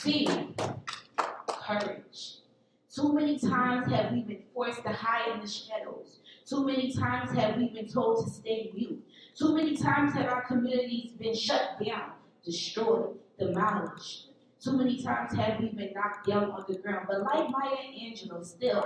See, 0.01 0.27
courage. 1.47 2.39
Too 2.93 3.13
many 3.13 3.39
times 3.39 3.91
have 3.91 4.11
we 4.11 4.21
been 4.21 4.43
forced 4.53 4.83
to 4.83 4.89
hide 4.89 5.33
in 5.33 5.41
the 5.41 5.47
shadows. 5.47 6.19
Too 6.45 6.65
many 6.65 6.93
times 6.93 7.31
have 7.37 7.57
we 7.57 7.69
been 7.69 7.87
told 7.87 8.25
to 8.25 8.31
stay 8.31 8.71
mute. 8.73 9.03
Too 9.35 9.55
many 9.55 9.75
times 9.75 10.13
have 10.13 10.27
our 10.27 10.43
communities 10.43 11.13
been 11.13 11.33
shut 11.33 11.79
down, 11.83 12.11
destroyed, 12.45 13.15
demolished. 13.39 14.29
Too 14.63 14.77
many 14.77 15.01
times 15.01 15.35
have 15.35 15.59
we 15.59 15.69
been 15.69 15.93
knocked 15.93 16.27
down 16.27 16.51
on 16.51 16.63
the 16.67 16.77
ground. 16.77 17.07
But 17.09 17.23
like 17.23 17.49
Maya 17.49 17.75
Angelou, 17.99 18.45
still 18.45 18.81